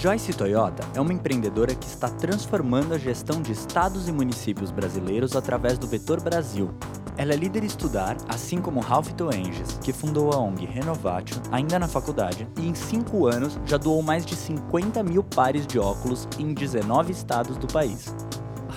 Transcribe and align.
Joyce 0.00 0.32
Toyota 0.32 0.82
é 0.94 1.00
uma 1.00 1.12
empreendedora 1.12 1.74
que 1.74 1.86
está 1.86 2.08
transformando 2.08 2.94
a 2.94 2.98
gestão 2.98 3.42
de 3.42 3.52
estados 3.52 4.08
e 4.08 4.12
municípios 4.12 4.70
brasileiros 4.70 5.36
através 5.36 5.76
do 5.76 5.86
Vetor 5.86 6.22
Brasil. 6.22 6.70
Ela 7.18 7.34
é 7.34 7.36
líder 7.36 7.64
estudar, 7.64 8.16
assim 8.26 8.62
como 8.62 8.80
Ralph 8.80 9.12
Toenges, 9.12 9.78
que 9.84 9.92
fundou 9.92 10.32
a 10.32 10.38
ONG 10.38 10.64
Renovatio 10.64 11.36
ainda 11.52 11.78
na 11.78 11.86
faculdade 11.86 12.48
e 12.58 12.66
em 12.66 12.74
5 12.74 13.26
anos 13.26 13.60
já 13.66 13.76
doou 13.76 14.00
mais 14.00 14.24
de 14.24 14.34
50 14.36 15.02
mil 15.02 15.22
pares 15.22 15.66
de 15.66 15.78
óculos 15.78 16.26
em 16.38 16.54
19 16.54 17.12
estados 17.12 17.58
do 17.58 17.66
país. 17.66 18.06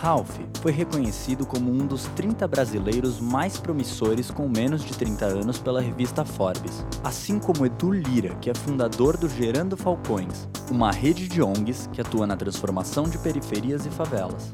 Ralph 0.03 0.37
foi 0.61 0.73
reconhecido 0.73 1.45
como 1.45 1.71
um 1.71 1.87
dos 1.87 2.03
30 2.07 2.45
brasileiros 2.45 3.21
mais 3.21 3.57
promissores 3.57 4.29
com 4.29 4.49
menos 4.49 4.83
de 4.83 4.97
30 4.97 5.23
anos 5.23 5.59
pela 5.59 5.79
revista 5.79 6.25
Forbes, 6.25 6.85
assim 7.01 7.39
como 7.39 7.65
Edu 7.65 7.93
Lira, 7.93 8.35
que 8.41 8.49
é 8.49 8.53
fundador 8.53 9.15
do 9.15 9.29
Gerando 9.29 9.77
Falcões, 9.77 10.49
uma 10.69 10.91
rede 10.91 11.29
de 11.29 11.41
ONGs 11.41 11.87
que 11.93 12.01
atua 12.01 12.27
na 12.27 12.35
transformação 12.35 13.05
de 13.05 13.17
periferias 13.17 13.85
e 13.85 13.89
favelas. 13.89 14.51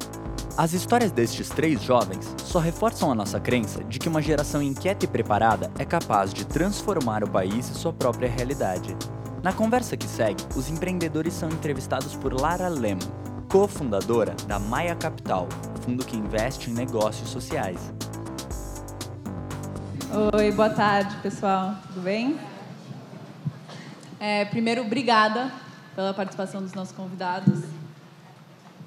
As 0.56 0.74
histórias 0.74 1.12
destes 1.12 1.50
três 1.50 1.82
jovens 1.82 2.32
só 2.44 2.60
reforçam 2.60 3.12
a 3.12 3.16
nossa 3.16 3.40
crença 3.40 3.84
de 3.84 3.98
que 3.98 4.08
uma 4.08 4.22
geração 4.22 4.62
inquieta 4.62 5.06
e 5.06 5.08
preparada 5.08 5.72
é 5.80 5.84
capaz 5.86 6.32
de 6.32 6.46
transformar 6.46 7.24
o 7.24 7.30
país 7.30 7.68
e 7.72 7.74
sua 7.74 7.92
própria 7.92 8.30
realidade. 8.30 8.96
Na 9.42 9.52
conversa 9.52 9.98
que 9.98 10.06
segue, 10.06 10.44
os 10.56 10.70
empreendedores 10.70 11.34
são 11.34 11.50
entrevistados 11.50 12.14
por 12.14 12.40
Lara 12.40 12.68
Lemo, 12.68 13.02
cofundadora 13.50 14.36
da 14.46 14.60
Maia 14.60 14.96
Capital, 14.96 15.50
fundo 15.82 16.06
que 16.06 16.16
investe 16.16 16.70
em 16.70 16.74
negócios 16.74 17.30
sociais. 17.30 17.92
Oi, 20.36 20.52
boa 20.52 20.70
tarde, 20.70 21.16
pessoal. 21.24 21.76
Tudo 21.88 22.02
bem? 22.02 22.40
É, 24.20 24.46
primeiro, 24.46 24.84
obrigada 24.84 25.52
pela 25.96 26.14
participação 26.14 26.62
dos 26.62 26.74
nossos 26.74 26.96
convidados. 26.96 27.64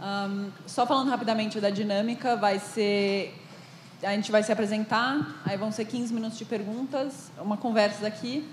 Um, 0.01 0.51
só 0.65 0.87
falando 0.87 1.09
rapidamente 1.11 1.59
da 1.59 1.69
dinâmica, 1.69 2.37
vai 2.37 2.61
ser 2.61 3.37
a 4.01 4.11
gente 4.15 4.33
vai 4.33 4.43
se 4.43 4.51
apresentar, 4.51 5.41
aí 5.45 5.57
vão 5.57 5.71
ser 5.71 5.85
15 5.85 6.13
minutos 6.13 6.37
de 6.37 6.45
perguntas, 6.45 7.31
uma 7.39 7.57
conversa 7.57 8.05
aqui, 8.07 8.49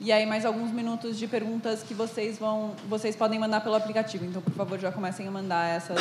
e 0.00 0.12
aí 0.12 0.26
mais 0.26 0.44
alguns 0.44 0.70
minutos 0.70 1.18
de 1.18 1.26
perguntas 1.26 1.82
que 1.82 1.94
vocês 1.94 2.38
vão, 2.38 2.74
vocês 2.88 3.16
podem 3.16 3.38
mandar 3.38 3.60
pelo 3.62 3.74
aplicativo. 3.74 4.24
Então, 4.24 4.42
por 4.42 4.52
favor, 4.52 4.78
já 4.78 4.92
comecem 4.92 5.26
a 5.26 5.30
mandar 5.30 5.66
essas 5.68 5.98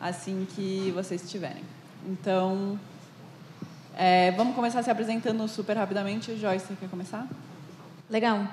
assim 0.00 0.46
que 0.54 0.92
vocês 0.94 1.30
tiverem. 1.30 1.62
Então, 2.06 2.78
é, 3.96 4.32
vamos 4.32 4.54
começar 4.54 4.82
se 4.82 4.90
apresentando 4.90 5.46
super 5.48 5.76
rapidamente. 5.76 6.36
Joyce, 6.36 6.74
quer 6.74 6.88
começar? 6.88 7.26
Legal. 8.10 8.46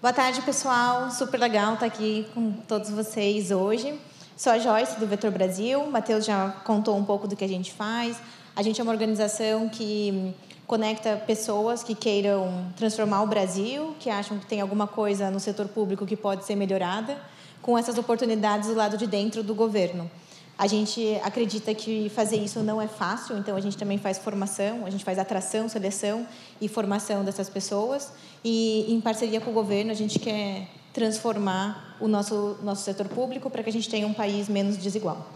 Boa 0.00 0.12
tarde, 0.12 0.40
pessoal. 0.42 1.10
Super 1.10 1.38
legal 1.38 1.74
estar 1.74 1.86
aqui 1.86 2.26
com 2.34 2.52
todos 2.52 2.90
vocês 2.90 3.50
hoje. 3.50 4.00
Sou 4.34 4.50
a 4.50 4.58
Joyce, 4.58 4.98
do 4.98 5.06
Vetor 5.06 5.30
Brasil. 5.30 5.84
Matheus 5.90 6.24
já 6.24 6.48
contou 6.64 6.96
um 6.96 7.04
pouco 7.04 7.28
do 7.28 7.36
que 7.36 7.44
a 7.44 7.48
gente 7.48 7.70
faz. 7.70 8.16
A 8.56 8.62
gente 8.62 8.80
é 8.80 8.82
uma 8.82 8.92
organização 8.92 9.68
que 9.68 10.34
conecta 10.70 11.16
pessoas 11.26 11.82
que 11.82 11.96
queiram 11.96 12.66
transformar 12.76 13.24
o 13.24 13.26
Brasil, 13.26 13.96
que 13.98 14.08
acham 14.08 14.38
que 14.38 14.46
tem 14.46 14.60
alguma 14.60 14.86
coisa 14.86 15.28
no 15.28 15.40
setor 15.40 15.66
público 15.66 16.06
que 16.06 16.16
pode 16.16 16.44
ser 16.44 16.54
melhorada, 16.54 17.18
com 17.60 17.76
essas 17.76 17.98
oportunidades 17.98 18.68
do 18.68 18.76
lado 18.76 18.96
de 18.96 19.04
dentro 19.04 19.42
do 19.42 19.52
governo. 19.52 20.08
A 20.56 20.68
gente 20.68 21.20
acredita 21.24 21.74
que 21.74 22.08
fazer 22.10 22.36
isso 22.36 22.60
não 22.60 22.80
é 22.80 22.86
fácil, 22.86 23.36
então 23.36 23.56
a 23.56 23.60
gente 23.60 23.76
também 23.76 23.98
faz 23.98 24.18
formação, 24.18 24.86
a 24.86 24.90
gente 24.90 25.04
faz 25.04 25.18
atração, 25.18 25.68
seleção 25.68 26.24
e 26.60 26.68
formação 26.68 27.24
dessas 27.24 27.50
pessoas. 27.50 28.12
E 28.44 28.94
em 28.94 29.00
parceria 29.00 29.40
com 29.40 29.50
o 29.50 29.54
governo, 29.54 29.90
a 29.90 29.94
gente 29.94 30.20
quer 30.20 30.68
transformar 30.92 31.96
o 31.98 32.06
nosso, 32.06 32.58
nosso 32.62 32.84
setor 32.84 33.08
público 33.08 33.50
para 33.50 33.64
que 33.64 33.70
a 33.70 33.72
gente 33.72 33.90
tenha 33.90 34.06
um 34.06 34.14
país 34.14 34.48
menos 34.48 34.76
desigual. 34.76 35.26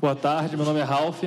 Boa 0.00 0.16
tarde, 0.16 0.56
meu 0.56 0.66
nome 0.66 0.80
é 0.80 0.82
Ralph, 0.82 1.22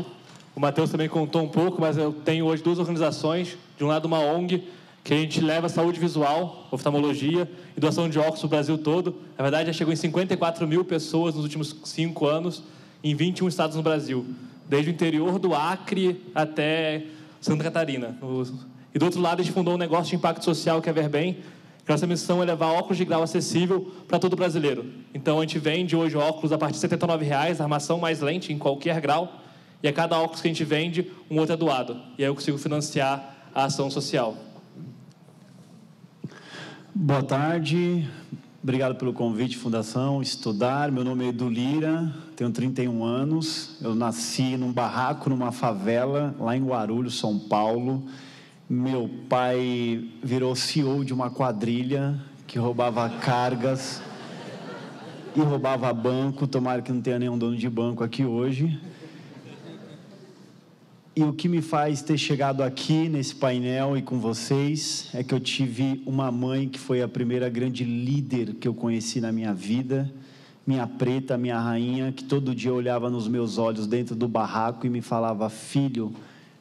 o 0.56 0.60
Matheus 0.60 0.90
também 0.90 1.10
contou 1.10 1.44
um 1.44 1.50
pouco, 1.50 1.82
mas 1.82 1.98
eu 1.98 2.14
tenho 2.14 2.46
hoje 2.46 2.64
duas 2.64 2.80
organizações. 2.80 3.58
De 3.78 3.84
um 3.84 3.88
lado, 3.88 4.06
uma 4.06 4.20
ONG, 4.20 4.64
que 5.04 5.14
a 5.14 5.18
gente 5.18 5.42
leva 5.42 5.68
saúde 5.68 6.00
visual, 6.00 6.68
oftalmologia 6.72 7.50
e 7.76 7.80
doação 7.80 8.08
de 8.08 8.18
óculos 8.18 8.42
no 8.42 8.48
Brasil 8.48 8.78
todo. 8.78 9.16
Na 9.38 9.44
verdade, 9.44 9.68
já 9.68 9.74
chegou 9.74 9.94
em 9.94 9.98
54 9.98 10.66
mil 10.66 10.86
pessoas 10.86 11.36
nos 11.36 11.44
últimos 11.44 11.76
cinco 11.84 12.26
anos, 12.26 12.64
em 13.04 13.14
21 13.14 13.50
estados 13.50 13.76
no 13.76 13.84
Brasil, 13.84 14.26
desde 14.68 14.90
o 14.90 14.94
interior 14.94 15.38
do 15.38 15.54
Acre 15.54 16.24
até 16.34 17.04
Santa 17.42 17.66
Catarina. 17.66 18.18
E 18.94 18.98
do 18.98 19.06
outro 19.06 19.20
lado, 19.20 19.42
a 19.42 19.44
gente 19.44 19.54
fundou 19.54 19.74
um 19.74 19.78
negócio 19.78 20.10
de 20.12 20.16
impacto 20.16 20.46
social 20.46 20.82
que 20.82 20.90
é 20.90 20.94
Verbem, 20.94 21.34
que 21.86 21.92
nossa 21.92 22.08
missão 22.08 22.42
é 22.42 22.46
levar 22.46 22.72
óculos 22.72 22.98
de 22.98 23.04
grau 23.04 23.22
acessível 23.22 23.92
para 24.08 24.18
todo 24.18 24.38
brasileiro. 24.38 24.86
Então, 25.14 25.38
a 25.38 25.42
gente 25.42 25.60
vende 25.60 25.98
hoje 25.98 26.16
óculos 26.16 26.54
a 26.54 26.58
partir 26.58 26.80
de 26.80 26.88
R$ 26.88 26.98
79,00, 26.98 27.60
armação 27.60 28.00
mais 28.00 28.22
lente 28.22 28.54
em 28.54 28.58
qualquer 28.58 29.02
grau, 29.02 29.42
e 29.82 29.88
a 29.88 29.94
cada 29.94 30.18
óculos 30.20 30.42
que 30.42 30.48
a 30.48 30.52
gente 30.52 30.64
vende, 30.64 31.12
um 31.30 31.38
outro 31.38 31.54
é 31.54 31.58
doado. 31.58 31.98
E 32.18 32.24
aí 32.24 32.30
eu 32.30 32.36
consigo 32.36 32.58
financiar 32.58 33.36
a 33.54 33.66
ação 33.66 33.90
social. 33.90 34.36
Boa 36.94 37.22
tarde, 37.22 38.10
obrigado 38.64 38.96
pelo 38.96 39.14
convite, 39.14 39.58
Fundação 39.58 40.22
Estudar. 40.22 40.92
Meu 40.92 41.04
nome 41.04 41.26
é 41.26 41.28
Edu 41.28 41.50
Lira, 41.50 42.14
tenho 42.36 42.52
31 42.52 43.04
anos. 43.04 43.78
Eu 43.82 43.94
nasci 43.94 44.58
num 44.58 44.72
barraco, 44.72 45.30
numa 45.30 45.52
favela, 45.52 46.34
lá 46.40 46.56
em 46.56 46.66
Guarulhos, 46.66 47.20
São 47.20 47.38
Paulo. 47.38 48.04
Meu 48.70 49.10
pai 49.30 50.10
virou 50.24 50.56
CEO 50.56 51.06
de 51.06 51.14
uma 51.14 51.30
quadrilha 51.30 52.20
que 52.48 52.58
roubava 52.58 53.10
cargas 53.10 54.02
e 55.36 55.40
roubava 55.42 55.94
banco. 55.94 56.48
Tomara 56.48 56.82
que 56.82 56.92
não 56.92 57.02
tenha 57.02 57.20
nenhum 57.20 57.38
dono 57.38 57.56
de 57.56 57.70
banco 57.70 58.04
aqui 58.04 58.26
hoje. 58.26 58.80
E 61.18 61.24
o 61.24 61.32
que 61.32 61.48
me 61.48 61.62
faz 61.62 62.02
ter 62.02 62.18
chegado 62.18 62.62
aqui 62.62 63.08
nesse 63.08 63.34
painel 63.34 63.96
e 63.96 64.02
com 64.02 64.20
vocês 64.20 65.08
é 65.14 65.24
que 65.24 65.34
eu 65.34 65.40
tive 65.40 66.04
uma 66.06 66.30
mãe 66.30 66.68
que 66.68 66.78
foi 66.78 67.02
a 67.02 67.08
primeira 67.08 67.48
grande 67.48 67.86
líder 67.86 68.56
que 68.56 68.68
eu 68.68 68.74
conheci 68.74 69.22
na 69.22 69.32
minha 69.32 69.54
vida, 69.54 70.12
minha 70.68 70.86
preta, 70.86 71.38
minha 71.38 71.58
rainha, 71.58 72.12
que 72.12 72.22
todo 72.22 72.54
dia 72.54 72.74
olhava 72.74 73.10
nos 73.10 73.30
meus 73.30 73.58
olhos 73.58 73.88
dentro 73.88 74.14
do 74.14 74.28
barraco 74.28 74.86
e 74.86 74.90
me 74.90 75.00
falava: 75.00 75.50
Filho, 75.50 76.14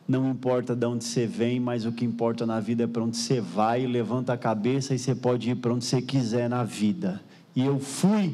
não 0.06 0.30
importa 0.30 0.76
de 0.76 0.86
onde 0.86 1.02
você 1.02 1.26
vem, 1.26 1.58
mas 1.58 1.84
o 1.84 1.90
que 1.90 2.04
importa 2.04 2.46
na 2.46 2.60
vida 2.60 2.84
é 2.84 2.86
para 2.86 3.02
onde 3.02 3.16
você 3.16 3.40
vai. 3.40 3.84
Levanta 3.84 4.34
a 4.34 4.36
cabeça 4.36 4.94
e 4.94 5.00
você 5.00 5.16
pode 5.16 5.50
ir 5.50 5.56
para 5.56 5.74
onde 5.74 5.84
você 5.84 6.00
quiser 6.00 6.48
na 6.48 6.62
vida. 6.62 7.20
E 7.56 7.64
eu 7.64 7.80
fui 7.80 8.32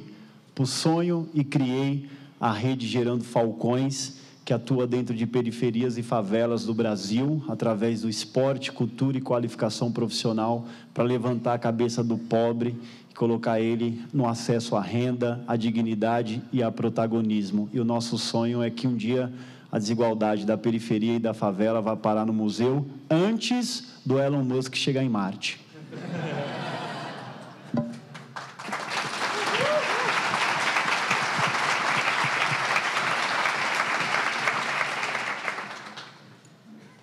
para 0.55 0.65
o 0.65 0.67
sonho 0.67 1.31
e 1.33 1.43
criei 1.43 2.11
a 2.39 2.53
rede 2.53 2.87
Gerando 2.87 3.25
Falcões 3.25 4.21
que 4.51 4.55
atua 4.55 4.85
dentro 4.85 5.15
de 5.15 5.29
periferias 5.29 5.97
e 5.97 6.03
favelas 6.03 6.65
do 6.65 6.75
Brasil, 6.75 7.41
através 7.49 8.03
do 8.03 8.09
esporte, 8.09 8.73
cultura 8.73 9.17
e 9.17 9.21
qualificação 9.21 9.93
profissional, 9.93 10.67
para 10.93 11.05
levantar 11.05 11.55
a 11.55 11.59
cabeça 11.59 12.03
do 12.03 12.19
pobre 12.19 12.75
e 13.09 13.15
colocar 13.15 13.61
ele 13.61 14.03
no 14.13 14.27
acesso 14.27 14.75
à 14.75 14.81
renda, 14.81 15.41
à 15.47 15.55
dignidade 15.55 16.43
e 16.53 16.65
a 16.65 16.73
protagonismo. 16.73 17.69
E 17.73 17.79
o 17.79 17.85
nosso 17.85 18.19
sonho 18.19 18.61
é 18.61 18.69
que 18.71 18.89
um 18.89 18.97
dia 18.97 19.33
a 19.71 19.79
desigualdade 19.79 20.45
da 20.45 20.59
periferia 20.59 21.15
e 21.15 21.21
da 21.21 21.33
favela 21.33 21.81
vá 21.81 21.95
parar 21.95 22.27
no 22.27 22.33
museu 22.33 22.85
antes 23.09 24.01
do 24.05 24.19
Elon 24.19 24.43
Musk 24.43 24.75
chegar 24.75 25.05
em 25.05 25.09
Marte. 25.09 25.61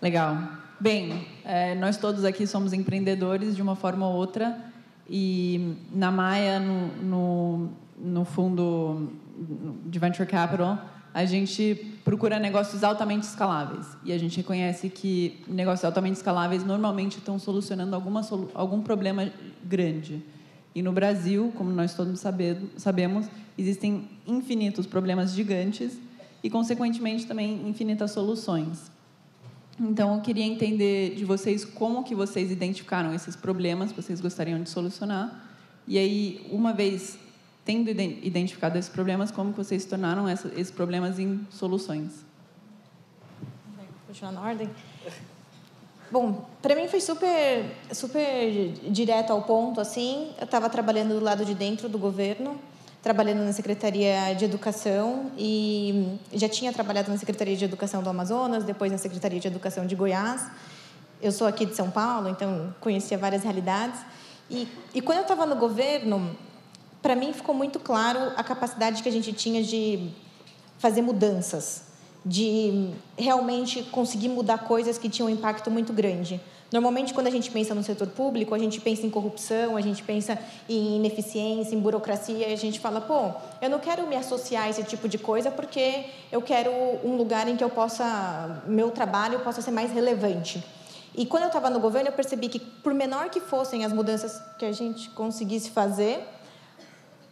Legal. 0.08 0.38
Bem, 0.80 1.28
é, 1.44 1.76
nós 1.76 1.98
todos 1.98 2.24
aqui 2.24 2.48
somos 2.48 2.72
empreendedores 2.72 3.58
de 3.58 3.62
uma 3.62 3.76
forma 3.76 4.08
ou 4.08 4.16
outra 4.16 4.58
e 5.10 5.76
na 5.92 6.10
Maia, 6.10 6.62
no, 6.62 6.88
no, 7.04 7.70
no 7.98 8.24
fundo 8.24 9.12
de 9.86 10.00
Venture 10.00 10.26
Capital, 10.26 10.80
a 11.14 11.26
gente 11.26 12.00
procura 12.06 12.40
negócios 12.40 12.86
altamente 12.86 13.28
escaláveis. 13.28 13.86
E 14.06 14.14
a 14.14 14.18
gente 14.18 14.38
reconhece 14.38 14.90
que 14.90 15.44
negócios 15.46 15.84
altamente 15.84 16.16
escaláveis 16.16 16.64
normalmente 16.64 17.18
estão 17.18 17.38
solucionando 17.38 17.94
alguma, 17.94 18.22
algum 18.54 18.82
problema 18.82 19.30
grande. 19.62 20.24
E 20.74 20.82
no 20.82 20.94
Brasil, 20.94 21.52
como 21.54 21.70
nós 21.70 21.94
todos 21.94 22.24
sabemos, 22.78 23.28
existem 23.58 24.08
infinitos 24.26 24.88
problemas 24.88 25.34
gigantes 25.34 26.00
e, 26.42 26.50
consequentemente, 26.50 27.28
também 27.28 27.68
infinitas 27.68 28.12
soluções. 28.12 28.96
Então, 29.80 30.16
eu 30.16 30.22
queria 30.22 30.44
entender 30.44 31.16
de 31.16 31.24
vocês 31.24 31.64
como 31.64 32.04
que 32.04 32.16
vocês 32.16 32.52
identificaram 32.52 33.14
esses 33.14 33.36
problemas 33.36 33.92
que 33.92 34.02
vocês 34.02 34.20
gostariam 34.20 34.62
de 34.62 34.70
solucionar. 34.70 35.48
E 35.88 35.98
aí, 35.98 36.48
uma 36.52 36.74
vez 36.74 37.18
tendo 37.64 37.90
identificado 37.90 38.78
esses 38.78 38.90
problemas, 38.90 39.30
como 39.30 39.52
que 39.52 39.58
vocês 39.58 39.86
tornaram 39.86 40.28
essa, 40.28 40.48
esses 40.56 40.72
problemas 40.72 41.20
em 41.20 41.46
soluções? 41.52 42.26
Continuar 44.08 44.32
na 44.32 44.42
ordem? 44.42 44.70
Bom, 46.10 46.46
para 46.62 46.74
mim 46.74 46.88
foi 46.88 47.02
super, 47.02 47.66
super 47.92 48.72
direto 48.90 49.32
ao 49.32 49.42
ponto, 49.42 49.82
assim. 49.82 50.32
Eu 50.38 50.46
estava 50.46 50.70
trabalhando 50.70 51.20
do 51.20 51.24
lado 51.24 51.44
de 51.44 51.54
dentro 51.54 51.90
do 51.90 52.00
governo, 52.00 52.58
trabalhando 53.08 53.42
na 53.46 53.54
Secretaria 53.54 54.36
de 54.38 54.44
Educação 54.44 55.32
e 55.38 56.20
já 56.34 56.50
tinha 56.50 56.74
trabalhado 56.74 57.10
na 57.10 57.18
Secretaria 57.18 57.56
de 57.56 57.64
Educação 57.64 58.04
do 58.04 58.10
Amazonas, 58.10 58.66
depois 58.66 58.92
na 58.92 58.98
Secretaria 58.98 59.40
de 59.40 59.48
Educação 59.48 59.88
de 59.88 59.96
Goiás. 59.96 60.46
Eu 61.22 61.32
sou 61.32 61.48
aqui 61.48 61.66
de 61.66 61.74
São 61.74 61.90
Paulo, 61.90 62.28
então 62.28 62.76
conhecia 62.82 63.18
várias 63.18 63.44
realidades. 63.44 63.98
E, 64.52 64.68
e 64.94 65.02
quando 65.02 65.20
eu 65.20 65.22
estava 65.22 65.46
no 65.46 65.56
governo, 65.56 66.36
para 67.02 67.16
mim 67.16 67.32
ficou 67.32 67.56
muito 67.56 67.80
claro 67.80 68.20
a 68.36 68.44
capacidade 68.44 69.02
que 69.02 69.08
a 69.08 69.12
gente 69.12 69.32
tinha 69.32 69.64
de 69.64 70.10
fazer 70.78 71.02
mudanças 71.02 71.84
de 72.26 72.92
realmente 73.18 73.84
conseguir 73.84 74.28
mudar 74.28 74.58
coisas 74.66 74.98
que 74.98 75.08
tinham 75.08 75.30
um 75.30 75.32
impacto 75.32 75.72
muito 75.72 75.94
grande. 75.94 76.42
Normalmente, 76.72 77.14
quando 77.14 77.28
a 77.28 77.32
gente 77.32 77.50
pensa 77.50 77.74
no 77.74 77.82
setor 77.82 78.08
público, 78.08 78.54
a 78.54 78.60
gente 78.60 78.82
pensa 78.82 79.06
em 79.06 79.10
corrupção, 79.10 79.78
a 79.78 79.82
gente 79.82 80.04
pensa 80.04 80.38
em 80.68 80.98
ineficiência, 80.98 81.74
em 81.74 81.80
burocracia, 81.80 82.50
e 82.50 82.54
a 82.54 82.58
gente 82.58 82.80
fala, 82.80 83.00
pô, 83.00 83.32
eu 83.62 83.70
não 83.70 83.80
quero 83.80 84.06
me 84.06 84.16
associar 84.16 84.66
a 84.66 84.70
esse 84.70 84.84
tipo 84.84 85.08
de 85.08 85.18
coisa 85.18 85.50
porque 85.50 86.06
eu 86.30 86.42
quero 86.42 86.72
um 87.06 87.16
lugar 87.16 87.48
em 87.48 87.56
que 87.56 87.64
eu 87.64 87.70
possa, 87.70 88.62
meu 88.68 88.92
trabalho 88.92 89.40
possa 89.40 89.62
ser 89.62 89.72
mais 89.72 89.92
relevante. 89.92 90.62
E 91.16 91.26
quando 91.26 91.44
eu 91.44 91.48
estava 91.48 91.70
no 91.70 91.80
governo, 91.80 92.10
eu 92.10 92.14
percebi 92.14 92.50
que, 92.50 92.60
por 92.60 92.94
menor 92.94 93.30
que 93.30 93.40
fossem 93.40 93.86
as 93.86 93.94
mudanças 93.94 94.42
que 94.60 94.66
a 94.66 94.72
gente 94.72 95.10
conseguisse 95.12 95.70
fazer, 95.70 96.22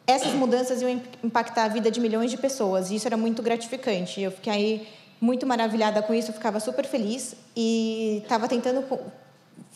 essas 0.07 0.33
mudanças 0.33 0.81
iam 0.81 1.01
impactar 1.23 1.65
a 1.65 1.67
vida 1.67 1.91
de 1.91 1.99
milhões 1.99 2.31
de 2.31 2.37
pessoas 2.37 2.89
e 2.89 2.95
isso 2.95 3.07
era 3.07 3.17
muito 3.17 3.41
gratificante. 3.43 4.21
Eu 4.21 4.31
fiquei 4.31 4.87
muito 5.19 5.45
maravilhada 5.45 6.01
com 6.01 6.13
isso, 6.13 6.29
eu 6.29 6.33
ficava 6.33 6.59
super 6.59 6.85
feliz 6.85 7.35
e 7.55 8.21
estava 8.23 8.47
tentando 8.47 8.83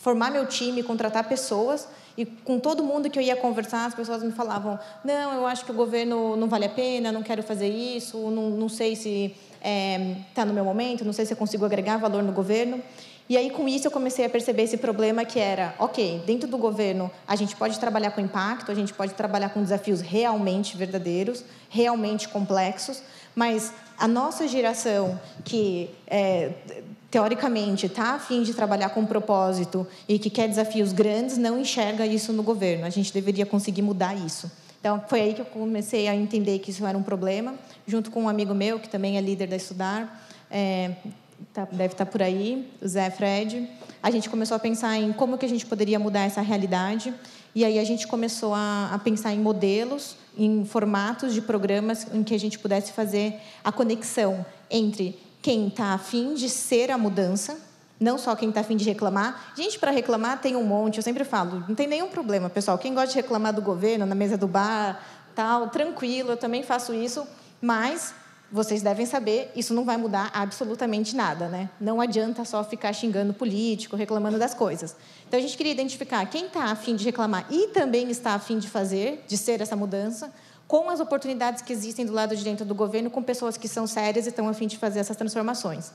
formar 0.00 0.30
meu 0.30 0.46
time, 0.46 0.82
contratar 0.82 1.28
pessoas 1.28 1.86
e 2.16 2.26
com 2.26 2.58
todo 2.58 2.82
mundo 2.82 3.08
que 3.08 3.18
eu 3.18 3.22
ia 3.22 3.36
conversar, 3.36 3.86
as 3.86 3.94
pessoas 3.94 4.22
me 4.22 4.32
falavam: 4.32 4.78
não, 5.04 5.32
eu 5.34 5.46
acho 5.46 5.64
que 5.64 5.70
o 5.70 5.74
governo 5.74 6.36
não 6.36 6.48
vale 6.48 6.66
a 6.66 6.68
pena, 6.68 7.12
não 7.12 7.22
quero 7.22 7.42
fazer 7.42 7.68
isso, 7.68 8.18
não, 8.30 8.50
não 8.50 8.68
sei 8.68 8.96
se 8.96 9.34
está 9.54 10.42
é, 10.42 10.44
no 10.44 10.52
meu 10.52 10.64
momento, 10.64 11.04
não 11.04 11.12
sei 11.12 11.24
se 11.24 11.32
eu 11.32 11.36
consigo 11.36 11.64
agregar 11.64 11.98
valor 11.98 12.22
no 12.22 12.32
governo. 12.32 12.82
E 13.28 13.36
aí, 13.36 13.48
com 13.48 13.68
isso, 13.68 13.86
eu 13.86 13.92
comecei 13.92 14.24
a 14.24 14.28
perceber 14.28 14.64
esse 14.64 14.76
problema 14.76 15.24
que 15.24 15.38
era, 15.38 15.72
ok, 15.78 16.20
dentro 16.26 16.48
do 16.48 16.58
governo, 16.58 17.08
a 17.28 17.36
gente 17.36 17.54
pode 17.54 17.78
trabalhar 17.78 18.10
com 18.10 18.20
impacto, 18.20 18.72
a 18.72 18.74
gente 18.74 18.92
pode 18.92 19.14
trabalhar 19.14 19.50
com 19.50 19.62
desafios 19.62 20.00
realmente 20.00 20.76
verdadeiros, 20.76 21.44
realmente 21.68 22.28
complexos, 22.28 23.00
mas 23.32 23.72
a 23.96 24.08
nossa 24.08 24.48
geração, 24.48 25.20
que 25.44 25.90
é, 26.08 26.50
teoricamente 27.10 27.86
está 27.86 28.14
a 28.14 28.18
fim 28.18 28.42
de 28.42 28.54
trabalhar 28.54 28.90
com 28.90 29.04
propósito 29.04 29.86
e 30.08 30.18
que 30.18 30.30
quer 30.30 30.48
desafios 30.48 30.92
grandes, 30.92 31.36
não 31.36 31.58
enxerga 31.58 32.06
isso 32.06 32.32
no 32.32 32.42
governo. 32.42 32.86
A 32.86 32.90
gente 32.90 33.12
deveria 33.12 33.44
conseguir 33.44 33.82
mudar 33.82 34.14
isso. 34.14 34.50
Então, 34.78 35.02
foi 35.08 35.20
aí 35.20 35.34
que 35.34 35.40
eu 35.40 35.44
comecei 35.44 36.08
a 36.08 36.14
entender 36.14 36.58
que 36.60 36.70
isso 36.70 36.86
era 36.86 36.96
um 36.96 37.02
problema, 37.02 37.54
junto 37.86 38.10
com 38.10 38.22
um 38.22 38.28
amigo 38.28 38.54
meu, 38.54 38.78
que 38.78 38.88
também 38.88 39.18
é 39.18 39.20
líder 39.20 39.48
da 39.48 39.56
Estudar. 39.56 40.24
É, 40.50 40.92
tá, 41.52 41.66
deve 41.70 41.92
estar 41.92 42.06
tá 42.06 42.10
por 42.10 42.22
aí, 42.22 42.70
o 42.80 42.88
Zé 42.88 43.10
Fred. 43.10 43.68
A 44.02 44.10
gente 44.10 44.30
começou 44.30 44.56
a 44.56 44.60
pensar 44.60 44.96
em 44.96 45.12
como 45.12 45.36
que 45.36 45.44
a 45.44 45.48
gente 45.48 45.66
poderia 45.66 45.98
mudar 45.98 46.20
essa 46.20 46.40
realidade. 46.40 47.12
E 47.54 47.64
aí 47.64 47.78
a 47.78 47.84
gente 47.84 48.06
começou 48.06 48.54
a, 48.54 48.90
a 48.92 48.98
pensar 48.98 49.34
em 49.34 49.40
modelos, 49.40 50.16
em 50.38 50.64
formatos 50.64 51.34
de 51.34 51.42
programas 51.42 52.06
em 52.14 52.22
que 52.22 52.34
a 52.34 52.38
gente 52.38 52.58
pudesse 52.58 52.92
fazer 52.92 53.34
a 53.64 53.72
conexão 53.72 54.46
entre 54.70 55.18
quem 55.42 55.68
está 55.68 55.94
afim 55.94 56.34
de 56.34 56.48
ser 56.48 56.90
a 56.90 56.98
mudança, 56.98 57.58
não 57.98 58.16
só 58.18 58.34
quem 58.34 58.48
está 58.48 58.60
afim 58.60 58.76
de 58.76 58.84
reclamar. 58.84 59.52
Gente, 59.56 59.78
para 59.78 59.90
reclamar 59.90 60.40
tem 60.40 60.56
um 60.56 60.64
monte, 60.64 60.96
eu 60.96 61.02
sempre 61.02 61.24
falo, 61.24 61.64
não 61.68 61.74
tem 61.74 61.86
nenhum 61.86 62.08
problema, 62.08 62.48
pessoal. 62.48 62.78
Quem 62.78 62.94
gosta 62.94 63.10
de 63.10 63.16
reclamar 63.16 63.52
do 63.52 63.62
governo, 63.62 64.06
na 64.06 64.14
mesa 64.14 64.36
do 64.36 64.46
bar, 64.46 65.02
tal, 65.34 65.68
tranquilo, 65.68 66.32
eu 66.32 66.36
também 66.36 66.62
faço 66.62 66.94
isso, 66.94 67.26
mas 67.60 68.14
vocês 68.52 68.82
devem 68.82 69.06
saber, 69.06 69.52
isso 69.54 69.72
não 69.72 69.84
vai 69.84 69.96
mudar 69.96 70.30
absolutamente 70.34 71.14
nada, 71.14 71.48
né? 71.48 71.70
Não 71.80 72.00
adianta 72.00 72.44
só 72.44 72.64
ficar 72.64 72.92
xingando 72.92 73.32
político, 73.32 73.94
reclamando 73.94 74.38
das 74.38 74.54
coisas. 74.54 74.96
Então 75.28 75.38
a 75.38 75.42
gente 75.42 75.56
queria 75.56 75.72
identificar 75.72 76.24
quem 76.26 76.46
está 76.46 76.64
afim 76.64 76.96
de 76.96 77.04
reclamar 77.04 77.46
e 77.48 77.68
também 77.68 78.10
está 78.10 78.34
afim 78.34 78.58
de 78.58 78.68
fazer, 78.68 79.24
de 79.28 79.38
ser 79.38 79.60
essa 79.60 79.76
mudança, 79.76 80.32
com 80.70 80.88
as 80.88 81.00
oportunidades 81.00 81.62
que 81.62 81.72
existem 81.72 82.06
do 82.06 82.12
lado 82.12 82.36
de 82.36 82.44
dentro 82.44 82.64
do 82.64 82.76
governo, 82.76 83.10
com 83.10 83.20
pessoas 83.20 83.56
que 83.56 83.66
são 83.66 83.88
sérias 83.88 84.26
e 84.26 84.28
estão 84.28 84.48
afim 84.48 84.68
de 84.68 84.78
fazer 84.78 85.00
essas 85.00 85.16
transformações. 85.16 85.92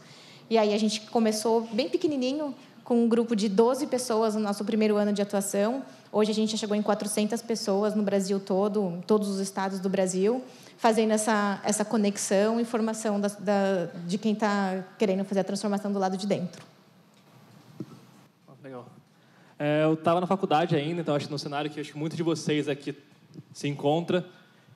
E 0.50 0.57
aí 0.57 0.74
a 0.74 0.77
gente 0.77 1.00
começou 1.10 1.62
bem 1.72 1.88
pequenininho, 1.88 2.54
com 2.83 3.06
um 3.06 3.07
grupo 3.07 3.38
de 3.38 3.48
12 3.48 3.88
pessoas 3.88 4.36
no 4.36 4.42
nosso 4.42 4.66
primeiro 4.66 4.98
ano 4.98 5.13
de 5.13 5.22
atuação. 5.22 5.81
Hoje 6.12 6.31
a 6.31 6.33
gente 6.33 6.51
já 6.51 6.57
chegou 6.57 6.75
em 6.75 6.81
400 6.81 7.42
pessoas 7.42 7.95
no 7.95 8.04
Brasil 8.04 8.38
todo, 8.38 8.98
em 8.98 9.01
todos 9.01 9.30
os 9.30 9.39
estados 9.39 9.80
do 9.80 9.88
Brasil 9.88 10.44
fazendo 10.77 11.12
essa, 11.12 11.62
essa 11.63 11.86
conexão 11.86 12.60
e 12.60 12.66
formação 12.66 13.18
da, 13.18 13.30
da, 13.30 13.86
de 14.06 14.18
quem 14.18 14.33
está 14.33 14.83
querendo 15.00 15.24
fazer 15.24 15.39
a 15.39 15.44
transformação 15.45 15.89
do 15.89 16.00
lado 16.00 16.18
de 16.18 16.27
dentro. 16.27 16.62
Legal. 18.62 18.86
É, 19.57 19.86
eu 19.86 19.94
estava 19.94 20.19
na 20.19 20.27
faculdade 20.27 20.75
ainda, 20.75 21.00
então 21.00 21.16
acho 21.16 21.27
que 21.27 21.31
no 21.31 21.39
cenário 21.39 21.72
que 21.72 21.80
acho 21.80 21.94
que 21.94 21.98
muitos 21.98 22.18
de 22.18 22.24
vocês 22.24 22.68
aqui 22.68 22.94
se 23.54 23.69
encontra, 23.69 24.25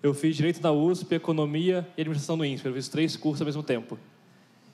eu 0.01 0.13
fiz 0.13 0.35
Direito 0.35 0.61
da 0.61 0.71
USP, 0.71 1.15
Economia 1.15 1.85
e 1.97 2.01
Administração 2.01 2.37
do 2.37 2.45
INSPER. 2.45 2.71
Eu 2.71 2.75
fiz 2.75 2.87
três 2.87 3.17
cursos 3.17 3.41
ao 3.41 3.45
mesmo 3.45 3.61
tempo. 3.61 3.99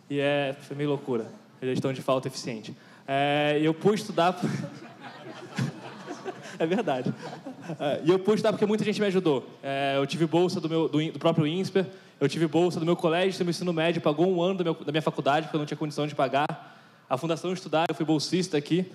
E 0.07 0.19
é, 0.19 0.55
foi 0.61 0.77
meio 0.77 0.89
loucura. 0.89 1.25
Gestão 1.61 1.91
de 1.91 2.01
falta 2.01 2.27
eficiente. 2.27 2.75
É, 3.07 3.59
eu 3.61 3.73
pude 3.73 4.01
estudar... 4.01 4.39
é 6.59 6.65
verdade. 6.67 7.11
É, 7.79 8.01
e 8.03 8.11
eu 8.11 8.19
pude 8.19 8.35
estudar 8.35 8.51
porque 8.51 8.67
muita 8.67 8.83
gente 8.83 8.99
me 8.99 9.07
ajudou. 9.07 9.49
É, 9.63 9.95
eu 9.97 10.05
tive 10.05 10.27
bolsa 10.27 10.61
do, 10.61 10.69
meu, 10.69 10.87
do, 10.87 11.11
do, 11.11 11.17
próprio 11.17 11.47
INSPER, 11.47 11.87
eu 12.19 12.29
tive 12.29 12.45
bolsa 12.45 12.79
do 12.79 12.85
meu 12.85 12.95
colégio, 12.95 13.39
do 13.39 13.45
meu 13.45 13.49
ensino 13.49 13.73
médio, 13.73 14.01
pagou 14.01 14.31
um 14.31 14.39
ano 14.43 14.63
da 14.63 14.91
minha 14.91 15.01
faculdade, 15.01 15.47
porque 15.47 15.55
eu 15.55 15.59
não 15.59 15.65
tinha 15.65 15.77
condição 15.77 16.05
de 16.05 16.13
pagar. 16.13 16.77
A 17.09 17.17
Fundação 17.17 17.51
Estudar, 17.51 17.85
eu 17.89 17.95
fui 17.95 18.05
bolsista 18.05 18.57
aqui. 18.57 18.85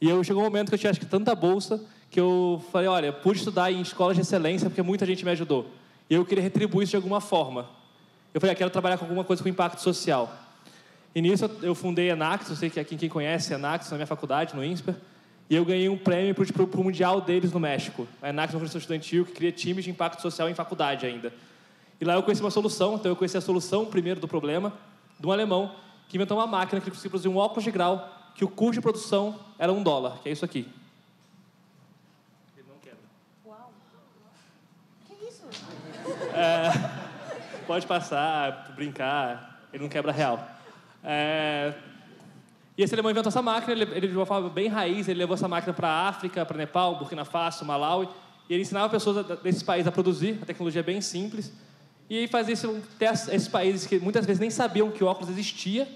E 0.00 0.08
eu 0.08 0.22
chegou 0.24 0.42
um 0.42 0.46
momento 0.46 0.68
que 0.68 0.74
eu 0.74 0.78
tinha 0.78 0.90
acho 0.90 0.98
que 0.98 1.06
tanta 1.06 1.32
bolsa 1.34 1.80
que 2.10 2.18
eu 2.18 2.62
falei, 2.72 2.88
olha, 2.88 3.12
pude 3.12 3.38
estudar 3.38 3.70
em 3.70 3.80
escolas 3.80 4.16
de 4.16 4.22
excelência 4.22 4.68
porque 4.68 4.82
muita 4.82 5.06
gente 5.06 5.24
me 5.24 5.30
ajudou. 5.30 5.66
E 6.08 6.14
eu 6.14 6.24
queria 6.24 6.42
retribuir 6.42 6.84
isso 6.84 6.90
de 6.90 6.96
alguma 6.96 7.20
forma. 7.20 7.68
Eu 8.34 8.40
falei, 8.40 8.52
ah, 8.52 8.56
quero 8.56 8.70
trabalhar 8.70 8.98
com 8.98 9.04
alguma 9.04 9.24
coisa 9.24 9.42
com 9.42 9.48
impacto 9.48 9.80
social. 9.80 10.32
E 11.14 11.22
nisso 11.22 11.50
eu 11.62 11.74
fundei 11.74 12.10
a 12.10 12.16
Nax, 12.16 12.50
eu 12.50 12.56
sei 12.56 12.70
que 12.70 12.78
aqui 12.78 12.96
quem 12.96 13.08
conhece 13.08 13.54
a 13.54 13.58
Nax 13.58 13.90
na 13.90 13.96
minha 13.96 14.06
faculdade, 14.06 14.54
no 14.54 14.64
INSPER. 14.64 14.94
E 15.50 15.56
eu 15.56 15.64
ganhei 15.64 15.88
um 15.88 15.98
prêmio 15.98 16.32
para 16.32 16.80
o 16.80 16.84
Mundial 16.84 17.20
deles 17.20 17.52
no 17.52 17.58
México. 17.58 18.06
A 18.22 18.28
ENAC 18.28 18.50
é 18.50 18.52
uma 18.52 18.58
organização 18.58 18.78
estudantil 18.78 19.26
que 19.26 19.32
cria 19.32 19.50
times 19.50 19.82
de 19.84 19.90
impacto 19.90 20.22
social 20.22 20.48
em 20.48 20.54
faculdade 20.54 21.04
ainda. 21.04 21.32
E 22.00 22.04
lá 22.04 22.14
eu 22.14 22.22
conheci 22.22 22.40
uma 22.40 22.52
solução, 22.52 22.94
então 22.94 23.10
eu 23.10 23.16
conheci 23.16 23.36
a 23.36 23.40
solução 23.40 23.84
primeiro 23.84 24.20
do 24.20 24.28
problema, 24.28 24.72
de 25.18 25.26
um 25.26 25.32
alemão 25.32 25.74
que 26.08 26.16
inventou 26.16 26.38
uma 26.38 26.46
máquina 26.46 26.80
que 26.80 26.88
conseguia 26.88 27.10
produzir 27.10 27.28
um 27.28 27.36
óculos 27.36 27.64
de 27.64 27.72
grau 27.72 28.08
que 28.36 28.44
o 28.44 28.48
custo 28.48 28.74
de 28.74 28.80
produção 28.80 29.40
era 29.58 29.72
um 29.72 29.82
dólar, 29.82 30.20
que 30.22 30.28
é 30.28 30.32
isso 30.32 30.44
aqui. 30.44 30.68
Ele 32.56 32.66
não 32.68 32.78
quebra. 32.78 32.98
Uau! 33.44 33.72
Que 35.08 35.14
isso? 35.26 35.42
É, 36.40 36.72
pode 37.66 37.86
passar, 37.86 38.72
brincar, 38.74 39.60
ele 39.72 39.82
não 39.82 39.90
quebra 39.90 40.10
real. 40.10 40.48
É, 41.04 41.74
e 42.76 42.82
esse 42.82 42.94
alemão 42.94 43.10
inventou 43.10 43.28
essa 43.28 43.42
máquina, 43.42 43.72
ele, 43.72 43.82
ele, 43.94 44.08
de 44.08 44.16
uma 44.16 44.24
forma 44.24 44.48
bem 44.48 44.68
raiz, 44.68 45.06
ele 45.06 45.18
levou 45.18 45.34
essa 45.34 45.46
máquina 45.46 45.74
para 45.74 45.88
a 45.88 46.08
África, 46.08 46.46
para 46.46 46.56
Nepal, 46.56 46.96
Burkina 46.96 47.26
Faso, 47.26 47.64
Malawi, 47.64 48.08
e 48.48 48.54
ele 48.54 48.62
ensinava 48.62 48.88
pessoas 48.88 49.26
desses 49.42 49.62
países 49.62 49.86
a 49.86 49.92
produzir, 49.92 50.38
a 50.42 50.46
tecnologia 50.46 50.80
é 50.80 50.82
bem 50.82 51.00
simples, 51.02 51.52
e 52.08 52.18
aí 52.18 52.26
fazia 52.26 52.54
esses 52.54 53.48
países 53.48 53.86
que 53.86 53.98
muitas 53.98 54.24
vezes 54.24 54.40
nem 54.40 54.50
sabiam 54.50 54.90
que 54.90 55.04
óculos 55.04 55.30
existia, 55.30 55.86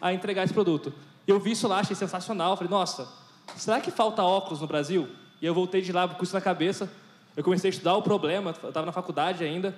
a 0.00 0.12
entregar 0.12 0.44
esse 0.44 0.52
produto. 0.52 0.92
Eu 1.26 1.40
vi 1.40 1.52
isso 1.52 1.66
lá, 1.66 1.80
achei 1.80 1.96
sensacional, 1.96 2.56
falei, 2.56 2.70
nossa, 2.70 3.08
será 3.56 3.80
que 3.80 3.90
falta 3.90 4.22
óculos 4.22 4.60
no 4.60 4.66
Brasil? 4.66 5.08
E 5.40 5.46
eu 5.46 5.54
voltei 5.54 5.80
de 5.80 5.92
lá 5.92 6.06
com 6.06 6.22
isso 6.22 6.34
na 6.34 6.40
cabeça, 6.40 6.90
eu 7.38 7.44
comecei 7.44 7.68
a 7.68 7.72
estudar 7.72 7.94
o 7.94 8.02
problema, 8.02 8.54
eu 8.62 8.68
estava 8.68 8.84
na 8.84 8.92
faculdade 8.92 9.42
ainda, 9.42 9.74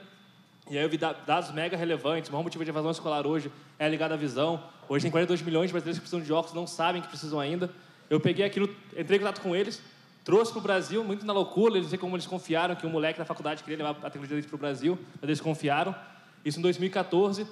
e 0.69 0.77
aí 0.77 0.83
eu 0.83 0.89
vi 0.89 0.99
dados 0.99 1.53
mega 1.53 1.77
relevantes, 1.77 2.29
o 2.29 2.33
maior 2.33 2.43
motivo 2.43 2.65
de 2.65 2.71
evasão 2.71 2.91
escolar 2.91 3.27
hoje 3.27 3.53
é 3.79 3.89
ligado 3.89 4.13
à 4.13 4.17
visão, 4.17 4.61
Hoje 4.91 5.05
tem 5.05 5.11
42 5.13 5.41
milhões 5.43 5.69
de 5.69 5.73
brasileiros 5.73 6.01
que 6.01 6.01
precisam 6.01 6.21
de 6.21 6.33
óculos, 6.33 6.53
não 6.53 6.67
sabem 6.67 7.01
que 7.01 7.07
precisam 7.07 7.39
ainda. 7.39 7.71
Eu 8.11 8.19
peguei 8.19 8.45
aquilo, 8.45 8.69
entrei 8.99 9.19
em 9.19 9.21
contato 9.21 9.41
com 9.41 9.55
eles, 9.55 9.81
trouxe 10.25 10.51
para 10.51 10.59
o 10.59 10.63
Brasil, 10.63 11.05
muito 11.05 11.25
na 11.25 11.33
loucura, 11.33 11.75
eles 11.75 11.85
não 11.85 11.91
sei 11.91 11.99
como 11.99 12.17
eles 12.17 12.27
confiaram 12.27 12.75
que 12.75 12.85
um 12.85 12.91
moleque 12.91 13.17
da 13.17 13.25
faculdade 13.25 13.63
queria 13.63 13.77
levar 13.77 13.91
a 13.91 14.11
tecnologia 14.11 14.35
deles 14.35 14.47
para 14.47 14.57
o 14.57 14.59
Brasil, 14.59 14.99
mas 15.21 15.29
eles 15.29 15.41
confiaram. 15.41 15.95
Isso 16.45 16.59
em 16.59 16.63
2014. 16.63 17.47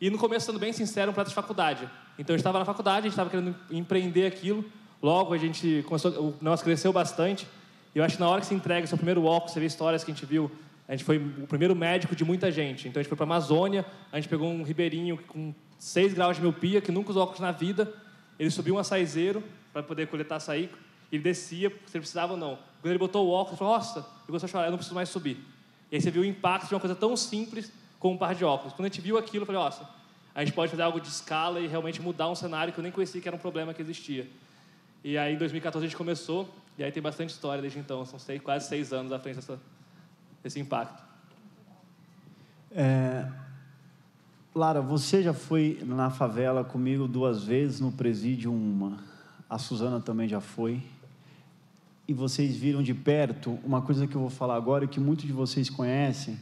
E 0.00 0.08
no 0.08 0.16
começo, 0.16 0.46
sendo 0.46 0.58
bem 0.58 0.72
sincero, 0.72 1.10
um 1.10 1.14
prato 1.14 1.28
de 1.28 1.34
faculdade. 1.34 1.86
Então 2.18 2.32
eu 2.34 2.38
estava 2.38 2.58
na 2.58 2.64
faculdade, 2.64 3.00
a 3.00 3.02
gente 3.02 3.12
estava 3.12 3.28
querendo 3.28 3.54
empreender 3.70 4.24
aquilo. 4.24 4.64
Logo 5.02 5.34
a 5.34 5.36
gente 5.36 5.84
começou, 5.86 6.34
negócio 6.40 6.64
cresceu 6.64 6.94
bastante. 6.94 7.46
E 7.94 7.98
eu 7.98 8.04
acho 8.04 8.16
que 8.16 8.20
na 8.20 8.28
hora 8.28 8.40
que 8.40 8.46
se 8.46 8.54
entrega 8.54 8.86
seu 8.86 8.96
primeiro 8.96 9.24
óculos, 9.24 9.52
você 9.52 9.60
vê 9.60 9.66
histórias 9.66 10.04
que 10.04 10.10
a 10.10 10.14
gente 10.14 10.26
viu. 10.26 10.50
A 10.88 10.92
gente 10.92 11.04
foi 11.04 11.18
o 11.18 11.46
primeiro 11.46 11.74
médico 11.74 12.16
de 12.16 12.24
muita 12.24 12.50
gente. 12.50 12.88
Então 12.88 13.00
a 13.00 13.02
gente 13.02 13.08
foi 13.08 13.16
para 13.16 13.24
a 13.24 13.28
Amazônia, 13.28 13.84
a 14.12 14.16
gente 14.16 14.28
pegou 14.28 14.48
um 14.48 14.62
ribeirinho 14.62 15.16
com 15.18 15.54
6 15.78 16.14
graus 16.14 16.36
de 16.36 16.42
miopia, 16.42 16.80
que 16.80 16.90
nunca 16.92 17.10
usou 17.10 17.22
óculos 17.22 17.40
na 17.40 17.52
vida. 17.52 17.92
Ele 18.38 18.50
subiu 18.50 18.74
um 18.74 18.78
açaizeiro 18.78 19.42
para 19.72 19.82
poder 19.82 20.06
coletar 20.08 20.36
açaí. 20.36 20.70
Ele 21.12 21.22
descia, 21.22 21.68
se 21.68 21.96
ele 21.96 22.00
precisava 22.00 22.32
ou 22.32 22.38
não. 22.38 22.58
Quando 22.80 22.90
ele 22.90 22.98
botou 22.98 23.26
o 23.26 23.30
óculos, 23.30 23.52
ele 23.52 23.58
falou, 23.58 23.74
nossa, 23.74 23.98
ele 23.98 24.26
começou 24.26 24.46
a 24.46 24.50
chorar, 24.50 24.64
eu 24.66 24.70
não 24.70 24.78
preciso 24.78 24.94
mais 24.94 25.08
subir. 25.08 25.38
E 25.90 25.96
aí 25.96 26.00
você 26.00 26.10
viu 26.10 26.22
o 26.22 26.24
impacto 26.24 26.68
de 26.68 26.74
uma 26.74 26.80
coisa 26.80 26.94
tão 26.94 27.16
simples 27.16 27.72
como 27.98 28.14
um 28.14 28.16
par 28.16 28.34
de 28.34 28.44
óculos. 28.44 28.72
Quando 28.72 28.86
a 28.86 28.88
gente 28.88 29.00
viu 29.00 29.18
aquilo, 29.18 29.42
eu 29.42 29.46
falei, 29.46 29.60
nossa, 29.60 29.88
a 30.34 30.44
gente 30.44 30.54
pode 30.54 30.70
fazer 30.70 30.82
algo 30.82 31.00
de 31.00 31.08
escala 31.08 31.60
e 31.60 31.66
realmente 31.66 32.00
mudar 32.00 32.28
um 32.28 32.34
cenário 32.34 32.72
que 32.72 32.78
eu 32.78 32.82
nem 32.82 32.92
conhecia 32.92 33.20
que 33.20 33.28
era 33.28 33.36
um 33.36 33.40
problema 33.40 33.74
que 33.74 33.82
existia. 33.82 34.26
E 35.02 35.18
aí, 35.18 35.34
em 35.34 35.38
2014, 35.38 35.84
a 35.84 35.88
gente 35.88 35.96
começou, 35.96 36.48
e 36.80 36.82
aí 36.82 36.90
tem 36.90 37.02
bastante 37.02 37.28
história 37.28 37.60
desde 37.60 37.78
então. 37.78 38.06
São 38.06 38.18
seis, 38.18 38.40
quase 38.40 38.66
seis 38.66 38.90
anos 38.90 39.12
à 39.12 39.18
frente 39.18 39.36
dessa, 39.36 39.60
desse 40.42 40.58
impacto. 40.58 41.02
É, 42.70 43.28
Lara, 44.54 44.80
você 44.80 45.22
já 45.22 45.34
foi 45.34 45.78
na 45.84 46.08
favela 46.08 46.64
comigo 46.64 47.06
duas 47.06 47.44
vezes, 47.44 47.80
no 47.80 47.92
presídio 47.92 48.50
uma. 48.50 48.96
A 49.46 49.58
Suzana 49.58 50.00
também 50.00 50.26
já 50.26 50.40
foi. 50.40 50.82
E 52.08 52.14
vocês 52.14 52.56
viram 52.56 52.82
de 52.82 52.94
perto 52.94 53.58
uma 53.62 53.82
coisa 53.82 54.06
que 54.06 54.14
eu 54.14 54.20
vou 54.22 54.30
falar 54.30 54.56
agora 54.56 54.86
que 54.86 54.98
muitos 54.98 55.26
de 55.26 55.34
vocês 55.34 55.68
conhecem. 55.68 56.40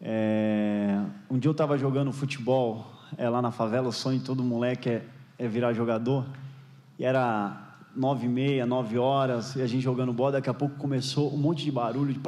É, 0.00 0.98
um 1.30 1.38
dia 1.38 1.50
eu 1.50 1.52
estava 1.52 1.76
jogando 1.76 2.10
futebol 2.10 2.90
é, 3.18 3.28
lá 3.28 3.42
na 3.42 3.50
favela, 3.50 3.88
o 3.88 3.92
sonho 3.92 4.18
de 4.18 4.24
todo 4.24 4.42
moleque 4.42 4.88
é, 4.88 5.04
é 5.38 5.46
virar 5.46 5.74
jogador. 5.74 6.26
E 6.98 7.04
era 7.04 7.67
nove 7.98 8.26
e 8.26 8.28
meia, 8.28 8.64
nove 8.64 8.96
horas, 8.96 9.56
e 9.56 9.62
a 9.62 9.66
gente 9.66 9.82
jogando 9.82 10.12
bola, 10.12 10.30
daqui 10.32 10.48
a 10.48 10.54
pouco 10.54 10.76
começou 10.76 11.34
um 11.34 11.36
monte 11.36 11.64
de 11.64 11.72
barulho, 11.72 12.14
de... 12.14 12.20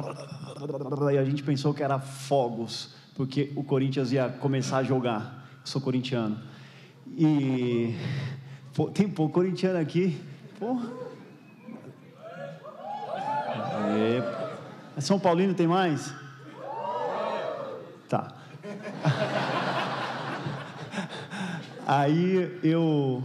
e 1.13 1.17
a 1.17 1.23
gente 1.23 1.41
pensou 1.41 1.73
que 1.73 1.81
era 1.81 1.97
fogos, 1.97 2.93
porque 3.15 3.53
o 3.55 3.63
Corinthians 3.63 4.11
ia 4.11 4.27
começar 4.27 4.79
a 4.79 4.83
jogar. 4.83 5.47
Sou 5.63 5.79
corintiano. 5.79 6.37
E 7.07 7.95
pô, 8.73 8.89
tem 8.89 9.07
pouco 9.07 9.33
corintiano 9.33 9.79
aqui. 9.79 10.19
Pô. 10.59 10.77
É. 13.87 14.99
São 14.99 15.17
Paulino 15.19 15.53
tem 15.53 15.67
mais? 15.67 16.13
Tá. 18.09 18.35
Aí 21.87 22.59
eu 22.63 23.23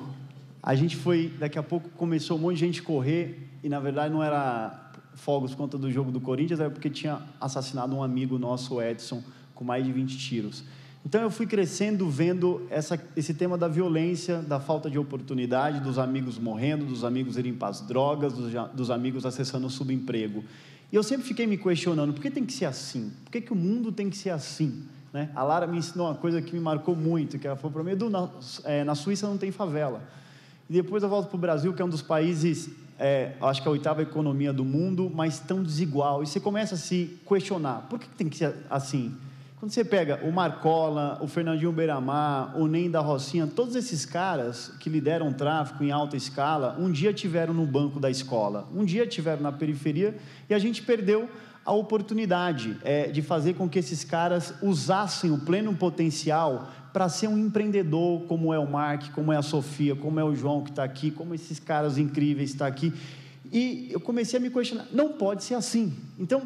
a 0.66 0.74
gente 0.74 0.96
foi, 0.96 1.32
daqui 1.38 1.56
a 1.56 1.62
pouco 1.62 1.88
começou 1.90 2.36
um 2.36 2.40
monte 2.40 2.54
de 2.54 2.66
gente 2.66 2.82
correr, 2.82 3.48
e 3.62 3.68
na 3.68 3.78
verdade 3.78 4.12
não 4.12 4.20
era 4.20 4.90
fogos 5.14 5.54
contra 5.54 5.78
do 5.78 5.88
jogo 5.92 6.10
do 6.10 6.20
Corinthians, 6.20 6.58
era 6.58 6.68
porque 6.68 6.90
tinha 6.90 7.22
assassinado 7.40 7.94
um 7.94 8.02
amigo 8.02 8.36
nosso, 8.36 8.82
Edson, 8.82 9.22
com 9.54 9.64
mais 9.64 9.84
de 9.84 9.92
20 9.92 10.18
tiros. 10.18 10.64
Então 11.04 11.22
eu 11.22 11.30
fui 11.30 11.46
crescendo 11.46 12.10
vendo 12.10 12.66
essa, 12.68 13.00
esse 13.16 13.32
tema 13.32 13.56
da 13.56 13.68
violência, 13.68 14.38
da 14.38 14.58
falta 14.58 14.90
de 14.90 14.98
oportunidade, 14.98 15.78
dos 15.78 16.00
amigos 16.00 16.36
morrendo, 16.36 16.84
dos 16.84 17.04
amigos 17.04 17.38
irem 17.38 17.54
para 17.54 17.68
as 17.68 17.80
drogas, 17.80 18.32
dos, 18.32 18.52
dos 18.74 18.90
amigos 18.90 19.24
acessando 19.24 19.68
o 19.68 19.70
subemprego. 19.70 20.42
E 20.90 20.96
eu 20.96 21.02
sempre 21.04 21.28
fiquei 21.28 21.46
me 21.46 21.56
questionando, 21.56 22.12
por 22.12 22.20
que 22.20 22.28
tem 22.28 22.44
que 22.44 22.52
ser 22.52 22.64
assim? 22.64 23.12
Por 23.22 23.30
que, 23.30 23.40
que 23.40 23.52
o 23.52 23.56
mundo 23.56 23.92
tem 23.92 24.10
que 24.10 24.16
ser 24.16 24.30
assim? 24.30 24.82
Né? 25.12 25.30
A 25.32 25.44
Lara 25.44 25.68
me 25.68 25.78
ensinou 25.78 26.08
uma 26.08 26.16
coisa 26.16 26.42
que 26.42 26.52
me 26.52 26.60
marcou 26.60 26.96
muito, 26.96 27.38
que 27.38 27.46
ela 27.46 27.54
falou 27.54 27.70
para 27.70 27.84
mim, 27.84 27.96
na, 28.10 28.28
é, 28.64 28.82
na 28.82 28.96
Suíça 28.96 29.28
não 29.28 29.38
tem 29.38 29.52
favela. 29.52 30.02
E 30.68 30.72
depois 30.72 31.02
eu 31.02 31.08
volto 31.08 31.28
para 31.28 31.36
o 31.36 31.40
Brasil, 31.40 31.72
que 31.72 31.80
é 31.80 31.84
um 31.84 31.88
dos 31.88 32.02
países, 32.02 32.70
é, 32.98 33.32
acho 33.40 33.62
que 33.62 33.68
a 33.68 33.70
oitava 33.70 34.02
economia 34.02 34.52
do 34.52 34.64
mundo, 34.64 35.10
mas 35.14 35.38
tão 35.38 35.62
desigual. 35.62 36.22
E 36.22 36.26
você 36.26 36.40
começa 36.40 36.74
a 36.74 36.78
se 36.78 37.18
questionar: 37.26 37.86
por 37.88 37.98
que 37.98 38.08
tem 38.08 38.28
que 38.28 38.36
ser 38.36 38.54
assim? 38.68 39.14
Quando 39.58 39.72
você 39.72 39.84
pega 39.84 40.20
o 40.22 40.30
Marcola, 40.30 41.18
o 41.22 41.26
Fernandinho 41.26 41.72
Beiramar, 41.72 42.58
o 42.58 42.66
Nem 42.66 42.90
da 42.90 43.00
Rocinha, 43.00 43.46
todos 43.46 43.74
esses 43.74 44.04
caras 44.04 44.70
que 44.78 44.90
lideram 44.90 45.32
tráfico 45.32 45.82
em 45.82 45.90
alta 45.90 46.14
escala, 46.14 46.76
um 46.78 46.90
dia 46.92 47.10
tiveram 47.12 47.54
no 47.54 47.64
banco 47.64 47.98
da 47.98 48.10
escola, 48.10 48.68
um 48.74 48.84
dia 48.84 49.06
tiveram 49.06 49.42
na 49.42 49.50
periferia 49.50 50.14
e 50.48 50.52
a 50.52 50.58
gente 50.58 50.82
perdeu 50.82 51.26
a 51.66 51.72
oportunidade 51.72 52.78
é, 52.84 53.08
de 53.08 53.20
fazer 53.20 53.54
com 53.54 53.68
que 53.68 53.78
esses 53.78 54.04
caras 54.04 54.54
usassem 54.62 55.32
o 55.32 55.38
pleno 55.38 55.74
potencial 55.74 56.70
para 56.92 57.08
ser 57.08 57.26
um 57.26 57.36
empreendedor 57.36 58.22
como 58.22 58.54
é 58.54 58.58
o 58.58 58.70
Mark, 58.70 59.10
como 59.12 59.32
é 59.32 59.36
a 59.36 59.42
Sofia, 59.42 59.96
como 59.96 60.20
é 60.20 60.24
o 60.24 60.34
João 60.34 60.62
que 60.62 60.70
está 60.70 60.84
aqui, 60.84 61.10
como 61.10 61.34
esses 61.34 61.58
caras 61.58 61.98
incríveis 61.98 62.50
estão 62.50 62.66
tá 62.66 62.72
aqui. 62.72 62.92
E 63.52 63.88
eu 63.90 64.00
comecei 64.00 64.38
a 64.38 64.42
me 64.42 64.48
questionar, 64.48 64.86
não 64.92 65.12
pode 65.12 65.42
ser 65.44 65.54
assim. 65.54 65.92
Então, 66.18 66.42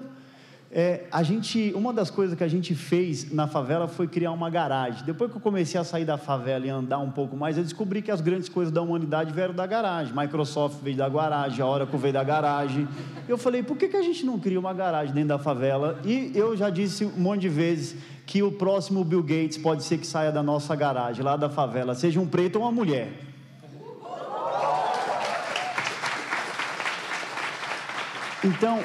é, 0.72 1.06
a 1.10 1.24
gente, 1.24 1.72
uma 1.74 1.92
das 1.92 2.10
coisas 2.10 2.38
que 2.38 2.44
a 2.44 2.48
gente 2.48 2.76
fez 2.76 3.32
na 3.32 3.48
favela 3.48 3.88
foi 3.88 4.06
criar 4.06 4.30
uma 4.30 4.48
garagem. 4.48 5.04
Depois 5.04 5.28
que 5.28 5.36
eu 5.36 5.40
comecei 5.40 5.80
a 5.80 5.82
sair 5.82 6.04
da 6.04 6.16
favela 6.16 6.64
e 6.64 6.70
andar 6.70 6.98
um 6.98 7.10
pouco 7.10 7.36
mais, 7.36 7.58
eu 7.58 7.64
descobri 7.64 8.00
que 8.00 8.10
as 8.10 8.20
grandes 8.20 8.48
coisas 8.48 8.72
da 8.72 8.80
humanidade 8.80 9.32
vieram 9.32 9.52
da 9.52 9.66
garagem. 9.66 10.14
Microsoft 10.16 10.76
veio 10.80 10.96
da 10.96 11.08
garagem, 11.08 11.60
a 11.60 11.66
Oracle 11.66 11.98
veio 11.98 12.12
da 12.12 12.22
garagem. 12.22 12.86
Eu 13.28 13.36
falei, 13.36 13.64
por 13.64 13.76
que, 13.76 13.88
que 13.88 13.96
a 13.96 14.02
gente 14.02 14.24
não 14.24 14.38
cria 14.38 14.60
uma 14.60 14.72
garagem 14.72 15.12
dentro 15.12 15.30
da 15.30 15.38
favela? 15.40 15.98
E 16.04 16.30
eu 16.36 16.56
já 16.56 16.70
disse 16.70 17.04
um 17.04 17.18
monte 17.18 17.40
de 17.40 17.48
vezes 17.48 17.96
que 18.24 18.40
o 18.40 18.52
próximo 18.52 19.02
Bill 19.02 19.24
Gates 19.24 19.58
pode 19.58 19.82
ser 19.82 19.98
que 19.98 20.06
saia 20.06 20.30
da 20.30 20.40
nossa 20.42 20.76
garagem, 20.76 21.24
lá 21.24 21.36
da 21.36 21.50
favela, 21.50 21.96
seja 21.96 22.20
um 22.20 22.28
preto 22.28 22.60
ou 22.60 22.62
uma 22.62 22.70
mulher. 22.70 23.10
Então, 28.44 28.78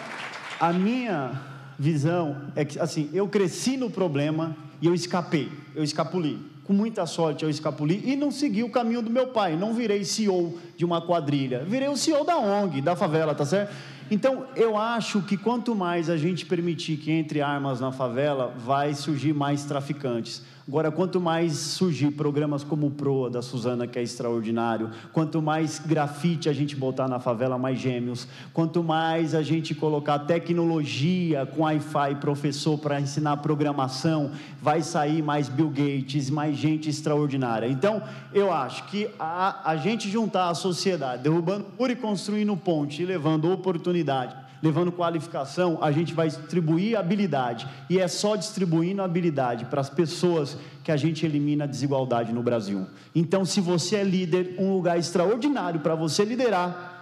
a 0.59 0.73
minha 0.73 1.54
visão 1.77 2.37
é 2.55 2.65
que, 2.65 2.79
assim, 2.79 3.09
eu 3.13 3.27
cresci 3.27 3.77
no 3.77 3.89
problema 3.89 4.55
e 4.81 4.87
eu 4.87 4.93
escapei, 4.93 5.51
eu 5.75 5.83
escapuli. 5.83 6.39
Com 6.63 6.73
muita 6.73 7.05
sorte 7.05 7.43
eu 7.43 7.49
escapuli 7.49 8.01
e 8.05 8.15
não 8.15 8.31
segui 8.31 8.63
o 8.63 8.71
caminho 8.71 9.01
do 9.01 9.09
meu 9.09 9.27
pai. 9.27 9.55
Não 9.55 9.73
virei 9.73 10.03
CEO 10.03 10.57
de 10.75 10.83
uma 10.83 10.99
quadrilha, 10.99 11.63
virei 11.63 11.87
o 11.87 11.95
CEO 11.95 12.23
da 12.23 12.37
ONG, 12.37 12.81
da 12.81 12.95
favela, 12.95 13.35
tá 13.35 13.45
certo? 13.45 13.71
Então, 14.09 14.45
eu 14.55 14.77
acho 14.77 15.21
que 15.21 15.37
quanto 15.37 15.75
mais 15.75 16.09
a 16.09 16.17
gente 16.17 16.45
permitir 16.45 16.97
que 16.97 17.11
entre 17.11 17.41
armas 17.41 17.79
na 17.79 17.91
favela, 17.91 18.53
vai 18.57 18.93
surgir 18.93 19.33
mais 19.33 19.65
traficantes. 19.65 20.43
Agora, 20.67 20.89
quanto 20.89 21.21
mais 21.21 21.53
surgir 21.53 22.09
programas 22.09 22.63
como 22.63 22.87
o 22.87 22.91
Proa, 22.91 23.29
da 23.29 23.39
Suzana, 23.43 23.85
que 23.85 23.99
é 23.99 24.01
extraordinário, 24.01 24.89
quanto 25.13 25.39
mais 25.39 25.77
grafite 25.77 26.49
a 26.49 26.53
gente 26.53 26.75
botar 26.75 27.07
na 27.07 27.19
favela, 27.19 27.55
mais 27.55 27.77
gêmeos, 27.77 28.27
quanto 28.51 28.83
mais 28.83 29.35
a 29.35 29.43
gente 29.43 29.75
colocar 29.75 30.17
tecnologia 30.17 31.45
com 31.45 31.61
Wi-Fi, 31.61 32.15
professor 32.15 32.79
para 32.79 32.99
ensinar 32.99 33.37
programação, 33.37 34.31
vai 34.59 34.81
sair 34.81 35.21
mais 35.21 35.47
Bill 35.47 35.69
Gates, 35.69 36.31
mais 36.31 36.57
gente 36.57 36.89
extraordinária. 36.89 37.67
Então, 37.67 38.01
eu 38.33 38.51
acho 38.51 38.85
que 38.87 39.07
a, 39.19 39.69
a 39.69 39.77
gente 39.77 40.09
juntar 40.09 40.49
a 40.49 40.55
sociedade, 40.55 41.21
derrubando 41.21 41.65
por 41.77 41.91
e 41.91 41.95
construindo 41.95 42.57
ponte 42.57 43.03
e 43.03 43.05
levando 43.05 43.51
oportunidade 43.51 44.44
levando 44.61 44.91
qualificação, 44.91 45.77
a 45.81 45.91
gente 45.91 46.13
vai 46.13 46.27
distribuir 46.27 46.97
habilidade. 46.97 47.67
E 47.89 47.99
é 47.99 48.07
só 48.07 48.35
distribuindo 48.35 49.01
habilidade 49.01 49.65
para 49.65 49.81
as 49.81 49.89
pessoas 49.89 50.57
que 50.83 50.91
a 50.91 50.97
gente 50.97 51.25
elimina 51.25 51.63
a 51.63 51.67
desigualdade 51.67 52.33
no 52.33 52.43
Brasil. 52.43 52.87
Então, 53.13 53.45
se 53.45 53.59
você 53.61 53.97
é 53.97 54.03
líder, 54.03 54.55
um 54.57 54.73
lugar 54.73 54.97
extraordinário 54.97 55.79
para 55.79 55.95
você 55.95 56.23
liderar 56.23 56.93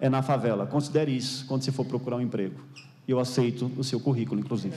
é 0.00 0.08
na 0.08 0.22
favela. 0.22 0.66
Considere 0.66 1.16
isso 1.16 1.44
quando 1.46 1.62
você 1.62 1.72
for 1.72 1.84
procurar 1.84 2.16
um 2.16 2.20
emprego. 2.20 2.60
Eu 3.06 3.18
aceito 3.18 3.70
o 3.76 3.82
seu 3.82 3.98
currículo, 3.98 4.40
inclusive. 4.40 4.76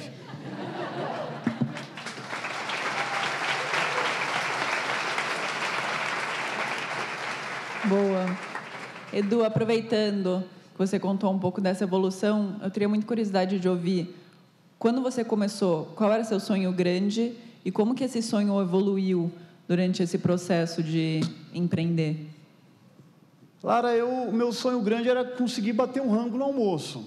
Boa. 7.86 8.38
Edu, 9.12 9.44
aproveitando, 9.44 10.44
você 10.88 11.00
contou 11.00 11.32
um 11.32 11.38
pouco 11.38 11.62
dessa 11.62 11.84
evolução, 11.84 12.56
eu 12.62 12.72
teria 12.72 12.90
muita 12.90 13.06
curiosidade 13.06 13.60
de 13.60 13.70
ouvir 13.70 14.16
quando 14.82 15.00
você 15.00 15.24
começou, 15.24 15.86
qual 15.96 16.12
era 16.12 16.24
seu 16.24 16.40
sonho 16.40 16.72
grande 16.72 17.34
e 17.64 17.72
como 17.72 17.94
que 17.94 18.04
esse 18.04 18.20
sonho 18.20 18.60
evoluiu 18.60 19.32
durante 19.68 20.02
esse 20.02 20.18
processo 20.18 20.82
de 20.82 21.22
empreender? 21.54 22.26
Lara, 23.62 23.96
eu, 23.96 24.32
meu 24.32 24.52
sonho 24.52 24.82
grande 24.82 25.08
era 25.08 25.24
conseguir 25.24 25.74
bater 25.74 26.02
um 26.02 26.10
rango 26.10 26.36
no 26.36 26.46
almoço. 26.46 27.06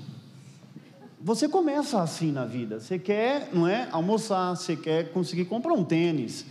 Você 1.21 1.49
começa 1.49 2.01
assim 2.01 2.31
na 2.31 2.45
vida. 2.45 2.79
Você 2.79 2.97
quer, 2.97 3.49
não 3.53 3.67
é, 3.67 3.89
almoçar, 3.91 4.55
você 4.55 4.77
quer 4.77 5.11
conseguir 5.11 5.47
comprar 5.47 5.73
um 5.73 5.83
tênis. 5.83 6.47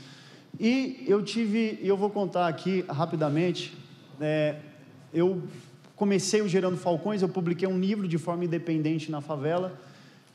E 0.60 1.06
eu 1.08 1.24
tive, 1.24 1.80
eu 1.82 1.96
vou 1.96 2.10
contar 2.10 2.50
aqui 2.50 2.84
rapidamente, 2.90 3.74
é, 4.20 4.58
eu 5.14 5.42
comecei 6.04 6.42
o 6.42 6.50
Gerando 6.50 6.76
Falcões, 6.76 7.22
eu 7.22 7.30
publiquei 7.30 7.66
um 7.66 7.80
livro 7.80 8.10
de 8.10 8.18
forma 8.18 8.44
independente 8.44 9.10
na 9.10 9.22
favela 9.22 9.72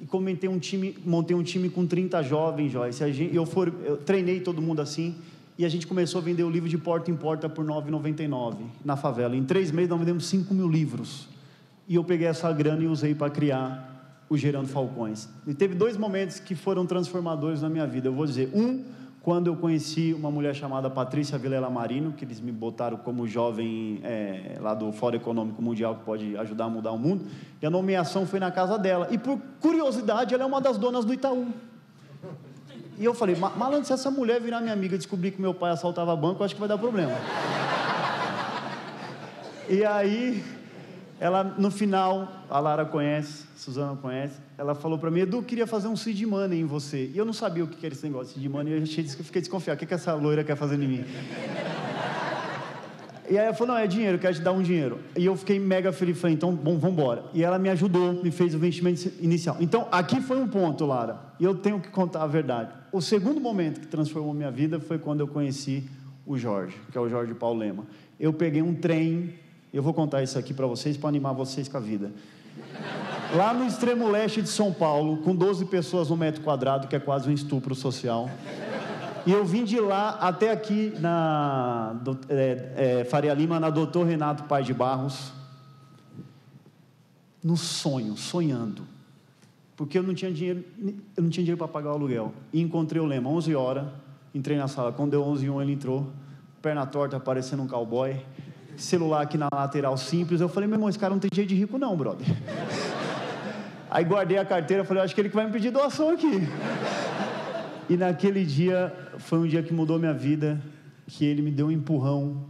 e 0.00 0.06
comentei 0.06 0.48
um 0.48 0.58
time, 0.58 0.96
montei 1.04 1.36
um 1.36 1.42
time 1.42 1.68
com 1.68 1.86
30 1.86 2.22
jovens, 2.22 2.72
Joyce. 2.72 3.30
Eu, 3.34 3.44
for, 3.44 3.70
eu 3.84 3.98
treinei 3.98 4.40
todo 4.40 4.62
mundo 4.62 4.80
assim 4.80 5.14
e 5.58 5.66
a 5.66 5.68
gente 5.68 5.86
começou 5.86 6.22
a 6.22 6.24
vender 6.24 6.42
o 6.42 6.48
livro 6.48 6.70
de 6.70 6.78
porta 6.78 7.10
em 7.10 7.14
porta 7.14 7.50
por 7.50 7.66
R$ 7.66 7.70
9,99 7.70 8.54
na 8.82 8.96
favela. 8.96 9.36
Em 9.36 9.44
três 9.44 9.70
meses 9.70 9.90
nós 9.90 9.98
vendemos 9.98 10.26
5 10.26 10.54
mil 10.54 10.70
livros. 10.70 11.28
E 11.86 11.96
eu 11.96 12.02
peguei 12.02 12.28
essa 12.28 12.50
grana 12.50 12.84
e 12.84 12.86
usei 12.86 13.14
para 13.14 13.28
criar 13.28 14.24
o 14.26 14.38
Gerando 14.38 14.68
Falcões. 14.68 15.28
E 15.46 15.52
teve 15.52 15.74
dois 15.74 15.98
momentos 15.98 16.40
que 16.40 16.54
foram 16.54 16.86
transformadores 16.86 17.60
na 17.60 17.68
minha 17.68 17.86
vida. 17.86 18.08
Eu 18.08 18.14
vou 18.14 18.24
dizer, 18.24 18.48
um 18.54 18.82
quando 19.22 19.48
eu 19.48 19.56
conheci 19.56 20.14
uma 20.14 20.30
mulher 20.30 20.54
chamada 20.54 20.88
Patrícia 20.88 21.36
Vilela 21.36 21.68
Marino, 21.68 22.12
que 22.12 22.24
eles 22.24 22.40
me 22.40 22.52
botaram 22.52 22.96
como 22.96 23.26
jovem 23.26 24.00
é, 24.04 24.56
lá 24.60 24.74
do 24.74 24.92
Fórum 24.92 25.16
Econômico 25.16 25.60
Mundial, 25.60 25.96
que 25.96 26.04
pode 26.04 26.36
ajudar 26.36 26.64
a 26.64 26.68
mudar 26.68 26.92
o 26.92 26.98
mundo, 26.98 27.26
e 27.60 27.66
a 27.66 27.70
nomeação 27.70 28.26
foi 28.26 28.38
na 28.38 28.50
casa 28.50 28.78
dela. 28.78 29.08
E 29.10 29.18
por 29.18 29.38
curiosidade, 29.60 30.34
ela 30.34 30.44
é 30.44 30.46
uma 30.46 30.60
das 30.60 30.78
donas 30.78 31.04
do 31.04 31.12
Itaú. 31.12 31.48
E 32.98 33.04
eu 33.04 33.14
falei, 33.14 33.36
malandro, 33.36 33.84
se 33.84 33.92
essa 33.92 34.10
mulher 34.10 34.40
virar 34.40 34.60
minha 34.60 34.72
amiga 34.72 34.94
e 34.96 34.98
descobrir 34.98 35.30
que 35.30 35.40
meu 35.40 35.54
pai 35.54 35.70
assaltava 35.70 36.16
banco, 36.16 36.40
eu 36.40 36.44
acho 36.44 36.54
que 36.54 36.60
vai 36.60 36.68
dar 36.68 36.78
problema. 36.78 37.12
e 39.68 39.84
aí, 39.84 40.42
ela, 41.20 41.42
no 41.42 41.70
final, 41.70 42.44
a 42.48 42.60
Lara 42.60 42.84
conhece, 42.84 43.44
a 43.54 43.58
Suzana 43.58 43.96
conhece, 43.96 44.38
ela 44.56 44.74
falou 44.74 44.98
para 44.98 45.10
mim, 45.10 45.20
Edu, 45.20 45.42
queria 45.42 45.66
fazer 45.66 45.88
um 45.88 45.96
seed 45.96 46.22
money 46.22 46.60
em 46.60 46.64
você. 46.64 47.10
E 47.12 47.18
eu 47.18 47.24
não 47.24 47.32
sabia 47.32 47.64
o 47.64 47.66
que 47.66 47.84
era 47.84 47.94
esse 47.94 48.06
negócio 48.06 48.34
de 48.34 48.40
seed 48.40 48.50
money, 48.50 48.80
eu 48.80 48.86
fiquei 49.24 49.42
desconfiado, 49.42 49.76
o 49.76 49.78
que, 49.78 49.86
que 49.86 49.94
essa 49.94 50.14
loira 50.14 50.44
quer 50.44 50.56
fazer 50.56 50.76
em 50.76 50.86
mim? 50.86 51.04
E 53.30 53.36
aí 53.36 53.44
ela 53.44 53.54
falou, 53.54 53.74
não, 53.74 53.80
é 53.80 53.86
dinheiro, 53.86 54.16
eu 54.16 54.18
quero 54.18 54.34
te 54.34 54.40
dar 54.40 54.52
um 54.52 54.62
dinheiro. 54.62 55.00
E 55.14 55.26
eu 55.26 55.36
fiquei 55.36 55.58
mega 55.58 55.92
feliz, 55.92 56.18
falei, 56.18 56.34
então, 56.34 56.54
bom, 56.54 56.78
vamos 56.78 56.96
embora. 56.96 57.24
E 57.34 57.44
ela 57.44 57.58
me 57.58 57.68
ajudou, 57.68 58.14
me 58.14 58.30
fez 58.30 58.54
o 58.54 58.56
investimento 58.56 59.12
inicial. 59.20 59.56
Então, 59.60 59.86
aqui 59.92 60.20
foi 60.22 60.38
um 60.38 60.48
ponto, 60.48 60.86
Lara, 60.86 61.20
e 61.38 61.44
eu 61.44 61.54
tenho 61.54 61.78
que 61.78 61.90
contar 61.90 62.22
a 62.22 62.26
verdade. 62.26 62.70
O 62.90 63.02
segundo 63.02 63.38
momento 63.38 63.80
que 63.80 63.86
transformou 63.86 64.32
minha 64.32 64.50
vida 64.50 64.80
foi 64.80 64.98
quando 64.98 65.20
eu 65.20 65.28
conheci 65.28 65.84
o 66.24 66.38
Jorge, 66.38 66.74
que 66.90 66.96
é 66.96 67.00
o 67.00 67.08
Jorge 67.08 67.34
Paulo 67.34 67.58
Lema. 67.58 67.86
Eu 68.18 68.32
peguei 68.32 68.62
um 68.62 68.74
trem, 68.74 69.34
eu 69.72 69.82
vou 69.82 69.92
contar 69.92 70.22
isso 70.22 70.38
aqui 70.38 70.54
para 70.54 70.66
vocês, 70.66 70.96
para 70.96 71.08
animar 71.08 71.32
vocês 71.32 71.68
com 71.68 71.76
a 71.76 71.80
vida. 71.80 72.10
Lá 73.34 73.52
no 73.52 73.66
extremo 73.66 74.08
leste 74.08 74.40
de 74.40 74.48
São 74.48 74.72
Paulo, 74.72 75.18
com 75.18 75.34
12 75.34 75.66
pessoas 75.66 76.08
no 76.08 76.16
metro 76.16 76.42
quadrado, 76.42 76.88
que 76.88 76.96
é 76.96 77.00
quase 77.00 77.28
um 77.28 77.32
estupro 77.32 77.74
social. 77.74 78.30
E 79.26 79.30
eu 79.30 79.44
vim 79.44 79.64
de 79.64 79.78
lá 79.78 80.10
até 80.20 80.50
aqui 80.50 80.94
na 80.98 82.00
é, 82.30 83.00
é, 83.00 83.04
Faria 83.04 83.34
Lima, 83.34 83.60
na 83.60 83.68
Doutor 83.68 84.06
Renato 84.06 84.44
Paz 84.44 84.64
de 84.64 84.72
Barros, 84.72 85.32
no 87.44 87.56
sonho, 87.56 88.16
sonhando. 88.16 88.84
Porque 89.76 89.98
eu 89.98 90.02
não 90.02 90.14
tinha 90.14 90.32
dinheiro, 90.32 90.64
eu 91.14 91.22
não 91.22 91.30
tinha 91.30 91.44
dinheiro 91.44 91.58
para 91.58 91.68
pagar 91.68 91.90
o 91.90 91.92
aluguel. 91.92 92.32
E 92.52 92.60
encontrei 92.62 93.00
o 93.02 93.04
Lema, 93.04 93.28
11 93.28 93.54
horas, 93.54 93.86
entrei 94.34 94.56
na 94.56 94.66
sala. 94.66 94.92
Quando 94.92 95.10
deu 95.10 95.22
11 95.22 95.44
e 95.44 95.50
1, 95.50 95.62
ele 95.62 95.72
entrou, 95.72 96.06
perna 96.62 96.86
torta, 96.86 97.20
parecendo 97.20 97.62
um 97.62 97.68
cowboy, 97.68 98.16
celular 98.82 99.22
aqui 99.22 99.36
na 99.36 99.48
lateral 99.52 99.96
simples. 99.96 100.40
Eu 100.40 100.48
falei, 100.48 100.68
meu 100.68 100.76
irmão, 100.76 100.88
esse 100.88 100.98
cara 100.98 101.12
não 101.12 101.20
tem 101.20 101.30
jeito 101.32 101.48
de 101.48 101.54
rico 101.54 101.78
não, 101.78 101.96
brother. 101.96 102.26
Aí 103.90 104.04
guardei 104.04 104.36
a 104.36 104.44
carteira, 104.44 104.84
falei, 104.84 105.02
acho 105.02 105.14
que 105.14 105.20
ele 105.20 105.28
que 105.30 105.34
vai 105.34 105.46
me 105.46 105.52
pedir 105.52 105.70
doação 105.70 106.10
aqui. 106.10 106.46
E 107.88 107.96
naquele 107.96 108.44
dia 108.44 108.94
foi 109.18 109.38
um 109.38 109.46
dia 109.46 109.62
que 109.62 109.72
mudou 109.72 109.98
minha 109.98 110.12
vida, 110.12 110.60
que 111.06 111.24
ele 111.24 111.40
me 111.40 111.50
deu 111.50 111.68
um 111.68 111.70
empurrão, 111.70 112.44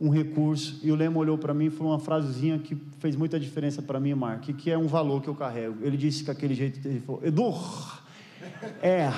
um 0.00 0.10
recurso, 0.10 0.78
e 0.82 0.92
o 0.92 0.94
Lema 0.94 1.18
olhou 1.18 1.36
para 1.36 1.52
mim 1.52 1.66
e 1.66 1.70
falou 1.70 1.92
uma 1.92 1.98
frasezinha 1.98 2.58
que 2.58 2.76
fez 3.00 3.16
muita 3.16 3.40
diferença 3.40 3.82
para 3.82 3.98
mim, 3.98 4.14
Mark, 4.14 4.44
que 4.44 4.70
é 4.70 4.78
um 4.78 4.86
valor 4.86 5.22
que 5.22 5.28
eu 5.28 5.34
carrego. 5.34 5.76
Ele 5.82 5.96
disse 5.96 6.22
que 6.22 6.30
aquele 6.30 6.54
jeito, 6.54 6.86
ele 6.86 7.00
falou, 7.00 7.20
Edu, 7.24 7.52
é, 8.80 9.10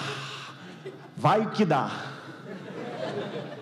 vai 1.17 1.51
que 1.51 1.65
dá. 1.65 2.18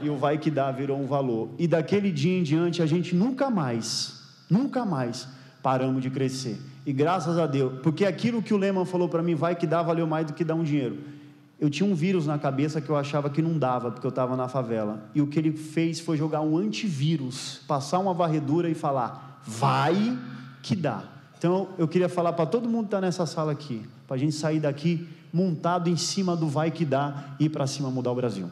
E 0.03 0.11
o 0.11 0.17
vai 0.17 0.39
que 0.39 0.51
dá 0.51 0.71
virou 0.71 0.99
um 0.99 1.07
valor. 1.07 1.51
E 1.59 1.67
daquele 1.67 2.11
dia 2.11 2.39
em 2.39 2.43
diante 2.43 2.83
a 2.83 2.87
gente 2.87 3.15
nunca 3.15 3.51
mais, 3.51 4.21
nunca 4.49 4.85
mais 4.85 5.29
paramos 5.63 6.03
de 6.03 6.11
crescer. 6.11 6.61
E 6.85 6.93
graças 6.93 7.39
a 7.39 7.47
Deus, 7.47 7.81
porque 7.83 8.05
aquilo 8.05 8.41
que 8.41 8.55
o 8.55 8.57
Lehman 8.57 8.85
falou 8.85 9.09
para 9.09 9.23
mim, 9.23 9.35
vai 9.35 9.57
que 9.57 9.67
dá, 9.67 9.83
valeu 9.83 10.07
mais 10.07 10.27
do 10.27 10.33
que 10.33 10.45
dar 10.45 10.55
um 10.55 10.63
dinheiro. 10.63 10.99
Eu 11.59 11.71
tinha 11.71 11.89
um 11.89 11.95
vírus 11.95 12.27
na 12.27 12.39
cabeça 12.39 12.81
que 12.81 12.91
eu 12.91 12.97
achava 12.97 13.31
que 13.31 13.41
não 13.41 13.59
dava, 13.59 13.91
porque 13.91 14.07
eu 14.07 14.11
estava 14.11 14.37
na 14.37 14.47
favela. 14.47 15.09
E 15.15 15.23
o 15.23 15.27
que 15.27 15.39
ele 15.39 15.53
fez 15.53 15.99
foi 15.99 16.17
jogar 16.17 16.43
um 16.43 16.57
antivírus, 16.57 17.63
passar 17.67 17.99
uma 17.99 18.13
varredura 18.13 18.69
e 18.69 18.75
falar: 18.75 19.41
vai 19.45 20.17
que 20.63 20.77
dá. 20.77 21.03
Então 21.39 21.69
eu 21.79 21.89
queria 21.89 22.09
falar 22.09 22.35
para 22.35 22.47
todo 22.47 22.69
mundo 22.69 22.83
que 22.83 22.89
está 22.89 23.01
nessa 23.01 23.25
sala 23.27 23.53
aqui, 23.53 23.83
para 24.07 24.17
a 24.17 24.19
gente 24.19 24.35
sair 24.35 24.61
daqui 24.61 25.09
montado 25.33 25.89
em 25.89 25.97
cima 25.97 26.37
do 26.37 26.47
vai 26.47 26.71
que 26.71 26.85
dá 26.85 27.35
e 27.41 27.47
ir 27.47 27.49
para 27.49 27.67
cima 27.67 27.91
mudar 27.91 28.13
o 28.13 28.15
Brasil. 28.15 28.49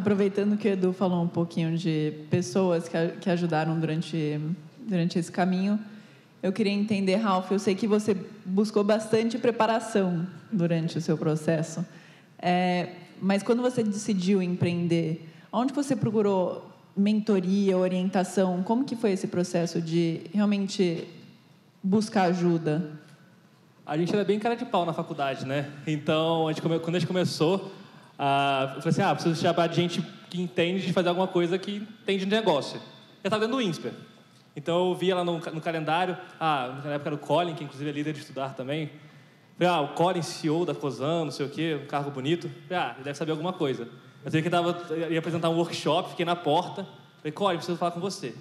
Aproveitando 0.00 0.56
que 0.56 0.66
o 0.66 0.72
Edu 0.72 0.94
falou 0.94 1.22
um 1.22 1.28
pouquinho 1.28 1.76
de 1.76 2.14
pessoas 2.30 2.88
que, 2.88 2.96
que 3.20 3.28
ajudaram 3.28 3.78
durante, 3.78 4.40
durante 4.78 5.18
esse 5.18 5.30
caminho, 5.30 5.78
eu 6.42 6.50
queria 6.54 6.72
entender, 6.72 7.16
Ralph, 7.16 7.50
eu 7.50 7.58
sei 7.58 7.74
que 7.74 7.86
você 7.86 8.16
buscou 8.42 8.82
bastante 8.82 9.36
preparação 9.36 10.26
durante 10.50 10.96
o 10.96 11.02
seu 11.02 11.18
processo, 11.18 11.84
é, 12.38 12.94
mas 13.20 13.42
quando 13.42 13.60
você 13.60 13.82
decidiu 13.82 14.40
empreender, 14.40 15.28
onde 15.52 15.74
você 15.74 15.94
procurou 15.94 16.66
mentoria, 16.96 17.76
orientação? 17.76 18.62
Como 18.62 18.86
que 18.86 18.96
foi 18.96 19.12
esse 19.12 19.26
processo 19.26 19.82
de 19.82 20.22
realmente 20.32 21.06
buscar 21.82 22.22
ajuda? 22.22 22.90
A 23.84 23.98
gente 23.98 24.14
era 24.14 24.24
bem 24.24 24.38
cara 24.38 24.54
de 24.56 24.64
pau 24.64 24.86
na 24.86 24.94
faculdade, 24.94 25.44
né? 25.44 25.68
Então, 25.86 26.48
a 26.48 26.52
gente, 26.52 26.62
quando 26.62 26.96
a 26.96 26.98
gente 26.98 27.06
começou, 27.06 27.70
ah, 28.22 28.74
eu 28.76 28.82
falei 28.82 28.90
assim, 28.90 29.00
ah, 29.00 29.14
preciso 29.14 29.40
chamar 29.40 29.66
de 29.66 29.76
gente 29.76 30.02
que 30.28 30.42
entende 30.42 30.86
de 30.86 30.92
fazer 30.92 31.08
alguma 31.08 31.26
coisa 31.26 31.58
que 31.58 31.76
entende 31.76 32.26
de 32.26 32.30
negócio. 32.30 32.76
Eu 33.24 33.28
estava 33.28 33.46
dentro 33.46 33.56
do 33.56 33.62
INSPER. 33.62 33.94
Então 34.54 34.90
eu 34.90 34.94
via 34.94 35.16
lá 35.16 35.24
no, 35.24 35.38
no, 35.38 35.60
calendário, 35.62 36.18
ah, 36.38 36.82
na 36.84 36.92
época 36.92 37.08
era 37.08 37.14
o 37.14 37.18
Colin, 37.18 37.54
que 37.54 37.64
inclusive 37.64 37.88
é 37.88 37.92
líder 37.94 38.12
de 38.12 38.18
estudar 38.18 38.54
também. 38.54 38.90
Falei, 39.56 39.72
ah, 39.72 39.80
o 39.80 39.94
Colin, 39.94 40.20
CEO 40.20 40.66
da 40.66 40.74
COSAN, 40.74 41.24
não 41.24 41.30
sei 41.30 41.46
o 41.46 41.48
quê, 41.48 41.80
um 41.82 41.86
cargo 41.86 42.10
bonito. 42.10 42.50
Falei, 42.68 42.84
ah, 42.84 42.92
ele 42.96 43.04
deve 43.04 43.16
saber 43.16 43.30
alguma 43.30 43.54
coisa. 43.54 43.88
Eu 44.22 44.30
sei 44.30 44.42
que 44.42 44.50
ia 44.50 45.18
apresentar 45.18 45.48
um 45.48 45.56
workshop, 45.56 46.10
fiquei 46.10 46.26
na 46.26 46.36
porta. 46.36 46.86
Falei, 47.20 47.32
Colin, 47.32 47.56
preciso 47.56 47.78
falar 47.78 47.92
com 47.92 48.00
você. 48.00 48.34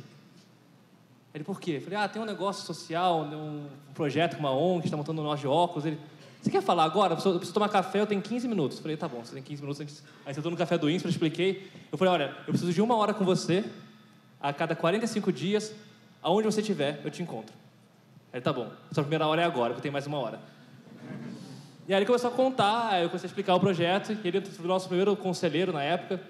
Ele, 1.34 1.46
por 1.46 1.58
quê? 1.62 1.80
Falei, 1.80 1.98
ah, 1.98 2.10
tem 2.10 2.22
um 2.22 2.26
negócio 2.26 2.66
social, 2.66 3.22
um 3.22 3.66
projeto 3.94 4.36
com 4.36 4.42
uma 4.42 4.52
ONG, 4.52 4.84
está 4.84 4.98
montando 4.98 5.22
um 5.22 5.24
loja 5.24 5.40
de 5.40 5.48
óculos. 5.48 5.86
Ele, 5.86 5.98
você 6.42 6.50
quer 6.50 6.62
falar 6.62 6.86
agora? 6.86 7.14
Eu 7.14 7.18
preciso, 7.18 7.54
tomar 7.54 7.68
café, 7.68 8.00
eu 8.00 8.08
tenho 8.08 8.22
15 8.22 8.48
minutos. 8.48 8.78
Eu 8.78 8.82
falei, 8.82 8.96
tá 8.96 9.08
bom, 9.08 9.24
você 9.24 9.34
tem 9.34 9.44
15 9.44 9.62
minutos. 9.62 10.04
Aí 10.26 10.34
você 10.34 10.50
no 10.50 10.56
café 10.56 10.78
do 10.78 10.90
INSPER, 10.90 11.12
expliquei. 11.12 11.70
Eu 11.92 11.98
falei, 11.98 12.14
olha, 12.14 12.36
eu 12.40 12.54
preciso 12.54 12.72
de 12.72 12.82
uma 12.82 12.96
hora 12.96 13.14
com 13.14 13.26
você, 13.26 13.66
a 14.40 14.54
cada 14.54 14.74
45 14.74 15.34
dias, 15.34 15.76
aonde 16.22 16.46
você 16.46 16.62
estiver, 16.62 17.02
eu 17.04 17.12
te 17.12 17.22
encontro. 17.22 17.54
Ele, 18.32 18.42
tá 18.42 18.54
bom, 18.54 18.72
sua 18.92 19.04
primeira 19.04 19.28
hora 19.28 19.42
é 19.42 19.46
agora, 19.46 19.74
porque 19.74 19.82
tenho 19.82 19.92
mais 19.92 20.08
uma 20.08 20.18
hora. 20.18 20.40
E 21.88 21.94
aí 21.94 22.00
ele 22.00 22.06
começou 22.06 22.30
a 22.30 22.34
contar, 22.34 23.02
eu 23.02 23.10
comecei 23.10 23.28
a 23.28 23.30
explicar 23.30 23.56
o 23.56 23.60
projeto, 23.60 24.14
e 24.14 24.28
ele 24.28 24.40
foi 24.42 24.64
o 24.64 24.68
nosso 24.68 24.88
primeiro 24.88 25.16
conselheiro 25.18 25.74
na 25.74 25.84
época. 25.84 26.22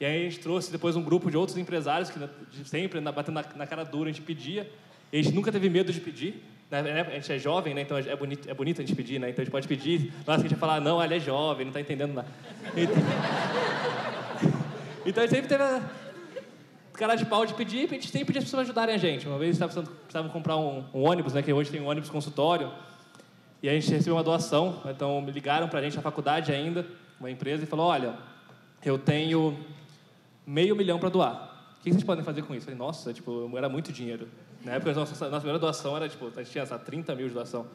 E 0.00 0.04
aí 0.04 0.26
a 0.26 0.30
gente 0.30 0.40
trouxe 0.40 0.72
depois 0.72 0.96
um 0.96 1.02
grupo 1.02 1.30
de 1.30 1.36
outros 1.36 1.56
empresários 1.56 2.10
que 2.10 2.18
sempre, 2.64 3.00
batendo 3.00 3.34
na, 3.34 3.44
na 3.54 3.66
cara 3.66 3.84
dura, 3.84 4.10
a 4.10 4.12
gente 4.12 4.24
pedia. 4.24 4.68
E 5.12 5.20
a 5.20 5.22
gente 5.22 5.34
nunca 5.34 5.52
teve 5.52 5.68
medo 5.68 5.92
de 5.92 6.00
pedir. 6.00 6.42
Né? 6.80 7.02
A 7.02 7.10
gente 7.10 7.30
é 7.30 7.38
jovem, 7.38 7.74
né? 7.74 7.82
Então 7.82 7.98
é 7.98 8.16
bonito, 8.16 8.48
é 8.48 8.54
bonito 8.54 8.80
a 8.80 8.84
gente 8.84 8.96
pedir, 8.96 9.18
né? 9.18 9.28
Então 9.28 9.42
a 9.42 9.44
gente 9.44 9.52
pode 9.52 9.68
pedir. 9.68 10.10
Nossa, 10.26 10.40
a 10.40 10.42
gente 10.42 10.54
vai 10.54 10.58
falar, 10.58 10.80
não, 10.80 11.04
ele 11.04 11.16
é 11.16 11.20
jovem, 11.20 11.66
não 11.66 11.70
está 11.70 11.80
entendendo 11.80 12.14
nada. 12.14 12.28
Então, 15.04 15.24
a 15.24 15.26
gente 15.26 15.34
sempre 15.34 15.48
teve 15.48 15.64
a 15.64 15.82
cara 16.92 17.16
de 17.16 17.26
pau 17.26 17.44
de 17.44 17.54
pedir, 17.54 17.86
a 17.86 17.94
gente 17.94 18.06
sempre 18.06 18.26
pedia 18.26 18.38
as 18.38 18.44
pessoas 18.44 18.62
ajudarem 18.62 18.94
a 18.94 18.98
gente. 18.98 19.26
Uma 19.26 19.36
vez 19.36 19.56
estava 19.56 19.82
precisava 19.82 20.28
comprar 20.28 20.56
um, 20.56 20.84
um, 20.94 21.02
ônibus, 21.02 21.32
né? 21.32 21.42
Que 21.42 21.52
hoje 21.52 21.72
tem 21.72 21.80
um 21.80 21.88
ônibus 21.88 22.08
consultório. 22.08 22.70
E 23.60 23.68
a 23.68 23.72
gente 23.72 23.90
recebeu 23.90 24.14
uma 24.14 24.22
doação. 24.22 24.80
Então 24.86 25.24
ligaram 25.28 25.68
para 25.68 25.80
a 25.80 25.82
gente 25.82 25.96
na 25.96 26.02
faculdade 26.02 26.52
ainda, 26.52 26.86
uma 27.18 27.28
empresa, 27.28 27.64
e 27.64 27.66
falou: 27.66 27.86
olha, 27.86 28.14
eu 28.84 28.96
tenho 28.96 29.58
meio 30.46 30.76
milhão 30.76 31.00
para 31.00 31.08
doar. 31.08 31.74
O 31.80 31.82
que 31.82 31.90
vocês 31.90 32.04
podem 32.04 32.24
fazer 32.24 32.42
com 32.42 32.54
isso? 32.54 32.62
Eu 32.62 32.76
falei, 32.76 32.78
nossa, 32.78 33.12
tipo, 33.12 33.50
era 33.58 33.68
muito 33.68 33.92
dinheiro. 33.92 34.28
Na 34.64 34.72
época, 34.72 34.92
nossa, 34.92 35.12
nossa 35.12 35.40
primeira 35.40 35.58
doação 35.58 35.96
era, 35.96 36.08
tipo, 36.08 36.26
a 36.26 36.42
gente 36.42 36.52
tinha, 36.52 36.64
sabe, 36.64 36.84
30 36.84 37.14
mil 37.14 37.28
de 37.28 37.34
doação. 37.34 37.66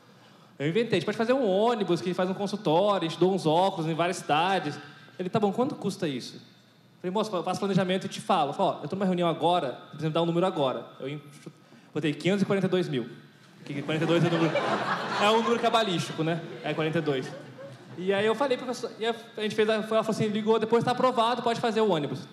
Eu 0.58 0.68
inventei, 0.68 0.98
a 0.98 1.00
gente 1.00 1.06
pode 1.06 1.18
fazer 1.18 1.34
um 1.34 1.48
ônibus 1.48 2.02
que 2.02 2.14
faz 2.14 2.30
um 2.30 2.34
consultório, 2.34 3.08
a 3.08 3.10
gente 3.10 3.20
dou 3.20 3.34
uns 3.34 3.46
óculos 3.46 3.90
em 3.90 3.94
várias 3.94 4.18
cidades. 4.18 4.80
Ele, 5.20 5.30
tá 5.30 5.40
bom, 5.40 5.52
quanto 5.52 5.76
custa 5.76 6.08
isso? 6.08 6.36
Eu 6.36 7.02
falei, 7.02 7.12
moço, 7.12 7.36
eu 7.36 7.44
faço 7.44 7.60
planejamento 7.60 8.06
e 8.06 8.10
te 8.10 8.22
falo. 8.22 8.56
Ó, 8.58 8.78
eu 8.80 8.84
estou 8.86 8.98
numa 8.98 9.06
reunião 9.06 9.30
agora, 9.30 9.74
precisa 9.90 10.08
me 10.08 10.14
dar 10.14 10.24
um 10.24 10.26
número 10.26 10.46
agora. 10.46 10.86
Eu 11.00 11.20
botei 11.94 12.14
542 12.14 12.90
mil. 12.90 13.08
Que 13.66 13.82
42 13.82 14.24
é, 14.24 14.30
número, 14.30 14.52
é 15.22 15.30
um 15.30 15.42
número 15.44 15.60
cabalístico, 15.60 16.24
né? 16.24 16.42
É 16.64 16.74
42. 16.74 17.30
E 17.98 18.14
aí 18.14 18.26
eu 18.26 18.34
falei, 18.34 18.58
professor, 18.58 18.92
e 19.00 19.06
a 19.06 19.14
gente 19.42 19.56
fez, 19.56 19.68
ela 19.68 19.84
falou 19.84 20.02
assim, 20.08 20.28
ligou, 20.28 20.58
depois 20.58 20.82
está 20.82 20.92
aprovado, 20.92 21.42
pode 21.42 21.60
fazer 21.60 21.82
o 21.82 21.90
ônibus. 21.90 22.28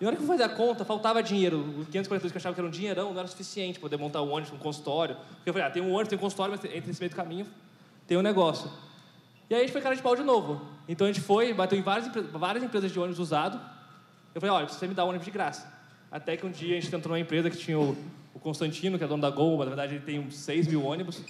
E 0.00 0.04
na 0.04 0.08
hora 0.08 0.16
que 0.16 0.22
eu 0.22 0.26
fui 0.26 0.36
fazer 0.36 0.50
a 0.50 0.54
conta, 0.54 0.84
faltava 0.84 1.22
dinheiro. 1.22 1.58
Os 1.78 1.88
542 1.88 2.32
que 2.32 2.36
eu 2.36 2.40
achava 2.40 2.54
que 2.54 2.60
era 2.60 2.68
um 2.68 2.70
dinheirão 2.70 3.12
não 3.12 3.18
era 3.18 3.28
suficiente 3.28 3.78
para 3.78 3.88
poder 3.88 3.96
montar 3.96 4.20
o 4.20 4.28
ônibus 4.28 4.52
um 4.52 4.58
consultório. 4.58 5.16
Porque 5.16 5.48
eu 5.48 5.52
falei, 5.52 5.68
ah, 5.68 5.70
tem 5.70 5.82
um 5.82 5.90
ônibus, 5.90 6.08
tem 6.08 6.18
um 6.18 6.20
consultório, 6.20 6.52
mas 6.52 6.64
entre 6.64 6.90
esse 6.90 7.00
meio 7.00 7.10
do 7.10 7.16
caminho 7.16 7.46
tem 8.06 8.16
um 8.16 8.22
negócio. 8.22 8.70
E 9.48 9.54
aí 9.54 9.60
a 9.60 9.64
gente 9.64 9.72
foi 9.72 9.80
cara 9.80 9.96
de 9.96 10.02
pau 10.02 10.14
de 10.14 10.22
novo. 10.22 10.60
Então 10.88 11.06
a 11.06 11.12
gente 11.12 11.22
foi, 11.22 11.52
bateu 11.54 11.78
em 11.78 11.82
várias, 11.82 12.10
várias 12.32 12.62
empresas 12.62 12.92
de 12.92 12.98
ônibus 12.98 13.18
usado. 13.18 13.60
Eu 14.34 14.40
falei, 14.40 14.54
olha, 14.54 14.68
você 14.68 14.86
me 14.86 14.94
dá 14.94 15.04
o 15.04 15.08
ônibus 15.08 15.24
de 15.24 15.30
graça. 15.30 15.72
Até 16.10 16.36
que 16.36 16.44
um 16.44 16.50
dia 16.50 16.76
a 16.76 16.80
gente 16.80 16.94
entrou 16.94 17.12
numa 17.12 17.20
empresa 17.20 17.48
que 17.50 17.56
tinha 17.56 17.78
o, 17.78 17.96
o 18.34 18.38
Constantino, 18.38 18.98
que 18.98 19.04
é 19.04 19.06
dono 19.06 19.22
da 19.22 19.30
Gol, 19.30 19.56
mas 19.56 19.66
na 19.66 19.74
verdade 19.74 19.94
ele 19.94 20.04
tem 20.04 20.18
uns 20.18 20.36
6 20.36 20.66
mil 20.66 20.84
ônibus. 20.84 21.22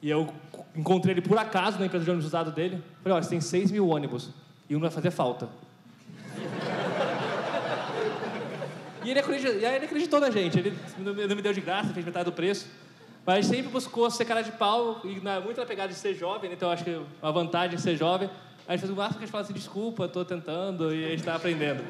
E 0.00 0.08
eu 0.08 0.32
encontrei 0.76 1.14
ele 1.14 1.20
por 1.20 1.36
acaso 1.36 1.78
na 1.78 1.86
empresa 1.86 2.04
de 2.04 2.10
ônibus 2.10 2.26
usado 2.26 2.52
dele. 2.52 2.82
Falei, 3.02 3.16
olha, 3.16 3.22
você 3.22 3.30
tem 3.30 3.40
6 3.40 3.70
mil 3.72 3.88
ônibus 3.88 4.30
e 4.68 4.76
um 4.76 4.80
vai 4.80 4.90
fazer 4.90 5.10
falta. 5.10 5.48
E 9.08 9.10
ele 9.10 9.20
acreditou, 9.20 9.54
ele 9.54 9.84
acreditou 9.86 10.20
na 10.20 10.30
gente. 10.30 10.58
Ele 10.58 10.78
não 10.98 11.14
me 11.14 11.40
deu 11.40 11.52
de 11.54 11.62
graça, 11.62 11.94
fez 11.94 12.04
metade 12.04 12.26
do 12.26 12.32
preço. 12.32 12.66
Mas 13.24 13.46
sempre 13.46 13.68
buscou 13.68 14.10
ser 14.10 14.26
cara 14.26 14.42
de 14.42 14.52
pau 14.52 15.00
e 15.02 15.18
na, 15.20 15.40
muito 15.40 15.58
na 15.58 15.66
pegada 15.66 15.88
de 15.88 15.98
ser 15.98 16.14
jovem, 16.14 16.50
né? 16.50 16.56
então 16.56 16.70
acho 16.70 16.84
que 16.84 17.00
uma 17.22 17.32
vantagem 17.32 17.76
de 17.76 17.82
ser 17.82 17.96
jovem. 17.96 18.28
A 18.66 18.72
gente 18.72 18.80
faz 18.80 18.92
o 18.92 18.96
máximo 18.96 19.18
que 19.18 19.24
a 19.24 19.26
gente 19.26 19.32
fala 19.32 19.44
assim, 19.44 19.54
desculpa, 19.54 20.04
estou 20.04 20.26
tentando 20.26 20.94
e 20.94 21.06
a 21.06 21.08
gente 21.08 21.20
está 21.20 21.34
aprendendo. 21.34 21.82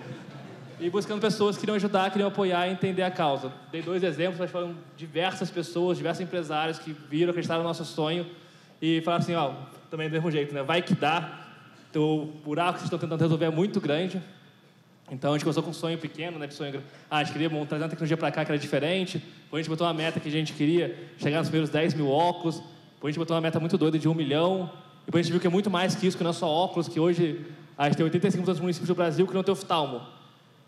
E 0.78 0.88
buscando 0.88 1.20
pessoas 1.20 1.56
que 1.56 1.60
queriam 1.60 1.74
ajudar, 1.74 2.08
queriam 2.12 2.28
apoiar 2.28 2.68
e 2.68 2.70
entender 2.70 3.02
a 3.02 3.10
causa. 3.10 3.52
Dei 3.72 3.82
dois 3.82 4.04
exemplos, 4.04 4.38
mas 4.38 4.48
foram 4.48 4.76
diversas 4.96 5.50
pessoas, 5.50 5.98
diversos 5.98 6.20
empresários 6.20 6.78
que 6.78 6.92
viram, 6.92 7.30
acreditaram 7.30 7.62
no 7.62 7.68
nosso 7.68 7.84
sonho 7.84 8.24
e 8.80 9.00
falaram 9.00 9.22
assim, 9.24 9.34
ó, 9.34 9.54
também 9.90 10.08
do 10.08 10.12
mesmo 10.12 10.30
jeito, 10.30 10.54
né? 10.54 10.62
Vai 10.62 10.82
que 10.82 10.94
dá. 10.94 11.46
Então, 11.90 12.02
o 12.02 12.26
buraco 12.44 12.74
que 12.74 12.78
vocês 12.78 12.84
estão 12.84 12.98
tentando 12.98 13.20
resolver 13.20 13.46
é 13.46 13.50
muito 13.50 13.80
grande. 13.80 14.22
Então, 15.10 15.32
a 15.32 15.34
gente 15.34 15.44
começou 15.44 15.62
com 15.62 15.70
um 15.70 15.74
sonho 15.74 15.98
pequeno, 15.98 16.38
né? 16.38 16.46
De 16.46 16.54
sonho... 16.54 16.82
Ah, 17.10 17.18
a 17.18 17.24
gente 17.24 17.32
queria 17.32 17.48
trazer 17.66 17.84
uma 17.84 17.88
tecnologia 17.88 18.16
para 18.16 18.30
cá 18.30 18.44
que 18.44 18.50
era 18.50 18.58
diferente. 18.58 19.18
Depois 19.18 19.60
a 19.60 19.62
gente 19.62 19.70
botou 19.70 19.86
uma 19.86 19.94
meta 19.94 20.20
que 20.20 20.28
a 20.28 20.32
gente 20.32 20.52
queria 20.52 21.08
chegar 21.18 21.38
nos 21.38 21.48
primeiros 21.48 21.70
10 21.70 21.94
mil 21.94 22.08
óculos. 22.10 22.56
Depois 22.94 23.10
a 23.10 23.12
gente 23.12 23.18
botou 23.18 23.34
uma 23.34 23.40
meta 23.40 23.58
muito 23.58 23.78
doida 23.78 23.98
de 23.98 24.08
um 24.08 24.14
milhão. 24.14 24.70
Depois 25.06 25.20
a 25.20 25.22
gente 25.24 25.32
viu 25.32 25.40
que 25.40 25.46
é 25.46 25.50
muito 25.50 25.70
mais 25.70 25.94
que 25.94 26.06
isso, 26.06 26.16
que 26.16 26.22
não 26.22 26.30
é 26.30 26.34
só 26.34 26.46
óculos, 26.46 26.86
que 26.88 27.00
hoje 27.00 27.46
a 27.78 27.84
gente 27.84 27.96
tem 27.96 28.04
85 28.04 28.44
dos 28.44 28.60
municípios 28.60 28.88
do 28.88 28.94
Brasil 28.94 29.26
que 29.26 29.32
não 29.32 29.42
tem 29.42 29.52
oftalmo. 29.52 30.02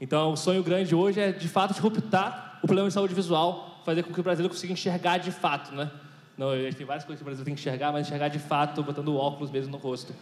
Então, 0.00 0.32
o 0.32 0.36
sonho 0.36 0.62
grande 0.62 0.94
hoje 0.94 1.20
é, 1.20 1.30
de 1.30 1.46
fato, 1.46 1.72
disruptar 1.72 2.58
o 2.62 2.66
problema 2.66 2.88
de 2.88 2.94
saúde 2.94 3.14
visual, 3.14 3.82
fazer 3.84 4.02
com 4.02 4.12
que 4.12 4.20
o 4.20 4.22
brasileiro 4.22 4.54
consiga 4.54 4.72
enxergar 4.72 5.18
de 5.18 5.30
fato, 5.30 5.74
né? 5.74 5.90
Não, 6.38 6.50
a 6.50 6.56
gente 6.56 6.76
tem 6.76 6.86
várias 6.86 7.04
coisas 7.04 7.18
que 7.18 7.22
o 7.22 7.26
brasileiro 7.26 7.44
tem 7.44 7.54
que 7.54 7.60
enxergar, 7.60 7.92
mas 7.92 8.06
enxergar 8.06 8.28
de 8.28 8.38
fato, 8.38 8.82
botando 8.82 9.14
óculos 9.14 9.50
mesmo 9.50 9.72
no 9.72 9.76
rosto. 9.76 10.14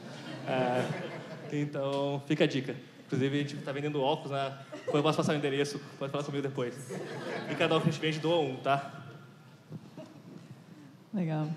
É, 0.48 0.85
então, 1.52 2.20
fica 2.26 2.42
a 2.42 2.46
dica. 2.46 2.74
Inclusive, 3.09 3.37
a 3.37 3.40
gente 3.40 3.57
está 3.57 3.73
vendendo 3.73 4.03
óculos, 4.03 4.33
né? 4.33 4.53
Eu 4.87 5.03
posso 5.03 5.16
passar 5.16 5.33
o 5.33 5.37
endereço, 5.37 5.81
pode 5.99 6.12
falar 6.12 6.23
comigo 6.25 6.42
depois. 6.42 6.75
E 7.51 7.55
cada 7.55 7.75
um 7.75 7.81
que 7.81 7.88
a 7.88 7.90
gente 7.90 8.01
vende 8.03 8.18
doa 8.18 8.38
um, 8.38 8.57
tá? 8.57 9.03
Legal. 11.14 11.49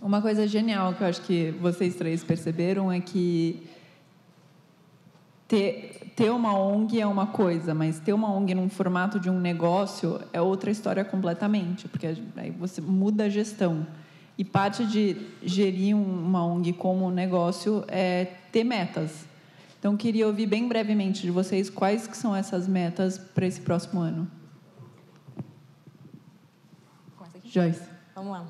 Uma 0.00 0.22
coisa 0.22 0.46
genial 0.46 0.94
que 0.94 1.02
eu 1.02 1.08
acho 1.08 1.22
que 1.22 1.50
vocês 1.60 1.96
três 1.96 2.22
perceberam 2.22 2.92
é 2.92 3.00
que 3.00 3.68
ter, 5.48 6.12
ter 6.14 6.30
uma 6.30 6.56
ONG 6.56 7.00
é 7.00 7.06
uma 7.06 7.26
coisa, 7.26 7.74
mas 7.74 7.98
ter 7.98 8.12
uma 8.12 8.32
ONG 8.32 8.54
num 8.54 8.68
formato 8.68 9.18
de 9.18 9.28
um 9.28 9.40
negócio 9.40 10.20
é 10.32 10.40
outra 10.40 10.70
história 10.70 11.04
completamente, 11.04 11.88
porque 11.88 12.06
aí 12.36 12.50
você 12.52 12.80
muda 12.80 13.24
a 13.24 13.28
gestão. 13.28 13.84
E 14.38 14.44
parte 14.44 14.86
de 14.86 15.16
gerir 15.42 15.96
uma 15.96 16.46
ONG 16.46 16.74
como 16.74 17.06
um 17.06 17.10
negócio 17.10 17.84
é 17.88 18.26
ter 18.52 18.62
metas. 18.62 19.27
Então, 19.78 19.96
queria 19.96 20.26
ouvir 20.26 20.46
bem 20.46 20.66
brevemente 20.66 21.22
de 21.22 21.30
vocês 21.30 21.70
quais 21.70 22.06
que 22.06 22.16
são 22.16 22.34
essas 22.34 22.66
metas 22.66 23.18
para 23.18 23.46
esse 23.46 23.60
próximo 23.60 24.00
ano. 24.00 24.28
Joyce. 27.44 27.82
Vamos 28.14 28.32
lá. 28.32 28.46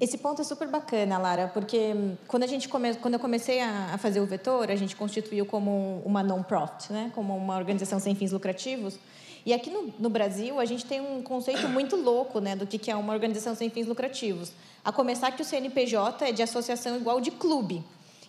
Esse 0.00 0.18
ponto 0.18 0.40
é 0.40 0.44
super 0.44 0.68
bacana, 0.68 1.18
Lara, 1.18 1.48
porque 1.48 1.94
quando 2.26 2.42
a 2.42 2.46
gente 2.46 2.68
come... 2.68 2.94
quando 2.94 3.14
eu 3.14 3.20
comecei 3.20 3.60
a 3.60 3.96
fazer 3.98 4.20
o 4.20 4.26
Vetor, 4.26 4.70
a 4.70 4.76
gente 4.76 4.96
constituiu 4.96 5.46
como 5.46 6.02
uma 6.04 6.22
non-profit, 6.22 6.92
né? 6.92 7.12
como 7.14 7.36
uma 7.36 7.56
organização 7.56 7.98
sem 7.98 8.14
fins 8.14 8.32
lucrativos. 8.32 8.98
E 9.46 9.52
aqui 9.52 9.70
no, 9.70 9.92
no, 9.98 10.08
Brasil, 10.08 10.58
a 10.58 10.64
gente 10.64 10.84
tem 10.86 11.00
um 11.00 11.22
conceito 11.22 11.68
muito 11.68 11.96
louco 11.96 12.40
né, 12.40 12.56
do 12.56 12.66
que 12.66 12.90
é 12.90 12.96
uma 12.96 13.12
organização 13.12 13.54
sem 13.54 13.68
fins 13.70 13.86
lucrativos. 13.86 14.52
A 14.84 14.90
começar 14.90 15.30
que 15.32 15.42
o 15.42 15.44
CNPJ 15.44 16.28
é 16.28 16.32
de 16.32 16.42
associação 16.42 16.96
igual 16.96 17.20
de 17.20 17.30
clube. 17.30 17.84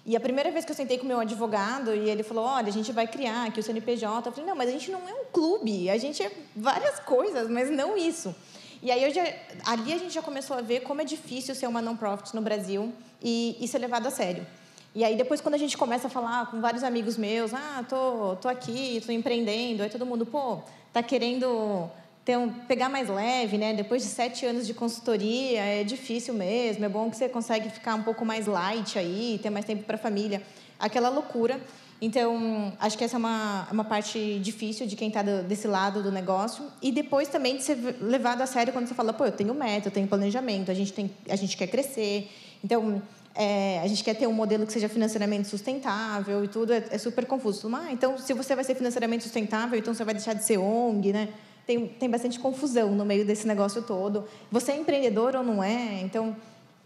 E 0.06 0.16
a 0.16 0.20
primeira 0.20 0.52
vez 0.52 0.64
que 0.64 0.72
eu 0.72 0.76
sentei 0.76 1.00
com 1.00 1.08
meu 1.08 1.20
advogado 1.20 1.94
e 1.94 2.10
ele 2.10 2.22
falou: 2.22 2.46
Olha, 2.46 2.68
a 2.68 2.72
gente 2.72 2.92
vai 2.92 3.08
criar 3.08 3.46
aqui 3.48 3.60
o 3.60 3.64
CNPJ. 3.64 4.28
Eu 4.28 4.32
falei: 4.32 4.48
Não, 4.48 4.56
mas 4.56 4.70
a 4.70 4.72
gente 4.72 4.92
não 4.92 5.08
é 5.10 5.14
um 5.14 5.26
clube, 5.34 5.90
a 5.90 5.98
gente 5.98 6.22
é 6.22 6.32
várias 6.56 7.00
coisas, 7.00 7.50
mas 7.50 7.72
não 7.72 7.98
isso. 7.98 8.36
E 8.84 8.92
aí 8.92 9.12
já, 9.12 9.24
ali 9.66 9.94
a 9.94 9.98
gente 9.98 10.14
já 10.14 10.22
começou 10.22 10.56
a 10.56 10.62
ver 10.62 10.82
como 10.82 11.02
é 11.02 11.06
difícil 11.06 11.56
ser 11.56 11.66
uma 11.66 11.82
non-profit 11.82 12.36
no 12.36 12.42
Brasil 12.42 12.94
e, 13.20 13.58
e 13.60 13.68
ser 13.68 13.80
levado 13.80 14.06
a 14.06 14.12
sério. 14.12 14.46
E 14.94 15.04
aí 15.04 15.18
depois 15.18 15.42
quando 15.42 15.56
a 15.56 15.58
gente 15.58 15.76
começa 15.76 16.06
a 16.06 16.10
falar 16.10 16.52
com 16.52 16.62
vários 16.62 16.84
amigos 16.84 17.18
meus, 17.18 17.52
ah, 17.52 17.84
tô, 17.90 18.36
tô 18.36 18.48
aqui, 18.48 19.02
tô 19.04 19.12
empreendendo, 19.12 19.82
aí 19.82 19.90
todo 19.90 20.06
mundo, 20.06 20.24
pô, 20.24 20.60
tá 20.94 21.02
querendo 21.02 21.90
um, 22.38 22.50
pegar 22.50 22.90
mais 22.90 23.08
leve, 23.08 23.58
né? 23.58 23.74
Depois 23.74 24.02
de 24.02 24.08
sete 24.08 24.46
anos 24.46 24.66
de 24.66 24.74
consultoria 24.74 25.62
é 25.62 25.84
difícil 25.84 26.34
mesmo. 26.34 26.84
É 26.84 26.90
bom 26.90 27.10
que 27.10 27.18
você 27.18 27.30
consegue 27.30 27.70
ficar 27.70 27.94
um 27.94 28.02
pouco 28.02 28.26
mais 28.26 28.48
light 28.48 28.98
aí, 28.98 29.40
ter 29.44 29.52
mais 29.52 29.64
tempo 29.64 29.84
para 29.84 29.96
a 29.96 30.00
família. 30.00 30.42
Aquela 30.80 31.10
loucura. 31.10 31.62
Então, 32.02 32.74
acho 32.80 32.98
que 32.98 33.04
essa 33.04 33.16
é 33.16 33.20
uma, 33.20 33.68
uma 33.72 33.84
parte 33.84 34.40
difícil 34.40 34.86
de 34.88 34.96
quem 34.96 35.08
está 35.08 35.22
desse 35.22 35.68
lado 35.68 36.02
do 36.02 36.12
negócio. 36.12 36.66
E 36.82 36.92
depois 36.92 37.28
também 37.28 37.58
de 37.58 37.64
ser 37.64 37.78
levado 38.02 38.42
a 38.42 38.46
sério 38.48 38.74
quando 38.74 38.88
você 38.88 38.94
fala, 38.96 39.14
pô, 39.14 39.26
eu 39.26 39.32
tenho 39.32 39.54
meta, 39.54 39.88
eu 39.88 39.92
tenho 39.92 40.08
planejamento, 40.08 40.72
a 40.72 40.74
gente, 40.74 40.92
tem, 40.92 41.12
a 41.30 41.36
gente 41.36 41.56
quer 41.56 41.68
crescer. 41.68 42.30
Então, 42.64 43.02
é, 43.36 43.82
a 43.84 43.88
gente 43.88 44.04
quer 44.04 44.16
ter 44.16 44.28
um 44.28 44.34
modelo 44.34 44.66
que 44.66 44.74
seja 44.74 44.90
financeiramente 44.90 45.48
sustentável 45.48 46.44
e 46.44 46.48
tudo, 46.48 46.74
é, 46.74 46.84
é 46.90 46.98
super 46.98 47.26
confuso. 47.26 47.70
Ah, 47.76 47.92
então, 47.92 48.18
se 48.18 48.34
você 48.34 48.56
vai 48.56 48.64
ser 48.64 48.76
financeiramente 48.76 49.24
sustentável, 49.24 49.78
então 49.78 49.94
você 49.94 50.04
vai 50.04 50.14
deixar 50.14 50.34
de 50.34 50.44
ser 50.44 50.58
ONG, 50.58 51.14
né? 51.14 51.30
Tem, 51.66 51.88
tem 51.88 52.10
bastante 52.10 52.40
confusão 52.40 52.92
no 52.92 53.06
meio 53.06 53.26
desse 53.26 53.48
negócio 53.48 53.82
todo. 53.82 54.26
Você 54.52 54.72
é 54.72 54.78
empreendedor 54.78 55.36
ou 55.36 55.44
não 55.44 55.64
é? 55.64 56.02
Então, 56.02 56.36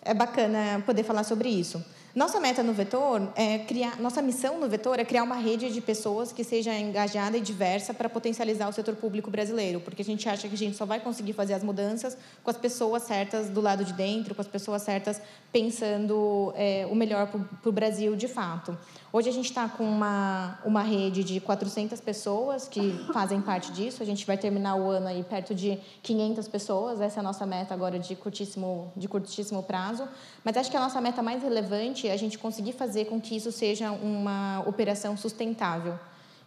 é 0.01 0.13
bacana 0.13 0.81
poder 0.85 1.03
falar 1.03 1.23
sobre 1.23 1.49
isso. 1.49 1.83
Nossa 2.15 2.39
meta 2.39 2.63
no 2.63 2.73
Vetor 2.73 3.31
é 3.35 3.59
criar, 3.59 3.99
nossa 4.01 4.19
missão 4.19 4.59
no 4.59 4.67
Vetor 4.67 4.99
é 4.99 5.05
criar 5.05 5.21
uma 5.21 5.35
rede 5.35 5.71
de 5.71 5.79
pessoas 5.79 6.31
que 6.31 6.43
seja 6.43 6.73
engajada 6.73 7.37
e 7.37 7.41
diversa 7.41 7.93
para 7.93 8.09
potencializar 8.09 8.67
o 8.67 8.73
setor 8.73 8.95
público 8.95 9.29
brasileiro, 9.29 9.79
porque 9.79 10.01
a 10.01 10.05
gente 10.05 10.27
acha 10.27 10.47
que 10.47 10.55
a 10.55 10.57
gente 10.57 10.75
só 10.75 10.85
vai 10.85 10.99
conseguir 10.99 11.33
fazer 11.33 11.53
as 11.53 11.63
mudanças 11.63 12.17
com 12.43 12.49
as 12.49 12.57
pessoas 12.57 13.03
certas 13.03 13.49
do 13.49 13.61
lado 13.61 13.85
de 13.85 13.93
dentro, 13.93 14.33
com 14.33 14.41
as 14.41 14.47
pessoas 14.47 14.81
certas 14.81 15.21
pensando 15.53 16.51
é, 16.55 16.87
o 16.89 16.95
melhor 16.95 17.27
para 17.27 17.69
o 17.69 17.71
Brasil 17.71 18.15
de 18.15 18.27
fato. 18.27 18.75
Hoje 19.11 19.27
a 19.27 19.31
gente 19.31 19.45
está 19.45 19.67
com 19.67 19.83
uma, 19.83 20.59
uma 20.63 20.83
rede 20.83 21.23
de 21.23 21.39
400 21.39 21.99
pessoas 21.99 22.67
que 22.67 22.91
fazem 23.11 23.41
parte 23.41 23.71
disso. 23.71 24.03
A 24.03 24.05
gente 24.05 24.23
vai 24.23 24.37
terminar 24.37 24.75
o 24.75 24.87
ano 24.87 25.07
aí 25.07 25.23
perto 25.23 25.55
de 25.55 25.79
500 26.03 26.47
pessoas. 26.47 27.01
Essa 27.01 27.19
é 27.19 27.21
a 27.21 27.23
nossa 27.23 27.43
meta 27.43 27.73
agora 27.73 27.97
de 27.97 28.15
curtíssimo, 28.15 28.93
de 28.95 29.07
curtíssimo 29.07 29.63
prazo. 29.63 30.07
Mas 30.43 30.55
acho 30.57 30.69
que 30.69 30.77
a 30.77 30.79
nossa 30.79 31.01
meta 31.01 31.23
mais 31.23 31.41
relevante 31.41 32.07
é 32.07 32.13
a 32.13 32.17
gente 32.17 32.37
conseguir 32.37 32.73
fazer 32.73 33.05
com 33.05 33.19
que 33.19 33.35
isso 33.35 33.51
seja 33.51 33.91
uma 33.91 34.63
operação 34.67 35.17
sustentável 35.17 35.97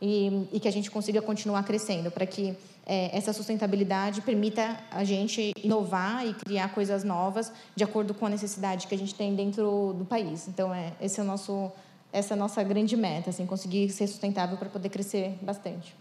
e, 0.00 0.46
e 0.52 0.60
que 0.60 0.68
a 0.68 0.72
gente 0.72 0.88
consiga 0.88 1.20
continuar 1.20 1.64
crescendo 1.64 2.12
para 2.12 2.26
que 2.26 2.56
é, 2.86 3.16
essa 3.16 3.32
sustentabilidade 3.32 4.20
permita 4.20 4.78
a 4.88 5.02
gente 5.02 5.52
inovar 5.64 6.24
e 6.24 6.34
criar 6.34 6.72
coisas 6.72 7.02
novas 7.02 7.52
de 7.74 7.82
acordo 7.82 8.14
com 8.14 8.26
a 8.26 8.28
necessidade 8.28 8.86
que 8.86 8.94
a 8.94 8.98
gente 8.98 9.16
tem 9.16 9.34
dentro 9.34 9.94
do 9.98 10.04
país. 10.04 10.46
Então, 10.46 10.72
é, 10.72 10.92
esse 11.00 11.18
é 11.18 11.22
o 11.24 11.26
nosso 11.26 11.72
essa 12.12 12.36
nossa 12.36 12.62
grande 12.62 12.96
meta, 12.96 13.30
assim, 13.30 13.46
conseguir 13.46 13.88
ser 13.88 14.06
sustentável 14.06 14.56
para 14.56 14.68
poder 14.68 14.90
crescer 14.90 15.38
bastante. 15.40 15.94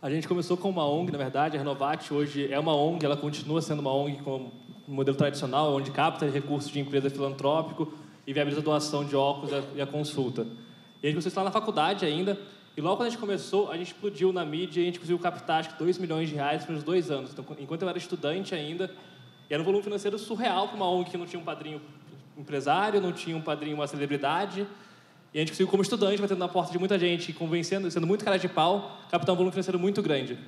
A 0.00 0.08
gente 0.08 0.26
começou 0.26 0.56
com 0.56 0.70
uma 0.70 0.88
ONG, 0.88 1.12
na 1.12 1.18
verdade, 1.18 1.56
a 1.56 1.58
Renovate 1.58 2.14
hoje 2.14 2.50
é 2.52 2.58
uma 2.58 2.74
ONG, 2.74 3.04
ela 3.04 3.16
continua 3.16 3.60
sendo 3.60 3.80
uma 3.80 3.92
ONG 3.92 4.22
com 4.22 4.50
um 4.88 4.94
modelo 4.94 5.16
tradicional, 5.16 5.74
onde 5.74 5.90
capta 5.90 6.24
recursos 6.30 6.70
de 6.70 6.80
empresa 6.80 7.10
filantrópico 7.10 7.92
e 8.26 8.32
viabiliza 8.32 8.60
a 8.60 8.64
doação 8.64 9.04
de 9.04 9.14
óculos 9.14 9.50
e 9.74 9.80
a 9.80 9.86
consulta. 9.86 10.46
E 11.02 11.06
a 11.06 11.10
gente 11.10 11.20
começou 11.20 11.40
a 11.40 11.44
na 11.44 11.50
faculdade 11.50 12.06
ainda, 12.06 12.40
e 12.76 12.80
logo 12.80 12.96
quando 12.96 13.08
a 13.08 13.10
gente 13.10 13.18
começou, 13.18 13.70
a 13.70 13.76
gente 13.76 13.88
explodiu 13.88 14.32
na 14.32 14.44
mídia 14.44 14.80
e 14.80 14.84
a 14.84 14.86
gente 14.86 15.00
conseguiu 15.00 15.18
captar 15.18 15.60
acho 15.60 15.70
que 15.70 15.78
2 15.78 15.98
milhões 15.98 16.28
de 16.28 16.36
reais 16.36 16.66
nos 16.68 16.84
dois 16.84 17.10
anos. 17.10 17.32
Então, 17.32 17.44
enquanto 17.58 17.82
eu 17.82 17.88
era 17.88 17.98
estudante 17.98 18.54
ainda, 18.54 18.88
era 19.50 19.60
um 19.60 19.64
volume 19.64 19.82
financeiro 19.82 20.16
surreal 20.16 20.68
para 20.68 20.76
uma 20.76 20.88
ONG 20.88 21.10
que 21.10 21.18
não 21.18 21.26
tinha 21.26 21.40
um 21.40 21.44
padrinho 21.44 21.80
empresário, 22.40 23.00
não 23.00 23.12
tinha 23.12 23.36
um 23.36 23.40
padrinho, 23.40 23.76
uma 23.76 23.86
celebridade. 23.86 24.66
E 25.32 25.38
a 25.38 25.40
gente 25.40 25.50
conseguiu, 25.50 25.68
como 25.68 25.82
estudante, 25.82 26.20
batendo 26.20 26.38
na 26.38 26.48
porta 26.48 26.72
de 26.72 26.78
muita 26.78 26.98
gente, 26.98 27.32
convencendo, 27.32 27.90
sendo 27.90 28.06
muito 28.06 28.24
cara 28.24 28.38
de 28.38 28.48
pau, 28.48 28.98
captar 29.10 29.34
um 29.34 29.36
volume 29.36 29.52
financeiro 29.52 29.78
muito 29.78 30.00
grande. 30.02 30.38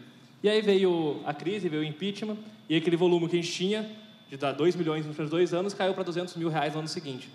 E 0.42 0.48
aí 0.48 0.62
veio 0.62 1.20
a 1.26 1.34
crise, 1.34 1.68
veio 1.68 1.82
o 1.82 1.84
impeachment, 1.84 2.36
e 2.68 2.76
aquele 2.76 2.96
volume 2.96 3.28
que 3.28 3.36
a 3.36 3.42
gente 3.42 3.52
tinha, 3.52 3.90
de 4.28 4.36
dar 4.36 4.52
2 4.52 4.74
milhões 4.76 5.04
nos 5.04 5.14
primeiros 5.14 5.30
dois 5.30 5.52
anos, 5.52 5.74
caiu 5.74 5.92
para 5.92 6.04
200 6.04 6.34
mil 6.36 6.48
reais 6.48 6.72
no 6.72 6.78
ano 6.78 6.88
seguinte. 6.88 7.28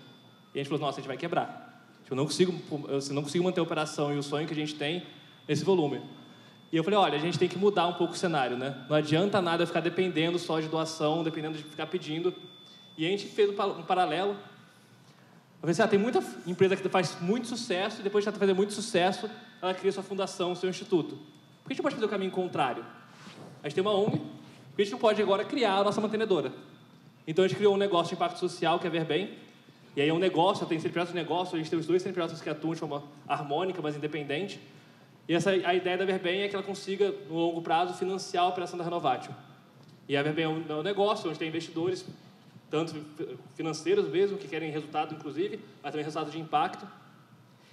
E 0.54 0.58
a 0.58 0.62
gente 0.62 0.68
falou, 0.68 0.84
nossa, 0.84 0.98
a 0.98 1.00
gente 1.00 1.08
vai 1.08 1.16
quebrar. 1.16 1.66
Eu 2.10 2.16
não 2.16 2.24
consigo, 2.24 2.54
eu 2.88 3.14
não 3.14 3.22
consigo 3.22 3.44
manter 3.44 3.60
a 3.60 3.62
operação 3.62 4.14
e 4.14 4.18
o 4.18 4.22
sonho 4.22 4.46
que 4.46 4.52
a 4.52 4.56
gente 4.56 4.74
tem 4.74 5.02
nesse 5.46 5.64
volume. 5.64 6.00
E 6.72 6.76
eu 6.76 6.82
falei, 6.82 6.98
olha, 6.98 7.16
a 7.16 7.20
gente 7.20 7.38
tem 7.38 7.48
que 7.48 7.58
mudar 7.58 7.86
um 7.86 7.92
pouco 7.92 8.14
o 8.14 8.16
cenário, 8.16 8.56
né? 8.56 8.74
Não 8.88 8.96
adianta 8.96 9.40
nada 9.40 9.66
ficar 9.66 9.80
dependendo 9.80 10.38
só 10.38 10.58
de 10.58 10.68
doação, 10.68 11.22
dependendo 11.22 11.56
de 11.56 11.62
ficar 11.62 11.86
pedindo. 11.86 12.34
E 12.96 13.06
a 13.06 13.08
gente 13.08 13.26
fez 13.26 13.50
um 13.50 13.82
paralelo. 13.82 14.32
Eu 14.32 15.60
falei 15.60 15.72
assim, 15.72 15.82
ah, 15.82 15.88
tem 15.88 15.98
muita 15.98 16.22
empresa 16.46 16.76
que 16.76 16.88
faz 16.88 17.20
muito 17.20 17.46
sucesso 17.46 18.00
e 18.00 18.02
depois 18.02 18.24
de 18.24 18.30
fazer 18.30 18.54
muito 18.54 18.72
sucesso, 18.72 19.30
ela 19.60 19.74
cria 19.74 19.92
sua 19.92 20.02
fundação, 20.02 20.54
seu 20.54 20.70
instituto. 20.70 21.16
Por 21.62 21.68
que 21.68 21.72
a 21.72 21.74
gente 21.74 21.82
pode 21.82 21.94
fazer 21.94 22.06
o 22.06 22.08
caminho 22.08 22.30
contrário? 22.30 22.84
A 23.62 23.68
gente 23.68 23.74
tem 23.74 23.82
uma 23.82 23.94
ONG, 23.94 24.18
por 24.18 24.76
que 24.76 24.82
a 24.82 24.84
gente 24.84 24.92
não 24.92 24.98
pode 24.98 25.20
agora 25.20 25.44
criar 25.44 25.78
a 25.78 25.84
nossa 25.84 26.00
mantenedora? 26.00 26.52
Então 27.26 27.44
a 27.44 27.48
gente 27.48 27.56
criou 27.56 27.74
um 27.74 27.78
negócio 27.78 28.10
de 28.10 28.14
impacto 28.14 28.38
social, 28.38 28.78
que 28.78 28.86
é 28.86 28.90
Verbem, 28.90 29.34
e 29.96 30.00
aí 30.00 30.08
é 30.08 30.12
um 30.12 30.18
negócio, 30.18 30.66
tem 30.66 30.78
CNPJ 30.78 31.10
de 31.10 31.16
negócio, 31.16 31.54
a 31.54 31.58
gente 31.58 31.70
tem 31.70 31.78
os 31.78 31.86
dois 31.86 32.02
CNPJs 32.02 32.40
que 32.40 32.50
atuam 32.50 32.74
de 32.74 32.80
forma 32.80 33.02
harmônica, 33.26 33.80
mas 33.82 33.96
independente. 33.96 34.60
E 35.28 35.34
essa, 35.34 35.50
a 35.50 35.74
ideia 35.74 35.96
da 35.96 36.04
Verbem 36.04 36.42
é 36.42 36.48
que 36.48 36.54
ela 36.54 36.62
consiga, 36.62 37.12
no 37.28 37.34
longo 37.34 37.62
prazo, 37.62 37.94
financiar 37.94 38.44
a 38.44 38.48
operação 38.48 38.78
da 38.78 38.84
Renovatio. 38.84 39.34
E 40.08 40.16
a 40.16 40.22
Verbem 40.22 40.44
é 40.44 40.48
um, 40.48 40.64
é 40.68 40.74
um 40.74 40.82
negócio 40.82 41.28
onde 41.28 41.38
tem 41.38 41.48
investidores, 41.48 42.06
tanto 42.70 42.94
financeiros 43.54 44.08
mesmo, 44.08 44.36
que 44.36 44.48
querem 44.48 44.70
resultado, 44.70 45.14
inclusive, 45.14 45.60
mas 45.82 45.92
também 45.92 46.04
resultado 46.04 46.30
de 46.30 46.38
impacto. 46.38 46.86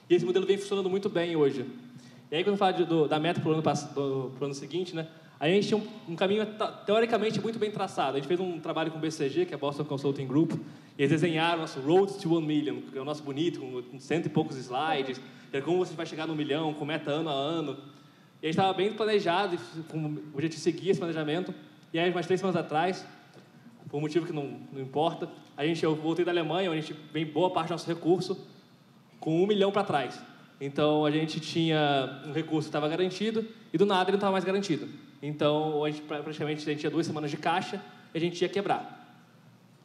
E 0.10 0.16
esse 0.16 0.26
modelo 0.26 0.46
vem 0.46 0.58
funcionando 0.58 0.90
muito 0.90 1.10
bem 1.10 1.36
hoje. 1.36 1.66
E 2.32 2.36
aí, 2.36 2.44
quando 2.44 2.56
eu 2.56 2.58
falo 2.58 2.78
de, 2.78 2.86
do, 2.86 3.08
da 3.08 3.20
meta 3.20 3.40
para 3.40 3.50
o 3.50 3.54
ano, 3.54 4.34
ano, 4.42 4.54
seguinte, 4.54 4.96
né, 4.96 5.08
a 5.40 5.48
gente 5.48 5.68
tinha 5.68 5.78
um, 5.78 6.14
um, 6.14 6.16
caminho 6.16 6.46
teoricamente 6.86 7.42
muito 7.42 7.60
bem 7.60 7.70
traçado. 7.70 8.18
A 8.18 8.20
gente 8.20 8.28
fez 8.28 8.40
um 8.40 8.60
trabalho 8.60 8.92
com 8.92 8.98
o 8.98 9.02
BCG, 9.02 9.46
que 9.46 9.54
é 9.54 9.56
a 9.56 9.60
Boston 9.60 9.84
Consulting 9.84 10.26
Group, 10.26 10.54
e 10.54 10.58
eles 10.98 11.12
desenharam 11.12 11.58
o 11.58 11.62
nosso 11.62 11.80
Road 11.80 12.14
to 12.14 12.36
One 12.36 12.46
Million, 12.46 12.82
que 12.92 12.98
é 12.98 13.02
o 13.02 13.06
nosso 13.06 13.24
bonito, 13.24 13.60
com 13.60 14.00
cento 14.00 14.28
e 14.28 14.30
poucos 14.30 14.58
slides, 14.58 15.20
é 15.52 15.62
como 15.62 15.78
você 15.78 15.94
vai 15.94 16.06
chegar 16.06 16.26
no 16.26 16.36
milhão, 16.36 16.74
com 16.74 16.86
meta 16.86 17.12
ano 17.12 17.30
a 17.30 17.34
ano. 17.34 17.78
E 18.42 18.46
a 18.46 18.48
gente 18.48 18.58
estava 18.58 18.74
bem 18.74 18.92
planejado, 18.94 19.58
com 19.88 19.98
o 20.00 20.18
objetivo 20.34 20.56
de 20.56 20.60
seguir 20.60 20.90
esse 20.90 21.00
planejamento. 21.00 21.54
E 21.94 22.00
aí, 22.00 22.12
mais 22.12 22.26
três 22.26 22.40
semanas 22.40 22.60
atrás, 22.60 23.06
por 23.94 24.00
um 24.00 24.02
motivo 24.02 24.26
que 24.26 24.34
não, 24.34 24.60
não 24.72 24.82
importa, 24.82 25.30
a 25.56 25.64
gente, 25.64 25.84
eu 25.84 25.94
voltei 25.94 26.26
da 26.26 26.32
Alemanha, 26.32 26.72
onde 26.72 26.80
a 26.80 26.82
gente 26.82 27.00
vem 27.14 27.28
boa 27.28 27.52
parte 27.52 27.68
do 27.68 27.74
nosso 27.74 27.88
recurso, 27.88 28.36
com 29.20 29.44
um 29.44 29.46
milhão 29.46 29.72
para 29.72 29.84
trás. 29.84 30.20
Então, 30.60 31.06
a 31.06 31.12
gente 31.12 31.40
tinha 31.40 32.24
um 32.26 32.34
recurso 32.34 32.68
que 32.68 32.70
estava 32.70 32.90
garantido 32.90 33.46
e, 33.72 33.78
do 33.78 33.86
nada, 33.86 34.06
ele 34.06 34.14
não 34.14 34.18
estava 34.18 34.32
mais 34.32 34.44
garantido. 34.44 34.90
Então, 35.22 35.86
a 35.86 35.92
gente, 35.92 36.02
praticamente, 36.02 36.64
a 36.64 36.72
gente 36.72 36.80
tinha 36.80 36.90
duas 36.90 37.06
semanas 37.06 37.30
de 37.30 37.38
caixa 37.38 37.80
e 38.12 38.18
a 38.18 38.20
gente 38.20 38.42
ia 38.42 38.50
quebrar. 38.50 39.16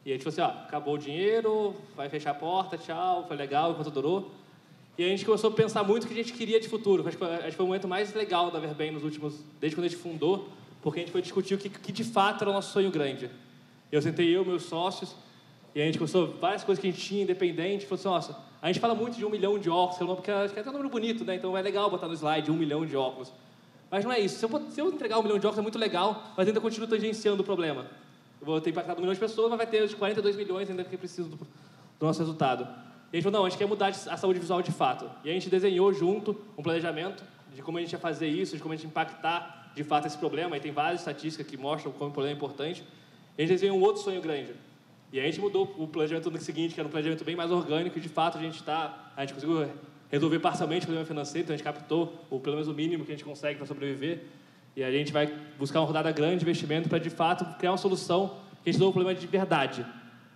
E 0.03 0.09
a 0.09 0.15
gente 0.15 0.23
falou 0.23 0.47
assim, 0.49 0.57
ó, 0.57 0.63
acabou 0.63 0.95
o 0.95 0.97
dinheiro, 0.97 1.75
vai 1.95 2.09
fechar 2.09 2.31
a 2.31 2.33
porta, 2.33 2.79
tchau, 2.79 3.25
foi 3.27 3.37
legal 3.37 3.73
enquanto 3.73 3.91
durou. 3.91 4.31
E 4.97 5.03
a 5.03 5.07
gente 5.07 5.23
começou 5.23 5.51
a 5.51 5.53
pensar 5.53 5.83
muito 5.83 6.05
o 6.05 6.07
que 6.07 6.13
a 6.15 6.17
gente 6.17 6.33
queria 6.33 6.59
de 6.59 6.67
futuro. 6.67 7.07
Acho 7.07 7.15
que 7.15 7.51
foi, 7.51 7.63
o 7.63 7.67
momento 7.67 7.87
mais 7.87 8.11
legal 8.15 8.49
da 8.49 8.59
Verbem 8.59 8.89
nos 8.89 9.03
últimos, 9.03 9.35
desde 9.61 9.75
quando 9.75 9.85
a 9.85 9.87
gente 9.87 10.01
fundou, 10.01 10.49
porque 10.81 10.99
a 10.99 11.03
gente 11.03 11.11
foi 11.11 11.21
discutir 11.21 11.53
o 11.53 11.59
que, 11.59 11.69
que 11.69 11.91
de 11.91 12.03
fato 12.03 12.41
era 12.41 12.49
o 12.49 12.53
nosso 12.53 12.73
sonho 12.73 12.89
grande. 12.89 13.29
Eu 13.91 14.01
sentei 14.01 14.35
eu, 14.35 14.45
meus 14.45 14.63
sócios, 14.63 15.15
e 15.73 15.81
a 15.81 15.85
gente 15.85 15.97
começou 15.97 16.27
várias 16.39 16.63
coisas 16.63 16.81
que 16.81 16.87
a 16.87 16.91
gente 16.91 17.03
tinha 17.03 17.23
independente. 17.23 17.85
Falou 17.85 17.99
assim, 17.99 18.07
nossa, 18.07 18.43
a 18.61 18.67
gente 18.67 18.79
fala 18.79 18.93
muito 18.93 19.17
de 19.17 19.25
um 19.25 19.29
milhão 19.29 19.57
de 19.57 19.69
óculos, 19.69 19.97
que 19.97 20.03
é 20.03 20.05
um 20.05 20.09
nome, 20.09 20.21
que 20.21 20.31
é, 20.31 20.47
que 20.47 20.59
é 20.59 20.69
um 20.69 20.73
número 20.73 20.89
bonito, 20.89 21.23
né? 21.23 21.35
Então 21.35 21.57
é 21.57 21.61
legal 21.61 21.89
botar 21.89 22.07
no 22.07 22.13
slide 22.13 22.51
um 22.51 22.55
milhão 22.55 22.85
de 22.85 22.95
óculos. 22.95 23.31
Mas 23.89 24.05
não 24.05 24.11
é 24.11 24.19
isso. 24.19 24.37
Se 24.37 24.45
eu, 24.45 24.69
se 24.69 24.81
eu 24.81 24.89
entregar 24.89 25.17
um 25.17 25.23
milhão 25.23 25.39
de 25.39 25.45
óculos 25.47 25.59
é 25.59 25.61
muito 25.61 25.79
legal, 25.79 26.33
mas 26.37 26.47
ainda 26.47 26.61
continuo 26.61 26.87
tangenciando 26.87 27.41
o 27.41 27.45
problema. 27.45 27.87
Eu 28.39 28.45
vou 28.45 28.61
ter 28.61 28.69
impactado 28.69 28.99
um 28.99 29.01
milhão 29.01 29.13
de 29.13 29.19
pessoas, 29.19 29.49
mas 29.49 29.57
vai 29.57 29.67
ter 29.67 29.83
os 29.83 29.93
42 29.93 30.35
milhões 30.35 30.69
ainda 30.69 30.83
que 30.83 30.97
preciso 30.97 31.29
do, 31.29 31.35
do 31.37 32.05
nosso 32.05 32.19
resultado. 32.19 32.67
E 33.11 33.17
a 33.17 33.19
gente 33.19 33.23
falou, 33.23 33.39
não, 33.39 33.45
a 33.45 33.49
gente 33.49 33.57
quer 33.57 33.65
mudar 33.65 33.87
a 33.87 34.17
saúde 34.17 34.39
visual 34.39 34.61
de 34.61 34.71
fato. 34.71 35.09
E 35.23 35.29
a 35.29 35.33
gente 35.33 35.49
desenhou 35.49 35.91
junto 35.93 36.39
um 36.57 36.61
planejamento 36.61 37.23
de 37.53 37.61
como 37.61 37.77
a 37.77 37.81
gente 37.81 37.91
ia 37.91 37.99
fazer 37.99 38.27
isso, 38.27 38.55
de 38.55 38.61
como 38.61 38.73
a 38.73 38.75
gente 38.75 38.85
impactar 38.85 39.71
de 39.75 39.83
fato 39.83 40.05
esse 40.05 40.17
problema. 40.17 40.55
E 40.55 40.59
tem 40.59 40.71
várias 40.71 41.01
estatísticas 41.01 41.47
que 41.47 41.57
mostram 41.57 41.91
como 41.91 42.11
o 42.11 42.13
problema 42.13 42.35
é 42.35 42.37
importante. 42.37 42.83
E 43.39 43.43
a 43.43 43.45
gente 43.45 43.55
desenhou 43.55 43.77
um 43.77 43.81
outro 43.81 44.01
sonho 44.01 44.21
grande. 44.21 44.51
E 45.13 45.19
a 45.19 45.23
gente 45.23 45.39
mudou 45.39 45.73
o 45.77 45.87
planejamento 45.87 46.29
no 46.29 46.37
seguinte, 46.41 46.73
que 46.73 46.79
era 46.81 46.85
um 46.85 46.91
planejamento 46.91 47.23
bem 47.23 47.37
mais 47.37 47.49
orgânico, 47.49 47.97
e 47.97 48.01
de 48.01 48.09
fato 48.09 48.37
a 48.37 48.41
gente 48.41 48.55
está, 48.55 49.13
a 49.15 49.21
gente 49.21 49.33
conseguiu 49.33 49.65
resolver 50.11 50.39
parcialmente 50.39 50.83
o 50.83 50.87
problema 50.87 51.07
financeiro, 51.07 51.45
então 51.45 51.53
a 51.53 51.57
gente 51.57 51.63
captou 51.63 52.25
o 52.29 52.37
pelo 52.37 52.57
menos 52.57 52.67
o 52.67 52.73
mínimo 52.73 53.05
que 53.05 53.13
a 53.13 53.15
gente 53.15 53.23
consegue 53.23 53.55
para 53.55 53.65
sobreviver. 53.65 54.25
E 54.75 54.83
a 54.83 54.91
gente 54.91 55.13
vai 55.13 55.33
buscar 55.57 55.79
uma 55.79 55.87
rodada 55.87 56.11
grande 56.11 56.39
de 56.39 56.43
investimento 56.43 56.89
para, 56.89 56.97
de 56.97 57.09
fato, 57.09 57.45
criar 57.57 57.71
uma 57.71 57.77
solução 57.77 58.35
que 58.61 58.71
resolva 58.71 58.89
o 58.89 58.93
problema 58.93 59.17
de 59.17 59.25
verdade. 59.25 59.85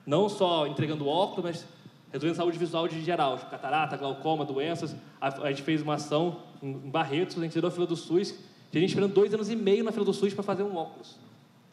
Não 0.05 0.29
só 0.29 0.65
entregando 0.65 1.05
óculos, 1.05 1.43
mas 1.43 1.67
resolvendo 2.09 2.37
saúde 2.37 2.57
visual 2.57 2.87
de 2.87 3.03
geral, 3.03 3.37
tipo 3.37 3.51
catarata, 3.51 3.97
glaucoma, 3.97 4.45
doenças. 4.45 4.95
A, 5.19 5.27
a 5.43 5.49
gente 5.49 5.63
fez 5.63 5.81
uma 5.81 5.95
ação 5.95 6.39
em, 6.61 6.71
Barretos, 6.71 7.37
a 7.37 7.41
gente 7.41 7.51
tirou 7.51 7.67
a 7.67 7.71
fila 7.71 7.85
do 7.85 7.97
SUS, 7.97 8.31
e 8.71 8.77
a 8.77 8.79
gente 8.79 8.91
esperando 8.91 9.13
dois 9.13 9.33
anos 9.33 9.49
e 9.49 9.57
meio 9.57 9.83
na 9.83 9.91
fila 9.91 10.05
do 10.05 10.13
SUS 10.13 10.33
para 10.33 10.41
fazer 10.41 10.63
um 10.63 10.77
óculos. 10.77 11.17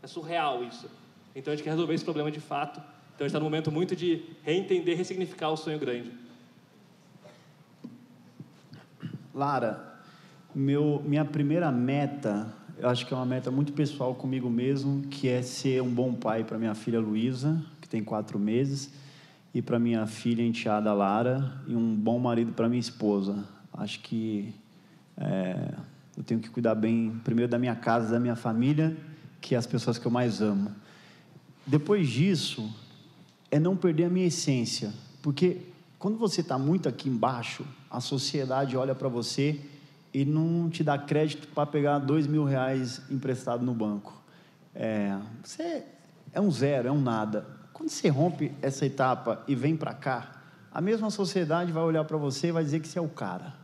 É 0.02 0.08
surreal 0.08 0.64
isso. 0.64 0.90
Então 1.34 1.52
a 1.52 1.56
gente 1.56 1.64
quer 1.64 1.70
resolver 1.70 1.94
esse 1.94 2.04
problema 2.04 2.30
de 2.30 2.40
fato. 2.40 2.78
Então 3.14 3.20
a 3.20 3.22
gente 3.24 3.28
está 3.28 3.38
num 3.38 3.46
momento 3.46 3.70
muito 3.70 3.94
de 3.94 4.22
reentender, 4.42 4.96
ressignificar 4.96 5.50
o 5.50 5.56
sonho 5.56 5.78
grande. 5.78 6.10
Lara, 9.34 10.00
meu, 10.54 11.02
minha 11.06 11.24
primeira 11.24 11.70
meta 11.70 12.52
eu 12.80 12.88
acho 12.88 13.04
que 13.04 13.12
é 13.12 13.16
uma 13.16 13.26
meta 13.26 13.50
muito 13.50 13.74
pessoal 13.74 14.14
comigo 14.14 14.48
mesmo, 14.48 15.02
que 15.02 15.28
é 15.28 15.42
ser 15.42 15.82
um 15.82 15.90
bom 15.90 16.14
pai 16.14 16.44
para 16.44 16.56
minha 16.56 16.74
filha 16.74 16.98
Luísa, 16.98 17.62
que 17.78 17.86
tem 17.86 18.02
quatro 18.02 18.38
meses, 18.38 18.90
e 19.52 19.60
para 19.60 19.78
minha 19.78 20.06
filha 20.06 20.42
enteada 20.42 20.90
Lara, 20.94 21.60
e 21.66 21.76
um 21.76 21.94
bom 21.94 22.18
marido 22.18 22.52
para 22.52 22.70
minha 22.70 22.80
esposa. 22.80 23.44
Acho 23.74 24.00
que 24.00 24.54
é, 25.14 25.74
eu 26.16 26.22
tenho 26.22 26.40
que 26.40 26.48
cuidar 26.48 26.74
bem, 26.74 27.20
primeiro, 27.22 27.50
da 27.50 27.58
minha 27.58 27.76
casa, 27.76 28.12
da 28.12 28.18
minha 28.18 28.34
família, 28.34 28.96
que 29.42 29.54
é 29.54 29.58
as 29.58 29.66
pessoas 29.66 29.98
que 29.98 30.06
eu 30.06 30.10
mais 30.10 30.40
amo. 30.40 30.70
Depois 31.66 32.08
disso, 32.08 32.70
é 33.50 33.58
não 33.58 33.76
perder 33.76 34.04
a 34.04 34.10
minha 34.10 34.26
essência, 34.26 34.92
porque 35.22 35.58
quando 35.98 36.16
você 36.16 36.40
está 36.40 36.58
muito 36.58 36.88
aqui 36.88 37.08
embaixo, 37.08 37.64
a 37.90 38.00
sociedade 38.00 38.76
olha 38.76 38.94
para 38.94 39.08
você 39.08 39.60
e 40.12 40.24
não 40.24 40.70
te 40.70 40.82
dá 40.82 40.96
crédito 40.96 41.48
para 41.48 41.66
pegar 41.66 41.98
dois 41.98 42.26
mil 42.26 42.44
reais 42.44 43.02
emprestado 43.10 43.64
no 43.64 43.74
banco. 43.74 44.20
É, 44.74 45.16
você 45.44 45.84
é 46.32 46.40
um 46.40 46.50
zero, 46.50 46.88
é 46.88 46.92
um 46.92 47.00
nada. 47.00 47.46
Quando 47.72 47.90
você 47.90 48.08
rompe 48.08 48.52
essa 48.62 48.86
etapa 48.86 49.42
e 49.46 49.54
vem 49.54 49.76
para 49.76 49.94
cá, 49.94 50.42
a 50.72 50.80
mesma 50.80 51.10
sociedade 51.10 51.72
vai 51.72 51.82
olhar 51.82 52.04
para 52.04 52.16
você 52.16 52.48
e 52.48 52.52
vai 52.52 52.64
dizer 52.64 52.80
que 52.80 52.88
você 52.88 52.98
é 52.98 53.02
o 53.02 53.08
cara. 53.08 53.54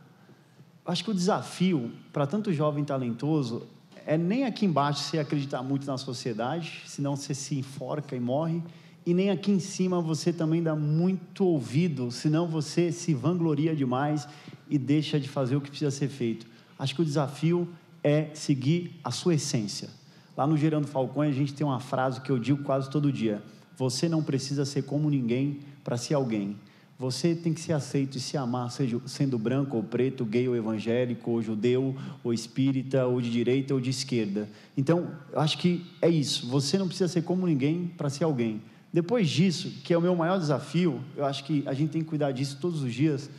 Acho 0.85 1.03
que 1.03 1.11
o 1.11 1.13
desafio 1.13 1.91
para 2.13 2.27
tanto 2.27 2.53
jovem 2.53 2.83
talentoso 2.83 3.67
é 4.07 4.17
nem 4.17 4.45
aqui 4.45 4.65
embaixo 4.65 5.01
você 5.01 5.19
acreditar 5.19 5.61
muito 5.61 5.85
na 5.85 5.97
sociedade, 5.97 6.81
senão 6.85 7.17
você 7.17 7.33
se 7.33 7.55
enforca 7.55 8.15
e 8.15 8.19
morre, 8.21 8.63
e 9.05 9.13
nem 9.13 9.29
aqui 9.29 9.51
em 9.51 9.59
cima 9.59 9.99
você 9.99 10.31
também 10.31 10.63
dá 10.63 10.73
muito 10.73 11.43
ouvido, 11.45 12.09
senão 12.09 12.47
você 12.47 12.89
se 12.89 13.13
vangloria 13.13 13.75
demais 13.75 14.25
e 14.69 14.77
deixa 14.77 15.19
de 15.19 15.27
fazer 15.27 15.57
o 15.57 15.61
que 15.61 15.69
precisa 15.69 15.91
ser 15.91 16.07
feito. 16.07 16.47
Acho 16.79 16.95
que 16.95 17.01
o 17.01 17.05
desafio 17.05 17.67
é 18.01 18.29
seguir 18.33 18.97
a 19.03 19.11
sua 19.11 19.35
essência. 19.35 19.89
Lá 20.37 20.47
no 20.47 20.55
Gerando 20.55 20.87
Falcões, 20.87 21.35
a 21.35 21.37
gente 21.37 21.53
tem 21.53 21.67
uma 21.67 21.81
frase 21.81 22.21
que 22.21 22.29
eu 22.29 22.39
digo 22.39 22.63
quase 22.63 22.89
todo 22.89 23.11
dia: 23.11 23.43
Você 23.75 24.07
não 24.07 24.23
precisa 24.23 24.63
ser 24.63 24.83
como 24.83 25.09
ninguém 25.09 25.59
para 25.83 25.97
ser 25.97 26.13
alguém. 26.13 26.55
Você 26.99 27.35
tem 27.35 27.53
que 27.53 27.61
ser 27.61 27.73
aceito 27.73 28.17
e 28.17 28.19
se 28.19 28.35
amar, 28.37 28.71
seja 28.71 28.99
sendo 29.05 29.37
branco 29.37 29.77
ou 29.77 29.83
preto, 29.83 30.25
gay 30.25 30.47
ou 30.47 30.55
evangélico, 30.55 31.29
ou 31.29 31.43
judeu, 31.43 31.95
ou 32.23 32.33
espírita, 32.33 33.05
ou 33.05 33.21
de 33.21 33.29
direita 33.29 33.73
ou 33.75 33.79
de 33.79 33.91
esquerda. 33.91 34.49
Então, 34.75 35.11
eu 35.31 35.39
acho 35.39 35.59
que 35.59 35.85
é 36.01 36.09
isso. 36.09 36.47
Você 36.47 36.75
não 36.77 36.87
precisa 36.87 37.07
ser 37.07 37.21
como 37.21 37.45
ninguém 37.45 37.93
para 37.95 38.09
ser 38.09 38.23
alguém. 38.23 38.63
Depois 38.91 39.29
disso, 39.29 39.71
que 39.83 39.93
é 39.93 39.97
o 39.97 40.01
meu 40.01 40.15
maior 40.15 40.39
desafio, 40.39 40.99
eu 41.15 41.23
acho 41.23 41.43
que 41.43 41.63
a 41.67 41.73
gente 41.73 41.91
tem 41.91 42.01
que 42.01 42.07
cuidar 42.07 42.31
disso 42.31 42.57
todos 42.59 42.81
os 42.81 42.91
dias, 42.91 43.29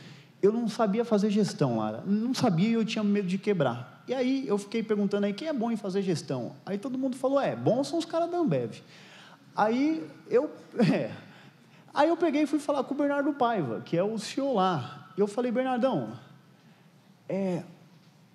eu 0.41 0.53
não 0.53 0.69
sabia 0.69 1.05
fazer 1.05 1.29
gestão, 1.31 1.79
Lara. 1.79 2.05
Não 2.07 2.33
sabia 2.33 2.69
e 2.69 2.73
eu 2.75 2.85
tinha 2.85 3.03
medo 3.03 3.27
de 3.27 3.39
quebrar. 3.39 4.05
E 4.07 4.15
aí 4.15 4.47
eu 4.47 4.57
fiquei 4.57 4.85
perguntando 4.85 5.27
aí 5.27 5.33
quem 5.33 5.49
é 5.49 5.53
bom 5.53 5.71
em 5.71 5.77
fazer 5.77 6.03
gestão. 6.03 6.53
Aí 6.65 6.79
todo 6.79 6.97
mundo 6.97 7.17
falou: 7.17 7.41
é, 7.41 7.57
bom 7.57 7.83
são 7.83 7.99
os 7.99 8.05
caras 8.05 8.31
da 8.31 8.39
Ambev. 8.39 8.77
Aí 9.57 10.07
eu, 10.31 10.49
é. 10.93 11.11
Aí 11.99 12.09
eu 12.09 12.17
peguei 12.17 12.43
e 12.43 12.47
fui 12.47 12.61
falar 12.61 12.85
com 12.85 12.95
o 12.95 12.97
Bernardo 12.97 13.33
Paiva, 13.33 13.81
que 13.81 13.97
é 13.97 14.05
o 14.05 14.17
CEO 14.21 14.55
lá. 14.55 15.11
E 15.17 15.21
eu 15.21 15.27
falei: 15.27 15.51
Bernardão, 15.51 16.13
é, 17.29 17.65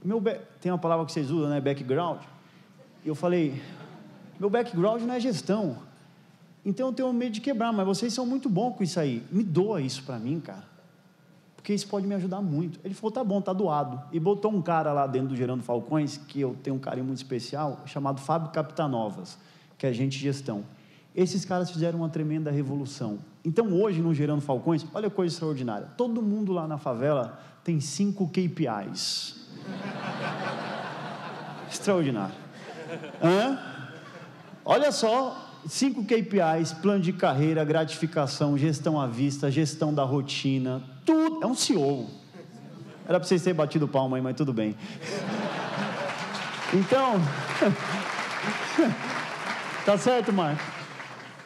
meu 0.04 0.22
tem 0.60 0.70
uma 0.70 0.78
palavra 0.78 1.06
que 1.06 1.14
vocês 1.14 1.32
usam, 1.32 1.50
né? 1.50 1.62
Background. 1.62 2.20
E 3.06 3.08
eu 3.08 3.16
falei: 3.16 3.62
meu 4.38 4.50
background 4.50 5.04
não 5.04 5.14
é 5.14 5.20
gestão. 5.22 5.78
Então 6.66 6.88
eu 6.88 6.94
tenho 6.94 7.14
medo 7.14 7.32
de 7.32 7.40
quebrar, 7.40 7.72
mas 7.72 7.86
vocês 7.86 8.14
são 8.14 8.26
muito 8.26 8.50
bons 8.50 8.76
com 8.76 8.84
isso 8.84 9.00
aí. 9.00 9.24
Me 9.32 9.46
doa 9.46 9.82
isso 9.82 10.04
para 10.04 10.20
mim, 10.20 10.42
cara 10.42 10.74
porque 11.64 11.74
isso 11.74 11.88
pode 11.88 12.06
me 12.06 12.14
ajudar 12.16 12.42
muito. 12.42 12.78
Ele 12.84 12.94
falou, 12.94 13.10
tá 13.10 13.24
bom, 13.24 13.40
tá 13.40 13.54
doado. 13.54 14.02
E 14.12 14.20
botou 14.20 14.52
um 14.52 14.62
cara 14.62 14.92
lá 14.92 15.08
dentro 15.08 15.30
do 15.30 15.36
Gerando 15.38 15.64
Falcões, 15.64 16.18
que 16.18 16.42
eu 16.42 16.58
tenho 16.62 16.76
um 16.76 16.80
carinho 16.80 17.06
muito 17.06 17.20
especial, 17.20 17.80
chamado 17.86 18.20
Fábio 18.20 18.52
Capitanovas, 18.52 19.38
que 19.78 19.86
é 19.86 19.90
agente 19.90 20.18
de 20.18 20.24
gestão. 20.26 20.66
Esses 21.16 21.46
caras 21.46 21.70
fizeram 21.70 22.00
uma 22.00 22.10
tremenda 22.10 22.50
revolução. 22.50 23.20
Então, 23.46 23.72
hoje, 23.74 24.02
no 24.02 24.14
Gerando 24.14 24.42
Falcões, 24.42 24.86
olha 24.94 25.10
que 25.10 25.16
coisa 25.16 25.34
extraordinária. 25.34 25.88
Todo 25.96 26.22
mundo 26.22 26.52
lá 26.52 26.68
na 26.68 26.78
favela 26.78 27.40
tem 27.64 27.80
cinco 27.80 28.28
KPIs. 28.28 29.36
Extraordinário. 31.70 32.34
Hã? 33.22 33.60
Olha 34.66 34.92
só, 34.92 35.62
cinco 35.68 36.04
KPIs, 36.04 36.74
plano 36.82 37.02
de 37.02 37.14
carreira, 37.14 37.64
gratificação, 37.64 38.58
gestão 38.58 39.00
à 39.00 39.06
vista, 39.06 39.52
gestão 39.52 39.94
da 39.94 40.04
rotina, 40.04 40.82
tudo. 41.06 41.44
É 41.44 41.48
um 41.48 41.54
CEO. 41.54 42.10
Era 43.06 43.20
para 43.20 43.28
vocês 43.28 43.44
terem 43.44 43.56
batido 43.56 43.88
palma 43.88 44.18
aí, 44.18 44.24
mas 44.24 44.36
tudo 44.36 44.54
bem. 44.54 44.76
Então. 46.74 47.22
tá 49.86 49.98
certo, 49.98 50.34
Marco? 50.34 50.73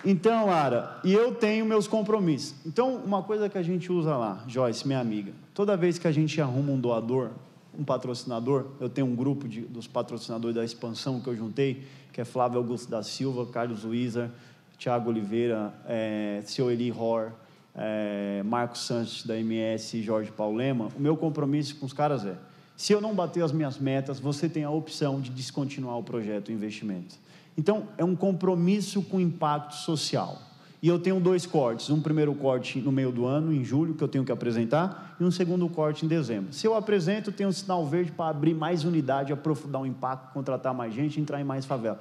Então, 0.06 0.46
Lara, 0.46 1.00
e 1.04 1.12
eu 1.12 1.34
tenho 1.34 1.66
meus 1.66 1.88
compromissos. 1.88 2.56
Então, 2.66 2.96
uma 2.98 3.24
coisa 3.24 3.50
que 3.50 3.58
a 3.58 3.64
gente 3.64 3.92
usa 3.92 4.16
lá, 4.16 4.44
Joyce, 4.48 4.86
minha 4.86 5.00
amiga, 5.00 5.34
toda 5.54 5.76
vez 5.76 5.98
que 5.98 6.08
a 6.08 6.12
gente 6.12 6.40
arruma 6.40 6.72
um 6.72 6.80
doador, 6.80 7.32
um 7.78 7.84
patrocinador, 7.84 8.68
eu 8.80 8.90
tenho 8.90 9.08
um 9.08 9.16
grupo 9.16 9.48
de, 9.48 9.62
dos 9.62 9.88
patrocinadores 9.88 10.56
da 10.56 10.64
expansão 10.64 11.20
que 11.20 11.28
eu 11.28 11.36
juntei, 11.36 11.84
que 12.12 12.22
é 12.22 12.26
Flávio 12.26 12.58
Augusto 12.58 12.90
da 12.90 13.04
Silva, 13.04 13.46
Carlos 13.46 13.84
Luizer, 13.84 14.30
Tiago 14.78 15.10
Oliveira, 15.10 15.74
é, 15.88 16.42
seu 16.46 16.72
Eli 16.72 16.92
Hor, 16.92 17.32
é, 17.76 18.42
Marcos 18.44 18.82
Santos 18.82 19.24
da 19.24 19.38
MS 19.38 19.98
e 19.98 20.04
Jorge 20.04 20.32
Paulema. 20.32 20.90
O 20.96 21.00
meu 21.00 21.16
compromisso 21.16 21.76
com 21.76 21.86
os 21.86 21.94
caras 21.94 22.26
é: 22.26 22.36
se 22.78 22.94
eu 22.94 23.02
não 23.02 23.16
bater 23.16 23.44
as 23.44 23.52
minhas 23.52 23.80
metas, 23.80 24.20
você 24.20 24.48
tem 24.48 24.64
a 24.64 24.70
opção 24.70 25.20
de 25.20 25.32
descontinuar 25.32 25.98
o 25.98 26.04
projeto, 26.04 26.50
o 26.50 26.52
investimento. 26.52 27.16
Então, 27.58 27.88
é 27.98 28.06
um 28.06 28.16
compromisso 28.16 29.02
com 29.02 29.20
impacto 29.20 29.74
social. 29.74 30.40
E 30.80 30.88
eu 30.88 31.00
tenho 31.00 31.20
dois 31.20 31.48
cortes. 31.48 31.90
Um 31.90 32.00
primeiro 32.00 32.36
corte 32.36 32.78
no 32.78 32.92
meio 32.92 33.12
do 33.12 33.26
ano, 33.26 33.52
em 33.52 33.66
julho, 33.66 33.96
que 33.96 34.04
eu 34.04 34.08
tenho 34.08 34.24
que 34.24 34.32
apresentar, 34.32 35.16
e 35.20 35.24
um 35.24 35.32
segundo 35.32 35.68
corte 35.68 36.06
em 36.06 36.08
dezembro. 36.08 36.54
Se 36.54 36.68
eu 36.68 36.76
apresento, 36.76 37.32
eu 37.32 37.34
tenho 37.34 37.50
um 37.50 37.52
sinal 37.52 37.84
verde 37.84 38.12
para 38.12 38.30
abrir 38.30 38.54
mais 38.54 38.84
unidade, 38.84 39.34
aprofundar 39.34 39.82
o 39.82 39.86
impacto, 39.88 40.32
contratar 40.32 40.72
mais 40.72 40.94
gente, 40.94 41.20
entrar 41.20 41.42
em 41.42 41.44
mais 41.44 41.66
favela. 41.66 42.00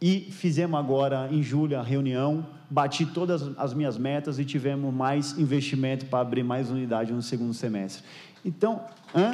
E 0.00 0.20
fizemos 0.30 0.78
agora, 0.78 1.28
em 1.32 1.42
julho, 1.42 1.76
a 1.76 1.82
reunião, 1.82 2.46
bati 2.70 3.06
todas 3.06 3.50
as 3.58 3.74
minhas 3.74 3.98
metas 3.98 4.38
e 4.38 4.44
tivemos 4.44 4.94
mais 4.94 5.36
investimento 5.36 6.06
para 6.06 6.20
abrir 6.20 6.44
mais 6.44 6.70
unidade 6.70 7.12
no 7.12 7.22
segundo 7.22 7.54
semestre. 7.54 8.04
Então, 8.44 8.82
hã? 9.14 9.32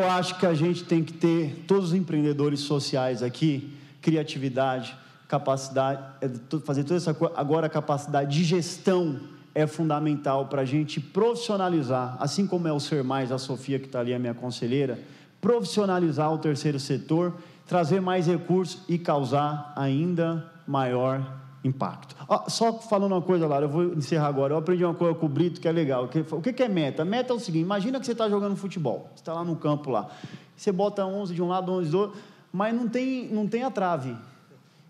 Eu 0.00 0.10
acho 0.10 0.38
que 0.38 0.46
a 0.46 0.54
gente 0.54 0.82
tem 0.84 1.04
que 1.04 1.12
ter, 1.12 1.62
todos 1.68 1.88
os 1.88 1.94
empreendedores 1.94 2.60
sociais 2.60 3.22
aqui, 3.22 3.76
criatividade, 4.00 4.96
capacidade, 5.28 6.02
é, 6.22 6.58
fazer 6.60 6.84
toda 6.84 6.96
essa 6.96 7.12
coisa. 7.12 7.34
Agora, 7.36 7.66
a 7.66 7.70
capacidade 7.70 8.34
de 8.34 8.42
gestão 8.42 9.20
é 9.54 9.66
fundamental 9.66 10.46
para 10.46 10.62
a 10.62 10.64
gente 10.64 11.00
profissionalizar, 11.00 12.16
assim 12.18 12.46
como 12.46 12.66
é 12.66 12.72
o 12.72 12.80
Ser 12.80 13.04
Mais, 13.04 13.30
a 13.30 13.36
Sofia, 13.36 13.78
que 13.78 13.84
está 13.84 14.00
ali, 14.00 14.14
a 14.14 14.18
minha 14.18 14.32
conselheira, 14.32 14.98
profissionalizar 15.38 16.32
o 16.32 16.38
terceiro 16.38 16.80
setor, 16.80 17.34
trazer 17.66 18.00
mais 18.00 18.26
recursos 18.26 18.80
e 18.88 18.98
causar 18.98 19.70
ainda 19.76 20.50
maior 20.66 21.20
impacto. 21.62 22.16
Ah, 22.28 22.44
só 22.48 22.72
falando 22.72 23.12
uma 23.12 23.22
coisa, 23.22 23.46
Lara, 23.46 23.66
eu 23.66 23.68
vou 23.68 23.84
encerrar 23.94 24.28
agora. 24.28 24.54
Eu 24.54 24.58
aprendi 24.58 24.84
uma 24.84 24.94
coisa 24.94 25.14
com 25.14 25.26
o 25.26 25.28
Brito 25.28 25.60
que 25.60 25.68
é 25.68 25.72
legal. 25.72 26.04
O 26.04 26.40
que 26.40 26.62
é 26.62 26.68
meta? 26.68 27.04
Meta 27.04 27.32
é 27.32 27.36
o 27.36 27.40
seguinte: 27.40 27.62
imagina 27.62 28.00
que 28.00 28.06
você 28.06 28.12
está 28.12 28.28
jogando 28.28 28.56
futebol, 28.56 29.08
você 29.14 29.20
está 29.20 29.34
lá 29.34 29.44
no 29.44 29.56
campo 29.56 29.90
lá. 29.90 30.08
Você 30.56 30.72
bota 30.72 31.04
11 31.04 31.34
de 31.34 31.42
um 31.42 31.48
lado, 31.48 31.72
11 31.72 31.90
do 31.90 31.98
outro, 31.98 32.20
mas 32.52 32.74
não 32.74 32.88
tem, 32.88 33.26
não 33.28 33.46
tem 33.46 33.62
a 33.62 33.70
trave. 33.70 34.16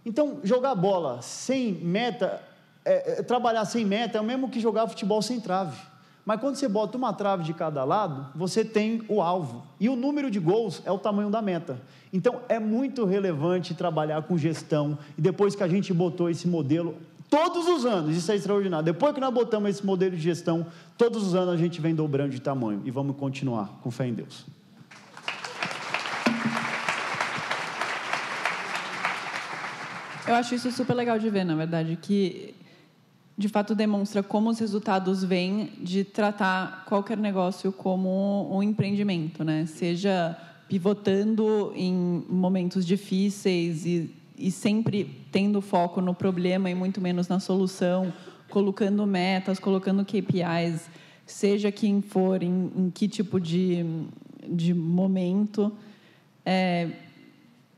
Então, 0.04 0.40
jogar 0.42 0.74
bola 0.74 1.20
sem 1.22 1.72
meta, 1.72 2.42
é, 2.84 3.20
é, 3.20 3.22
trabalhar 3.22 3.64
sem 3.64 3.84
meta 3.84 4.18
é 4.18 4.20
o 4.20 4.24
mesmo 4.24 4.48
que 4.48 4.58
jogar 4.58 4.86
futebol 4.88 5.20
sem 5.22 5.40
trave. 5.40 5.76
Mas 6.24 6.40
quando 6.40 6.56
você 6.56 6.68
bota 6.68 6.96
uma 6.96 7.12
trave 7.12 7.42
de 7.44 7.54
cada 7.54 7.82
lado, 7.84 8.26
você 8.34 8.64
tem 8.64 9.02
o 9.08 9.20
alvo. 9.20 9.64
E 9.78 9.88
o 9.88 9.96
número 9.96 10.30
de 10.30 10.38
gols 10.38 10.82
é 10.84 10.92
o 10.92 10.98
tamanho 10.98 11.30
da 11.30 11.40
meta. 11.40 11.80
Então 12.12 12.42
é 12.48 12.58
muito 12.58 13.04
relevante 13.04 13.74
trabalhar 13.74 14.22
com 14.22 14.36
gestão. 14.36 14.98
E 15.16 15.20
depois 15.20 15.54
que 15.54 15.62
a 15.62 15.68
gente 15.68 15.92
botou 15.92 16.28
esse 16.28 16.46
modelo, 16.46 16.96
todos 17.28 17.66
os 17.66 17.86
anos, 17.86 18.16
isso 18.16 18.30
é 18.30 18.36
extraordinário. 18.36 18.84
Depois 18.84 19.14
que 19.14 19.20
nós 19.20 19.32
botamos 19.32 19.70
esse 19.70 19.84
modelo 19.84 20.14
de 20.14 20.22
gestão, 20.22 20.66
todos 20.98 21.26
os 21.26 21.34
anos 21.34 21.54
a 21.54 21.56
gente 21.56 21.80
vem 21.80 21.94
dobrando 21.94 22.30
de 22.30 22.40
tamanho. 22.40 22.82
E 22.84 22.90
vamos 22.90 23.16
continuar 23.16 23.80
com 23.82 23.90
fé 23.90 24.06
em 24.06 24.14
Deus. 24.14 24.44
Eu 30.26 30.34
acho 30.34 30.54
isso 30.54 30.70
super 30.70 30.94
legal 30.94 31.18
de 31.18 31.28
ver, 31.28 31.44
na 31.44 31.56
verdade, 31.56 31.98
que 32.00 32.54
de 33.40 33.48
fato 33.48 33.74
demonstra 33.74 34.22
como 34.22 34.50
os 34.50 34.58
resultados 34.58 35.24
vêm 35.24 35.70
de 35.80 36.04
tratar 36.04 36.84
qualquer 36.84 37.16
negócio 37.16 37.72
como 37.72 38.46
um 38.54 38.62
empreendimento, 38.62 39.42
né? 39.42 39.64
Seja 39.64 40.36
pivotando 40.68 41.72
em 41.74 42.22
momentos 42.28 42.84
difíceis 42.86 43.86
e, 43.86 44.14
e 44.36 44.50
sempre 44.50 45.24
tendo 45.32 45.62
foco 45.62 46.02
no 46.02 46.14
problema 46.14 46.70
e 46.70 46.74
muito 46.74 47.00
menos 47.00 47.28
na 47.28 47.40
solução, 47.40 48.12
colocando 48.50 49.06
metas, 49.06 49.58
colocando 49.58 50.04
KPIs, 50.04 50.90
seja 51.24 51.72
quem 51.72 52.02
for, 52.02 52.42
em, 52.42 52.70
em 52.76 52.90
que 52.90 53.08
tipo 53.08 53.40
de, 53.40 53.86
de 54.46 54.74
momento. 54.74 55.72
É, 56.44 56.90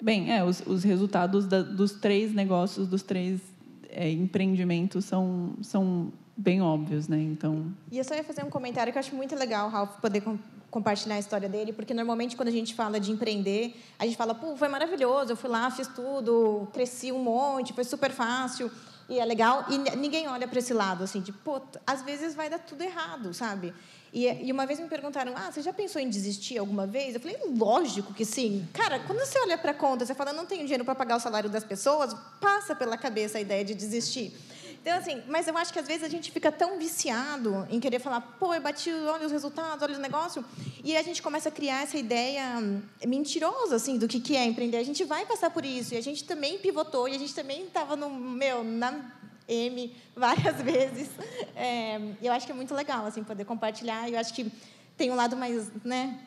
bem, 0.02 0.32
é, 0.32 0.42
os, 0.42 0.60
os 0.66 0.82
resultados 0.82 1.46
da, 1.46 1.62
dos 1.62 1.92
três 1.92 2.34
negócios, 2.34 2.88
dos 2.88 3.02
três 3.04 3.51
é, 3.92 5.00
são, 5.00 5.54
são 5.62 6.12
bem 6.36 6.60
óbvios, 6.60 7.08
né? 7.08 7.20
Então. 7.20 7.72
E 7.90 7.98
eu 7.98 8.04
só 8.04 8.14
ia 8.14 8.24
fazer 8.24 8.44
um 8.44 8.50
comentário 8.50 8.92
que 8.92 8.98
eu 8.98 9.00
acho 9.00 9.14
muito 9.14 9.34
legal, 9.34 9.68
Ralph, 9.68 10.00
poder 10.00 10.20
com, 10.20 10.38
compartilhar 10.70 11.16
a 11.16 11.18
história 11.18 11.48
dele, 11.48 11.72
porque 11.72 11.92
normalmente 11.92 12.34
quando 12.36 12.48
a 12.48 12.52
gente 12.52 12.74
fala 12.74 12.98
de 12.98 13.12
empreender, 13.12 13.76
a 13.98 14.06
gente 14.06 14.16
fala, 14.16 14.34
pô, 14.34 14.56
foi 14.56 14.68
maravilhoso, 14.68 15.32
eu 15.32 15.36
fui 15.36 15.50
lá, 15.50 15.70
fiz 15.70 15.86
tudo, 15.88 16.66
cresci 16.72 17.12
um 17.12 17.22
monte, 17.22 17.72
foi 17.72 17.84
super 17.84 18.10
fácil 18.10 18.70
e 19.12 19.18
é 19.18 19.24
legal. 19.24 19.66
E 19.68 19.78
ninguém 19.96 20.26
olha 20.26 20.48
para 20.48 20.58
esse 20.58 20.72
lado 20.72 21.04
assim, 21.04 21.20
de, 21.20 21.32
pô, 21.32 21.60
às 21.86 22.02
vezes 22.02 22.34
vai 22.34 22.48
dar 22.48 22.58
tudo 22.58 22.82
errado, 22.82 23.34
sabe? 23.34 23.74
E, 24.12 24.26
e, 24.26 24.52
uma 24.52 24.66
vez 24.66 24.80
me 24.80 24.88
perguntaram: 24.88 25.34
ah, 25.36 25.50
você 25.50 25.62
já 25.62 25.72
pensou 25.72 26.00
em 26.00 26.08
desistir 26.08 26.58
alguma 26.58 26.86
vez? 26.86 27.14
Eu 27.14 27.20
falei: 27.20 27.36
lógico 27.56 28.12
que 28.12 28.24
sim. 28.24 28.66
Cara, 28.72 29.00
quando 29.00 29.18
você 29.18 29.38
olha 29.40 29.56
para 29.56 29.70
a 29.70 29.74
conta, 29.74 30.04
você 30.04 30.14
fala: 30.14 30.32
não 30.32 30.46
tenho 30.46 30.62
dinheiro 30.62 30.84
para 30.84 30.94
pagar 30.94 31.16
o 31.16 31.20
salário 31.20 31.48
das 31.50 31.64
pessoas, 31.64 32.14
passa 32.40 32.74
pela 32.74 32.96
cabeça 32.96 33.38
a 33.38 33.40
ideia 33.40 33.64
de 33.64 33.74
desistir. 33.74 34.34
Então, 34.82 34.98
assim, 34.98 35.22
mas 35.28 35.46
eu 35.46 35.56
acho 35.56 35.72
que 35.72 35.78
às 35.78 35.86
vezes 35.86 36.02
a 36.02 36.08
gente 36.08 36.32
fica 36.32 36.50
tão 36.50 36.76
viciado 36.76 37.66
em 37.70 37.78
querer 37.78 38.00
falar, 38.00 38.20
pô, 38.20 38.52
eu 38.52 38.60
bati, 38.60 38.90
olha 38.90 39.24
os 39.24 39.30
resultados, 39.30 39.80
olha 39.80 39.96
o 39.96 40.00
negócio, 40.00 40.44
e 40.82 40.96
a 40.96 41.02
gente 41.02 41.22
começa 41.22 41.48
a 41.48 41.52
criar 41.52 41.82
essa 41.82 41.96
ideia 41.96 42.60
mentirosa, 43.06 43.76
assim, 43.76 43.96
do 43.96 44.08
que, 44.08 44.18
que 44.18 44.36
é 44.36 44.44
empreender. 44.44 44.78
A 44.78 44.84
gente 44.84 45.04
vai 45.04 45.24
passar 45.24 45.50
por 45.50 45.64
isso, 45.64 45.94
e 45.94 45.96
a 45.96 46.00
gente 46.00 46.24
também 46.24 46.58
pivotou, 46.58 47.08
e 47.08 47.14
a 47.14 47.18
gente 47.18 47.32
também 47.32 47.64
estava 47.66 47.94
no, 47.94 48.10
meu, 48.10 48.64
na 48.64 49.12
M 49.48 49.94
várias 50.16 50.56
vezes. 50.62 51.10
É, 51.54 52.00
eu 52.20 52.32
acho 52.32 52.46
que 52.46 52.52
é 52.52 52.54
muito 52.54 52.74
legal 52.74 53.06
assim 53.06 53.22
poder 53.22 53.44
compartilhar. 53.44 54.08
Eu 54.08 54.18
acho 54.18 54.34
que 54.34 54.50
tem 54.96 55.10
um 55.10 55.14
lado 55.14 55.36
mais, 55.36 55.70
né? 55.84 56.18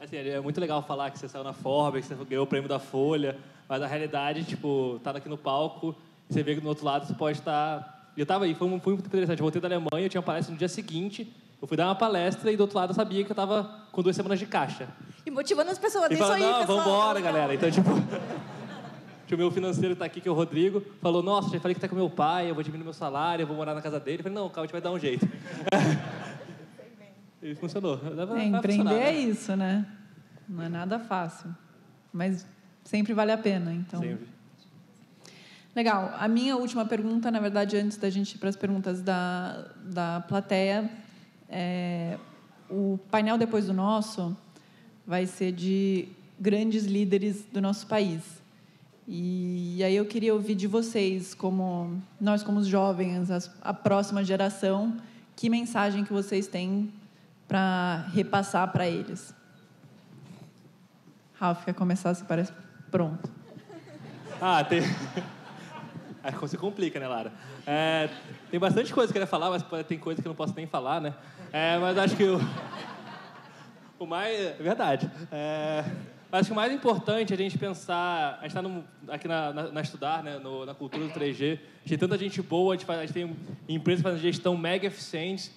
Assim, 0.00 0.16
é 0.16 0.40
muito 0.40 0.60
legal 0.60 0.82
falar 0.82 1.10
que 1.10 1.18
você 1.18 1.28
saiu 1.28 1.44
na 1.44 1.52
Forbes, 1.52 2.06
que 2.06 2.14
você 2.14 2.24
ganhou 2.24 2.44
o 2.44 2.46
prêmio 2.46 2.68
da 2.68 2.78
Folha, 2.78 3.36
mas 3.68 3.82
a 3.82 3.86
realidade, 3.86 4.44
tipo, 4.44 5.00
tá 5.02 5.10
aqui 5.10 5.28
no 5.28 5.36
palco, 5.36 5.94
você 6.28 6.42
vê 6.42 6.54
que 6.54 6.60
do 6.60 6.68
outro 6.68 6.84
lado 6.84 7.06
você 7.06 7.14
pode 7.14 7.38
estar. 7.38 7.96
Eu 8.18 8.24
estava 8.24 8.46
aí, 8.46 8.52
foi, 8.52 8.68
foi 8.80 8.92
muito 8.94 9.06
interessante. 9.06 9.38
Eu 9.38 9.44
voltei 9.44 9.60
da 9.60 9.68
Alemanha, 9.68 10.06
eu 10.06 10.08
tinha 10.08 10.20
uma 10.20 10.26
palestra 10.26 10.52
no 10.52 10.58
dia 10.58 10.68
seguinte. 10.68 11.32
Eu 11.62 11.68
fui 11.68 11.76
dar 11.76 11.86
uma 11.86 11.94
palestra 11.94 12.50
e 12.50 12.56
do 12.56 12.62
outro 12.62 12.76
lado 12.76 12.90
eu 12.90 12.94
sabia 12.94 13.22
que 13.22 13.30
eu 13.30 13.32
estava 13.32 13.86
com 13.92 14.02
duas 14.02 14.16
semanas 14.16 14.40
de 14.40 14.46
caixa. 14.46 14.88
E 15.24 15.30
motivando 15.30 15.70
as 15.70 15.78
pessoas. 15.78 16.10
E 16.10 16.16
falando, 16.16 16.34
aí, 16.34 16.40
não, 16.42 16.66
vamos 16.66 16.82
embora, 16.82 17.20
galera. 17.20 17.54
Então, 17.54 17.70
tipo 17.70 17.88
o 19.32 19.38
meu 19.38 19.52
financeiro 19.52 19.92
está 19.92 20.04
aqui, 20.04 20.20
que 20.20 20.28
é 20.28 20.32
o 20.32 20.34
Rodrigo, 20.34 20.82
falou, 21.00 21.22
nossa, 21.22 21.48
já 21.50 21.60
falei 21.60 21.74
que 21.74 21.78
está 21.78 21.88
com 21.88 21.94
meu 21.94 22.10
pai, 22.10 22.50
eu 22.50 22.56
vou 22.56 22.64
diminuir 22.64 22.84
meu 22.84 22.92
salário, 22.92 23.44
eu 23.44 23.46
vou 23.46 23.56
morar 23.56 23.72
na 23.72 23.80
casa 23.80 24.00
dele. 24.00 24.18
Eu 24.18 24.24
falei, 24.24 24.36
não, 24.36 24.48
calma, 24.48 24.62
a 24.62 24.66
gente 24.66 24.72
vai 24.72 24.80
dar 24.80 24.90
um 24.90 24.98
jeito. 24.98 25.28
e 27.40 27.54
funcionou. 27.54 28.00
é, 28.36 28.44
empreender 28.46 28.94
é 28.94 29.12
né? 29.12 29.12
isso, 29.12 29.54
né? 29.54 29.86
Não 30.48 30.64
é 30.64 30.68
nada 30.68 30.98
fácil. 30.98 31.54
Mas 32.12 32.44
sempre 32.82 33.14
vale 33.14 33.30
a 33.30 33.38
pena, 33.38 33.72
então... 33.72 34.00
Sempre. 34.00 34.37
Legal. 35.78 36.12
A 36.18 36.26
minha 36.26 36.56
última 36.56 36.84
pergunta, 36.84 37.30
na 37.30 37.38
verdade, 37.38 37.76
antes 37.76 37.96
da 37.96 38.10
gente 38.10 38.34
ir 38.34 38.38
para 38.38 38.48
as 38.48 38.56
perguntas 38.56 39.00
da, 39.00 39.64
da 39.84 40.24
plateia, 40.26 40.90
é, 41.48 42.18
o 42.68 42.98
painel 43.12 43.38
depois 43.38 43.66
do 43.66 43.72
nosso 43.72 44.36
vai 45.06 45.24
ser 45.24 45.52
de 45.52 46.08
grandes 46.36 46.84
líderes 46.84 47.44
do 47.52 47.60
nosso 47.60 47.86
país. 47.86 48.42
E, 49.06 49.80
aí 49.84 49.94
eu 49.94 50.04
queria 50.04 50.34
ouvir 50.34 50.56
de 50.56 50.66
vocês, 50.66 51.32
como 51.32 52.02
nós 52.20 52.42
como 52.42 52.60
jovens, 52.64 53.30
a, 53.62 53.72
próxima 53.72 54.24
geração, 54.24 54.96
que 55.36 55.48
mensagem 55.48 56.04
que 56.04 56.12
vocês 56.12 56.48
têm 56.48 56.92
para 57.46 58.04
repassar 58.12 58.72
para 58.72 58.88
eles? 58.88 59.32
Ralf, 61.34 61.64
quer 61.64 61.74
começar? 61.74 62.12
Se 62.14 62.24
parece 62.24 62.52
pronto. 62.90 63.30
Ah, 64.42 64.64
tem. 64.64 64.82
Aí 66.28 66.48
se 66.48 66.56
complica, 66.56 67.00
né, 67.00 67.08
Lara? 67.08 67.32
É, 67.66 68.08
tem 68.50 68.60
bastante 68.60 68.92
coisa 68.92 69.12
que 69.12 69.18
eu 69.18 69.22
queria 69.22 69.26
falar, 69.26 69.50
mas 69.50 69.86
tem 69.86 69.98
coisa 69.98 70.20
que 70.20 70.28
eu 70.28 70.30
não 70.30 70.36
posso 70.36 70.54
nem 70.54 70.66
falar, 70.66 71.00
né? 71.00 71.14
É, 71.52 71.78
mas 71.78 71.96
acho 71.96 72.16
que 72.16 72.24
o, 72.24 72.38
o 73.98 74.06
mais. 74.06 74.38
É 74.38 74.62
verdade. 74.62 75.10
É, 75.32 75.84
Acho 76.30 76.48
que 76.48 76.52
o 76.52 76.56
mais 76.56 76.70
importante 76.70 77.32
é 77.32 77.34
a 77.34 77.38
gente 77.38 77.56
pensar. 77.56 78.38
A 78.42 78.46
gente 78.46 78.58
está 78.58 79.14
aqui 79.14 79.26
na, 79.26 79.50
na, 79.50 79.72
na 79.72 79.80
Estudar, 79.80 80.22
né, 80.22 80.38
no, 80.38 80.66
na 80.66 80.74
cultura 80.74 81.02
do 81.06 81.10
3G. 81.10 81.54
A 81.54 81.88
gente 81.88 81.88
tem 81.88 81.98
tanta 81.98 82.18
gente 82.18 82.42
boa, 82.42 82.74
a 82.74 82.76
gente, 82.76 82.84
faz, 82.84 82.98
a 82.98 83.06
gente 83.06 83.14
tem 83.14 83.34
empresas 83.66 84.02
fazendo 84.02 84.20
gestão 84.20 84.54
mega 84.54 84.86
eficientes. 84.86 85.50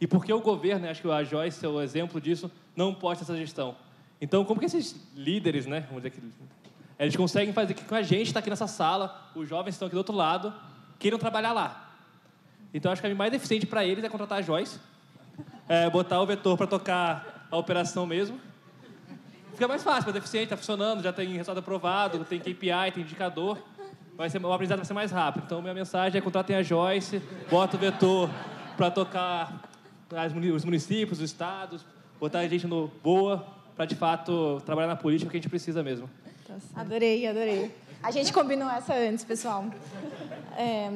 E 0.00 0.06
por 0.06 0.24
que 0.24 0.32
o 0.32 0.40
governo, 0.40 0.82
né, 0.82 0.90
acho 0.90 1.00
que 1.00 1.08
a 1.08 1.22
Joyce 1.22 1.64
é 1.64 1.68
o 1.68 1.80
exemplo 1.80 2.20
disso, 2.20 2.50
não 2.74 2.92
ter 2.92 3.06
essa 3.12 3.36
gestão? 3.36 3.76
Então, 4.20 4.44
como 4.44 4.58
que 4.58 4.66
esses 4.66 4.96
líderes, 5.14 5.64
né, 5.64 5.84
vamos 5.88 6.02
dizer 6.02 6.10
que, 6.10 6.20
eles 6.98 7.16
conseguem 7.16 7.52
fazer 7.52 7.74
que 7.74 7.94
a 7.94 8.02
gente 8.02 8.28
está 8.28 8.40
aqui 8.40 8.50
nessa 8.50 8.66
sala, 8.66 9.30
os 9.34 9.48
jovens 9.48 9.74
estão 9.74 9.86
aqui 9.86 9.94
do 9.94 9.98
outro 9.98 10.14
lado, 10.14 10.52
queiram 10.98 11.18
trabalhar 11.18 11.52
lá? 11.52 11.90
Então, 12.72 12.90
acho 12.90 13.00
que 13.00 13.06
a 13.06 13.14
mais 13.14 13.32
eficiente 13.32 13.66
para 13.66 13.84
eles 13.84 14.02
é 14.04 14.08
contratar 14.08 14.38
a 14.38 14.42
Joyce, 14.42 14.78
é, 15.68 15.88
botar 15.90 16.20
o 16.20 16.26
vetor 16.26 16.56
para 16.56 16.66
tocar 16.66 17.46
a 17.50 17.56
operação 17.56 18.06
mesmo 18.06 18.40
fica 19.56 19.66
mais 19.66 19.82
fácil, 19.82 20.04
mais 20.04 20.16
eficiente, 20.16 20.44
está 20.44 20.56
funcionando, 20.56 21.02
já 21.02 21.12
tem 21.12 21.28
resultado 21.28 21.58
aprovado, 21.58 22.24
tem 22.24 22.38
KPI, 22.38 22.92
tem 22.94 23.02
indicador. 23.02 23.58
Vai 24.14 24.30
ser, 24.30 24.42
o 24.42 24.52
aprendizado 24.52 24.78
vai 24.78 24.86
ser 24.86 24.94
mais 24.94 25.10
rápido. 25.10 25.44
Então, 25.46 25.60
minha 25.60 25.74
mensagem 25.74 26.18
é 26.18 26.22
contratem 26.22 26.56
a 26.56 26.62
Joyce, 26.62 27.20
bota 27.50 27.76
o 27.76 27.80
vetor 27.80 28.30
para 28.76 28.90
tocar 28.90 29.62
as, 30.14 30.32
os 30.32 30.64
municípios, 30.64 31.18
os 31.18 31.24
estados, 31.24 31.84
botar 32.20 32.40
a 32.40 32.48
gente 32.48 32.66
no 32.66 32.90
boa, 33.02 33.46
para 33.74 33.84
de 33.84 33.94
fato 33.94 34.62
trabalhar 34.64 34.88
na 34.88 34.96
política 34.96 35.30
que 35.30 35.36
a 35.36 35.40
gente 35.40 35.50
precisa 35.50 35.82
mesmo. 35.82 36.08
Adorei, 36.74 37.26
adorei. 37.26 37.74
A 38.02 38.10
gente 38.10 38.32
combinou 38.32 38.70
essa 38.70 38.94
antes, 38.94 39.24
pessoal. 39.24 39.64
É, 40.56 40.88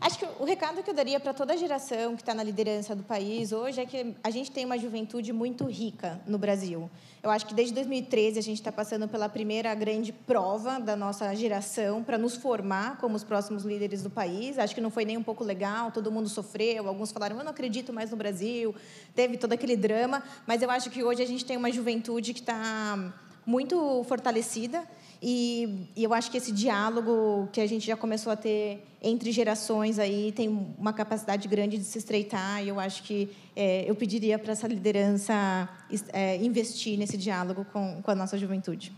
acho 0.00 0.18
que 0.18 0.26
o 0.38 0.44
recado 0.44 0.82
que 0.82 0.90
eu 0.90 0.94
daria 0.94 1.18
para 1.18 1.32
toda 1.32 1.54
a 1.54 1.56
geração 1.56 2.14
que 2.14 2.22
está 2.22 2.34
na 2.34 2.42
liderança 2.42 2.94
do 2.94 3.02
país 3.02 3.52
hoje 3.52 3.80
é 3.80 3.86
que 3.86 4.14
a 4.22 4.30
gente 4.30 4.50
tem 4.50 4.64
uma 4.64 4.78
juventude 4.78 5.32
muito 5.32 5.64
rica 5.64 6.20
no 6.26 6.38
Brasil. 6.38 6.88
Eu 7.22 7.30
acho 7.30 7.46
que 7.46 7.54
desde 7.54 7.74
2013 7.74 8.38
a 8.38 8.42
gente 8.42 8.58
está 8.58 8.70
passando 8.70 9.08
pela 9.08 9.28
primeira 9.28 9.74
grande 9.74 10.12
prova 10.12 10.78
da 10.78 10.94
nossa 10.94 11.34
geração 11.34 12.02
para 12.02 12.16
nos 12.16 12.36
formar 12.36 12.98
como 12.98 13.16
os 13.16 13.24
próximos 13.24 13.64
líderes 13.64 14.02
do 14.02 14.10
país. 14.10 14.58
Acho 14.58 14.74
que 14.74 14.80
não 14.80 14.90
foi 14.90 15.04
nem 15.04 15.16
um 15.16 15.22
pouco 15.22 15.42
legal, 15.42 15.90
todo 15.90 16.12
mundo 16.12 16.28
sofreu, 16.28 16.86
alguns 16.86 17.10
falaram, 17.10 17.38
eu 17.38 17.44
não 17.44 17.50
acredito 17.50 17.92
mais 17.92 18.10
no 18.10 18.16
Brasil, 18.16 18.74
teve 19.14 19.36
todo 19.36 19.52
aquele 19.52 19.76
drama, 19.76 20.22
mas 20.46 20.62
eu 20.62 20.70
acho 20.70 20.90
que 20.90 21.02
hoje 21.02 21.22
a 21.22 21.26
gente 21.26 21.44
tem 21.44 21.56
uma 21.56 21.72
juventude 21.72 22.32
que 22.32 22.40
está 22.40 23.12
muito 23.48 24.04
fortalecida 24.04 24.84
e, 25.22 25.88
e, 25.96 26.04
eu 26.04 26.12
acho 26.12 26.30
que 26.30 26.36
esse 26.36 26.52
diálogo 26.52 27.48
que 27.50 27.62
a 27.62 27.66
gente 27.66 27.86
já 27.86 27.96
começou 27.96 28.30
a 28.30 28.36
ter 28.36 28.84
entre 29.02 29.32
gerações 29.32 29.98
aí 29.98 30.32
tem 30.32 30.48
uma 30.78 30.92
capacidade 30.92 31.48
grande 31.48 31.78
de 31.78 31.84
se 31.84 31.96
estreitar. 31.98 32.62
E 32.62 32.68
eu 32.68 32.78
acho 32.78 33.02
que 33.02 33.28
é, 33.56 33.88
eu 33.90 33.94
pediria 33.96 34.38
para 34.38 34.52
essa 34.52 34.68
liderança 34.68 35.66
é, 36.12 36.36
investir 36.36 36.98
nesse 36.98 37.16
diálogo 37.16 37.64
com, 37.72 38.02
com 38.02 38.10
a 38.10 38.14
nossa 38.14 38.36
juventude. 38.36 38.92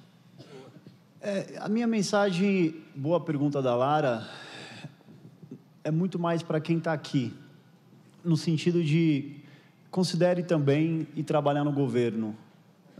É, 1.22 1.56
a 1.60 1.68
minha 1.68 1.86
mensagem, 1.86 2.74
boa 2.94 3.20
pergunta 3.20 3.62
da 3.62 3.74
Lara, 3.76 4.28
é 5.84 5.92
muito 5.92 6.18
mais 6.18 6.42
para 6.42 6.60
quem 6.60 6.78
está 6.78 6.92
aqui, 6.92 7.32
no 8.24 8.36
sentido 8.36 8.82
de 8.82 9.36
considere 9.92 10.42
também 10.42 11.06
e 11.14 11.22
trabalhar 11.22 11.62
no 11.62 11.72
governo. 11.72 12.36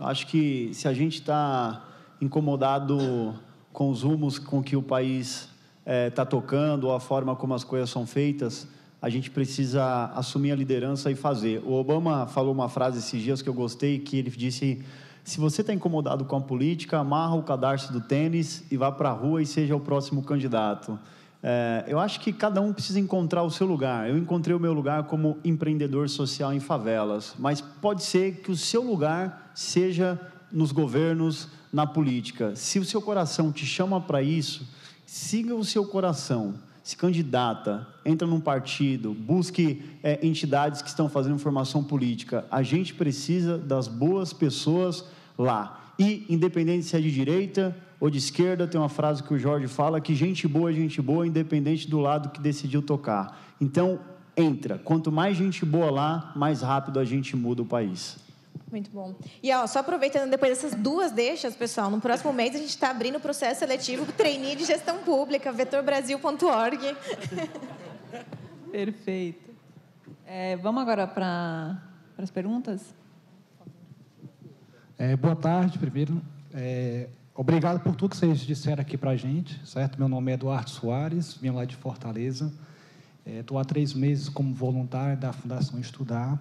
Eu 0.01 0.07
acho 0.07 0.29
que 0.29 0.71
se 0.73 0.89
a 0.89 0.95
gente 0.95 1.17
está 1.17 1.85
incomodado 2.23 3.35
com 3.71 3.91
os 3.91 4.03
rumos 4.03 4.39
com 4.39 4.63
que 4.63 4.75
o 4.75 4.81
país 4.81 5.47
está 5.85 6.23
é, 6.23 6.25
tocando, 6.25 6.85
ou 6.85 6.95
a 6.95 6.99
forma 6.99 7.37
como 7.37 7.53
as 7.53 7.65
coisas 7.65 7.91
são 7.91 8.07
feitas, 8.07 8.67
a 9.03 9.11
gente 9.11 9.31
precisa 9.31 10.07
assumir 10.15 10.53
a 10.53 10.57
liderança 10.57 11.11
e 11.11 11.15
fazer. 11.15 11.63
O 11.67 11.75
Obama 11.75 12.27
falou 12.27 12.51
uma 12.51 12.67
frase 12.67 12.99
esses 12.99 13.21
dias 13.21 13.43
que 13.43 13.49
eu 13.51 13.53
gostei, 13.53 13.99
que 13.99 14.17
ele 14.17 14.31
disse: 14.31 14.83
se 15.23 15.39
você 15.39 15.61
está 15.61 15.75
incomodado 15.75 16.25
com 16.25 16.35
a 16.35 16.41
política, 16.41 16.99
amarra 16.99 17.35
o 17.35 17.43
cadarço 17.43 17.93
do 17.93 18.01
tênis 18.01 18.65
e 18.71 18.79
vá 18.79 18.91
para 18.91 19.11
a 19.11 19.13
rua 19.13 19.43
e 19.43 19.47
seja 19.47 19.77
o 19.77 19.81
próximo 19.81 20.23
candidato. 20.23 20.99
É, 21.43 21.85
eu 21.87 21.99
acho 21.99 22.21
que 22.21 22.33
cada 22.33 22.61
um 22.61 22.73
precisa 22.73 23.01
encontrar 23.01 23.43
o 23.43 23.51
seu 23.51 23.67
lugar. 23.67 24.09
Eu 24.09 24.17
encontrei 24.17 24.55
o 24.55 24.61
meu 24.61 24.73
lugar 24.73 25.05
como 25.05 25.39
empreendedor 25.45 26.09
social 26.09 26.53
em 26.53 26.61
favelas, 26.61 27.35
mas 27.39 27.61
pode 27.61 28.03
ser 28.03 28.37
que 28.37 28.51
o 28.51 28.57
seu 28.57 28.83
lugar 28.83 29.50
seja 29.61 30.19
nos 30.51 30.73
governos, 30.73 31.47
na 31.71 31.87
política. 31.87 32.57
Se 32.57 32.79
o 32.79 32.85
seu 32.85 33.01
coração 33.03 33.53
te 33.53 33.67
chama 33.67 34.01
para 34.01 34.23
isso, 34.23 34.67
siga 35.05 35.55
o 35.55 35.65
seu 35.65 35.85
coração. 35.87 36.55
Se 36.83 36.97
candidata, 36.97 37.87
entra 38.05 38.27
num 38.27 38.41
partido, 38.41 39.13
busque 39.13 39.83
é, 40.03 40.27
entidades 40.27 40.81
que 40.81 40.89
estão 40.89 41.11
fazendo 41.11 41.39
formação 41.39 41.85
política. 41.85 42.47
A 42.51 42.63
gente 42.63 42.95
precisa 42.95 43.59
das 43.59 43.87
boas 43.87 44.33
pessoas 44.33 45.05
lá. 45.37 45.93
E, 45.99 46.25
independente 46.31 46.87
se 46.87 46.97
é 46.97 47.01
de 47.01 47.13
direita 47.13 47.77
ou 48.01 48.09
de 48.09 48.17
esquerda, 48.17 48.67
tem 48.67 48.81
uma 48.81 48.89
frase 48.89 49.23
que 49.23 49.35
o 49.35 49.39
Jorge 49.39 49.69
fala 49.69 50.01
que 50.01 50.15
gente 50.15 50.49
boa 50.49 50.71
é 50.71 50.73
gente 50.73 51.03
boa, 51.03 51.27
independente 51.27 51.87
do 51.87 52.01
lado 52.01 52.31
que 52.31 52.41
decidiu 52.41 52.81
tocar. 52.81 53.39
Então, 53.61 54.01
entra. 54.35 54.79
Quanto 54.79 55.13
mais 55.13 55.37
gente 55.37 55.67
boa 55.67 55.91
lá, 55.91 56.33
mais 56.35 56.63
rápido 56.63 56.99
a 56.99 57.05
gente 57.05 57.37
muda 57.37 57.61
o 57.61 57.67
país. 57.67 58.30
Muito 58.71 58.91
bom. 58.91 59.15
E 59.43 59.53
ó, 59.53 59.67
só 59.67 59.81
aproveitando 59.81 60.31
depois 60.31 60.53
dessas 60.53 60.75
duas 60.75 61.11
deixas, 61.11 61.57
pessoal, 61.57 61.91
no 61.91 62.01
próximo 62.01 62.33
mês 62.33 62.55
a 62.55 62.59
gente 62.59 62.69
está 62.69 62.91
abrindo 62.91 63.17
o 63.17 63.21
processo 63.21 63.61
seletivo 63.61 64.07
para 64.07 64.15
trainee 64.15 64.55
de 64.55 64.65
gestão 64.65 64.99
pública, 64.99 65.53
vetorbrasil.org. 65.53 66.97
Perfeito. 68.71 69.51
É, 70.25 70.57
vamos 70.57 70.81
agora 70.83 71.09
para 71.09 71.83
as 72.17 72.31
perguntas? 72.31 72.95
É, 74.97 75.17
boa 75.17 75.35
tarde, 75.35 75.77
primeiro. 75.77 76.23
É, 76.55 77.09
obrigado 77.35 77.81
por 77.81 77.97
tudo 77.97 78.11
que 78.11 78.17
vocês 78.17 78.39
disseram 78.39 78.83
aqui 78.83 78.97
para 78.97 79.11
a 79.11 79.17
gente, 79.17 79.67
certo? 79.67 79.99
Meu 79.99 80.09
nome 80.09 80.31
é 80.31 80.35
Eduardo 80.35 80.71
Soares, 80.71 81.35
vim 81.35 81.51
lá 81.51 81.65
de 81.65 81.75
Fortaleza. 81.75 82.53
Estou 83.27 83.59
há 83.59 83.65
três 83.65 83.93
meses 83.93 84.29
como 84.29 84.55
voluntário 84.55 85.17
da 85.17 85.33
Fundação 85.33 85.81
Estudar. 85.81 86.39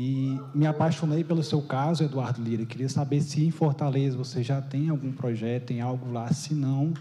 E 0.00 0.40
me 0.54 0.64
apaixonei 0.64 1.24
pelo 1.24 1.42
seu 1.42 1.60
caso, 1.60 2.04
Eduardo 2.04 2.40
Lira. 2.40 2.64
Queria 2.64 2.88
saber 2.88 3.20
se 3.20 3.44
em 3.44 3.50
Fortaleza 3.50 4.16
você 4.16 4.44
já 4.44 4.62
tem 4.62 4.90
algum 4.90 5.10
projeto, 5.10 5.66
tem 5.66 5.80
algo 5.80 6.12
lá. 6.12 6.32
Se 6.32 6.54
não, 6.54 6.94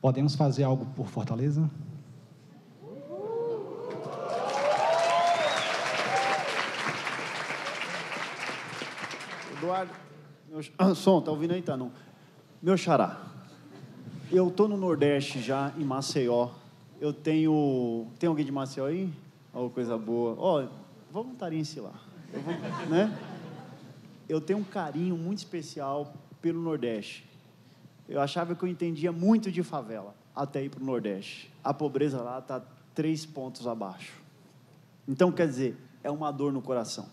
podemos 0.00 0.36
fazer 0.36 0.62
algo 0.62 0.86
por 0.94 1.08
Fortaleza? 1.08 1.68
Eduardo, 9.56 9.90
meu 10.48 10.62
som, 10.94 11.20
tá 11.20 11.32
ouvindo 11.32 11.54
aí, 11.54 11.60
tá 11.60 11.76
não? 11.76 11.90
Meu 12.62 12.76
xará, 12.76 13.20
eu 14.30 14.48
tô 14.48 14.68
no 14.68 14.76
Nordeste 14.76 15.42
já, 15.42 15.72
em 15.76 15.82
Maceió. 15.82 16.50
Eu 17.00 17.12
tenho, 17.12 18.06
tem 18.16 18.28
alguém 18.28 18.44
de 18.44 18.52
Maceió 18.52 18.86
aí? 18.86 19.12
Oh, 19.52 19.68
coisa 19.68 19.98
boa. 19.98 20.36
Ó, 20.38 20.62
oh, 20.62 20.68
voluntariem-se 21.10 21.80
lá. 21.80 22.07
Né? 22.88 23.12
eu 24.28 24.40
tenho 24.40 24.58
um 24.58 24.64
carinho 24.64 25.16
muito 25.16 25.38
especial 25.38 26.12
pelo 26.40 26.60
Nordeste. 26.60 27.26
Eu 28.08 28.20
achava 28.20 28.54
que 28.54 28.62
eu 28.62 28.68
entendia 28.68 29.10
muito 29.10 29.50
de 29.50 29.62
favela 29.62 30.14
até 30.34 30.62
ir 30.62 30.68
para 30.68 30.82
o 30.82 30.84
Nordeste. 30.86 31.50
A 31.64 31.72
pobreza 31.72 32.20
lá 32.20 32.38
está 32.38 32.62
três 32.94 33.24
pontos 33.24 33.66
abaixo. 33.66 34.12
Então, 35.06 35.32
quer 35.32 35.46
dizer, 35.46 35.76
é 36.02 36.10
uma 36.10 36.30
dor 36.30 36.52
no 36.52 36.60
coração. 36.60 37.06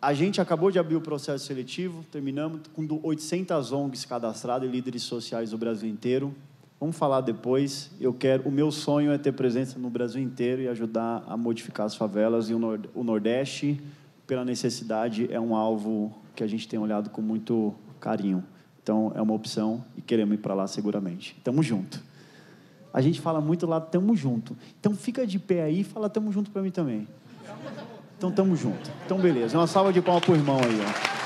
A 0.00 0.14
gente 0.14 0.40
acabou 0.40 0.70
de 0.70 0.78
abrir 0.78 0.94
o 0.94 1.00
processo 1.00 1.44
seletivo, 1.46 2.04
terminamos 2.12 2.60
com 2.72 2.86
800 3.02 3.72
ONGs 3.72 4.04
cadastradas 4.04 4.68
e 4.68 4.70
líderes 4.70 5.02
sociais 5.02 5.50
do 5.50 5.58
Brasil 5.58 5.88
inteiro. 5.88 6.34
Vamos 6.78 6.96
falar 6.96 7.22
depois. 7.22 7.90
Eu 7.98 8.12
quero, 8.12 8.46
o 8.46 8.52
meu 8.52 8.70
sonho 8.70 9.10
é 9.10 9.16
ter 9.16 9.32
presença 9.32 9.78
no 9.78 9.88
Brasil 9.88 10.20
inteiro 10.22 10.60
e 10.62 10.68
ajudar 10.68 11.24
a 11.26 11.36
modificar 11.36 11.86
as 11.86 11.94
favelas 11.94 12.50
e 12.50 12.54
o 12.54 13.02
Nordeste, 13.02 13.80
pela 14.26 14.44
necessidade, 14.44 15.26
é 15.32 15.40
um 15.40 15.54
alvo 15.56 16.14
que 16.34 16.44
a 16.44 16.46
gente 16.46 16.68
tem 16.68 16.78
olhado 16.78 17.08
com 17.08 17.22
muito 17.22 17.74
carinho. 17.98 18.44
Então 18.82 19.10
é 19.14 19.22
uma 19.22 19.32
opção 19.32 19.82
e 19.96 20.02
queremos 20.02 20.34
ir 20.34 20.38
para 20.38 20.52
lá 20.52 20.66
seguramente. 20.66 21.34
Tamo 21.42 21.62
junto. 21.62 22.02
A 22.92 23.00
gente 23.00 23.20
fala 23.20 23.40
muito 23.40 23.66
lá, 23.66 23.80
tamo 23.80 24.14
junto. 24.14 24.56
Então 24.78 24.94
fica 24.94 25.26
de 25.26 25.38
pé 25.38 25.62
aí 25.62 25.80
e 25.80 25.84
fala 25.84 26.10
tamo 26.10 26.30
junto 26.30 26.50
para 26.50 26.60
mim 26.60 26.70
também. 26.70 27.08
Então 28.18 28.30
tamo 28.30 28.54
junto. 28.54 28.90
Então 29.04 29.18
beleza. 29.18 29.56
Uma 29.56 29.66
salva 29.66 29.92
de 29.92 30.02
palmas 30.02 30.24
pro 30.24 30.34
irmão 30.34 30.58
aí, 30.58 30.80
ó. 30.80 31.25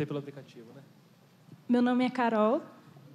Ser 0.00 0.06
pelo 0.06 0.18
aplicativo, 0.18 0.66
né? 0.74 0.80
Meu 1.68 1.82
nome 1.82 2.04
é 2.06 2.10
Carol. 2.10 2.62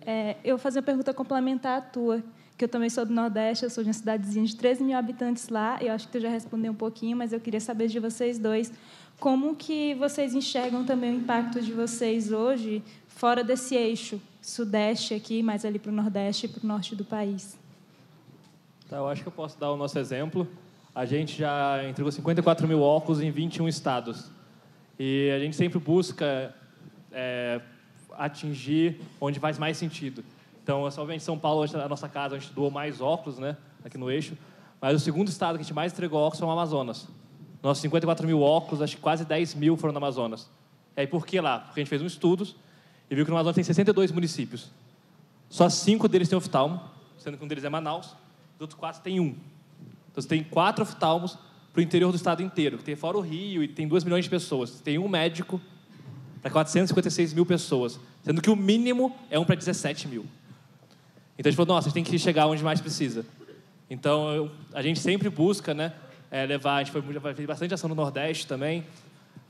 É, 0.01 0.37
eu 0.43 0.55
vou 0.55 0.61
fazer 0.61 0.79
uma 0.79 0.85
pergunta 0.85 1.11
complementar 1.13 1.79
à 1.79 1.81
tua, 1.81 2.23
que 2.55 2.63
eu 2.63 2.69
também 2.69 2.91
sou 2.91 3.03
do 3.03 3.11
Nordeste, 3.11 3.63
eu 3.63 3.71
sou 3.71 3.83
de 3.83 3.89
uma 3.89 3.93
cidadezinha 3.93 4.45
de 4.45 4.55
13 4.55 4.83
mil 4.83 4.95
habitantes 4.95 5.49
lá. 5.49 5.79
Eu 5.81 5.93
acho 5.93 6.05
que 6.05 6.11
tu 6.11 6.19
já 6.19 6.29
respondeu 6.29 6.71
um 6.71 6.75
pouquinho, 6.75 7.17
mas 7.17 7.33
eu 7.33 7.39
queria 7.39 7.59
saber 7.59 7.87
de 7.87 7.99
vocês 7.99 8.37
dois 8.37 8.71
como 9.19 9.55
que 9.55 9.95
vocês 9.95 10.35
enxergam 10.35 10.85
também 10.85 11.15
o 11.15 11.17
impacto 11.17 11.59
de 11.59 11.71
vocês 11.71 12.31
hoje 12.31 12.83
fora 13.07 13.43
desse 13.43 13.73
eixo 13.75 14.21
sudeste 14.41 15.15
aqui, 15.15 15.41
mais 15.41 15.65
ali 15.65 15.79
para 15.79 15.91
o 15.91 15.95
nordeste 15.95 16.45
e 16.45 16.49
para 16.49 16.63
o 16.63 16.67
norte 16.67 16.95
do 16.95 17.03
país. 17.03 17.57
Tá, 18.87 18.97
eu 18.97 19.07
acho 19.07 19.23
que 19.23 19.27
eu 19.27 19.31
posso 19.31 19.59
dar 19.59 19.71
o 19.71 19.77
nosso 19.77 19.97
exemplo. 19.97 20.47
A 20.93 21.03
gente 21.05 21.35
já 21.35 21.83
entregou 21.89 22.11
54 22.11 22.67
mil 22.67 22.81
óculos 22.81 23.21
em 23.21 23.31
21 23.31 23.67
estados. 23.67 24.29
E 24.99 25.31
a 25.35 25.39
gente 25.39 25.55
sempre 25.55 25.79
busca 25.79 26.53
é, 27.15 27.61
atingir 28.11 28.99
onde 29.19 29.39
faz 29.39 29.57
mais 29.57 29.77
sentido. 29.77 30.23
Então, 30.61 30.81
obviamente, 30.81 31.23
São 31.23 31.37
Paulo 31.37 31.65
é 31.65 31.83
a 31.83 31.87
nossa 31.87 32.09
casa, 32.09 32.35
a 32.35 32.39
gente 32.39 32.53
doou 32.53 32.69
mais 32.69 32.99
óculos, 32.99 33.39
né, 33.39 33.55
aqui 33.83 33.97
no 33.97 34.11
eixo. 34.11 34.37
Mas 34.81 34.95
o 34.95 34.99
segundo 34.99 35.29
estado 35.29 35.55
que 35.55 35.61
a 35.61 35.63
gente 35.63 35.73
mais 35.73 35.93
entregou 35.93 36.19
óculos 36.19 36.39
foi 36.39 36.47
o 36.47 36.51
Amazonas. 36.51 37.07
Nossos 37.63 37.81
54 37.81 38.27
mil 38.27 38.41
óculos, 38.41 38.81
acho 38.81 38.97
que 38.97 39.01
quase 39.01 39.25
10 39.25 39.55
mil 39.55 39.77
foram 39.77 39.93
no 39.93 39.97
Amazonas. 39.97 40.49
E 40.95 41.01
aí, 41.01 41.07
por 41.07 41.25
que 41.25 41.39
lá? 41.39 41.59
Porque 41.59 41.79
a 41.79 41.83
gente 41.83 41.89
fez 41.89 42.01
um 42.01 42.05
estudo 42.05 42.47
e 43.09 43.15
viu 43.15 43.25
que 43.25 43.31
no 43.31 43.37
Amazonas 43.37 43.55
tem 43.55 43.63
62 43.63 44.11
municípios. 44.11 44.69
Só 45.49 45.69
cinco 45.69 46.07
deles 46.07 46.27
têm 46.27 46.37
oftalmo, 46.37 46.81
sendo 47.17 47.37
que 47.37 47.43
um 47.43 47.47
deles 47.47 47.63
é 47.63 47.69
Manaus, 47.69 48.07
os 48.55 48.61
outros 48.61 48.79
quatro 48.79 49.01
têm 49.01 49.19
um. 49.19 49.35
Então, 50.11 50.21
você 50.21 50.27
tem 50.27 50.43
quatro 50.43 50.83
oftalmos 50.83 51.37
para 51.71 51.79
o 51.79 51.83
interior 51.83 52.11
do 52.11 52.15
estado 52.15 52.41
inteiro, 52.41 52.77
que 52.77 52.83
tem 52.83 52.95
fora 52.95 53.17
o 53.17 53.21
Rio 53.21 53.63
e 53.63 53.67
tem 53.67 53.87
2 53.87 54.03
milhões 54.03 54.25
de 54.25 54.29
pessoas. 54.29 54.79
Tem 54.79 54.97
um 54.97 55.07
médico 55.07 55.59
para 56.45 56.51
456 56.51 57.33
mil 57.33 57.43
pessoas, 57.43 57.99
sendo 58.23 58.39
que 58.39 58.51
o 58.51 58.55
mínimo 58.55 59.11
é 59.31 59.39
um 59.39 59.43
para 59.43 59.55
17 59.55 60.07
mil. 60.07 60.23
Então 61.39 61.49
a 61.49 61.51
gente 61.51 61.55
falou, 61.55 61.73
nossa, 61.73 61.87
a 61.87 61.89
gente 61.89 61.95
tem 61.95 62.03
que 62.03 62.19
chegar 62.19 62.45
onde 62.45 62.63
mais 62.63 62.79
precisa. 62.79 63.25
Então 63.89 64.31
eu, 64.31 64.51
a 64.71 64.83
gente 64.83 64.99
sempre 64.99 65.27
busca, 65.27 65.73
né, 65.73 65.91
é, 66.29 66.45
levar, 66.45 66.75
a 66.75 66.83
gente 66.83 66.91
foi, 66.91 67.01
fez 67.33 67.47
bastante 67.47 67.73
ação 67.73 67.89
no 67.89 67.95
Nordeste 67.95 68.45
também. 68.45 68.85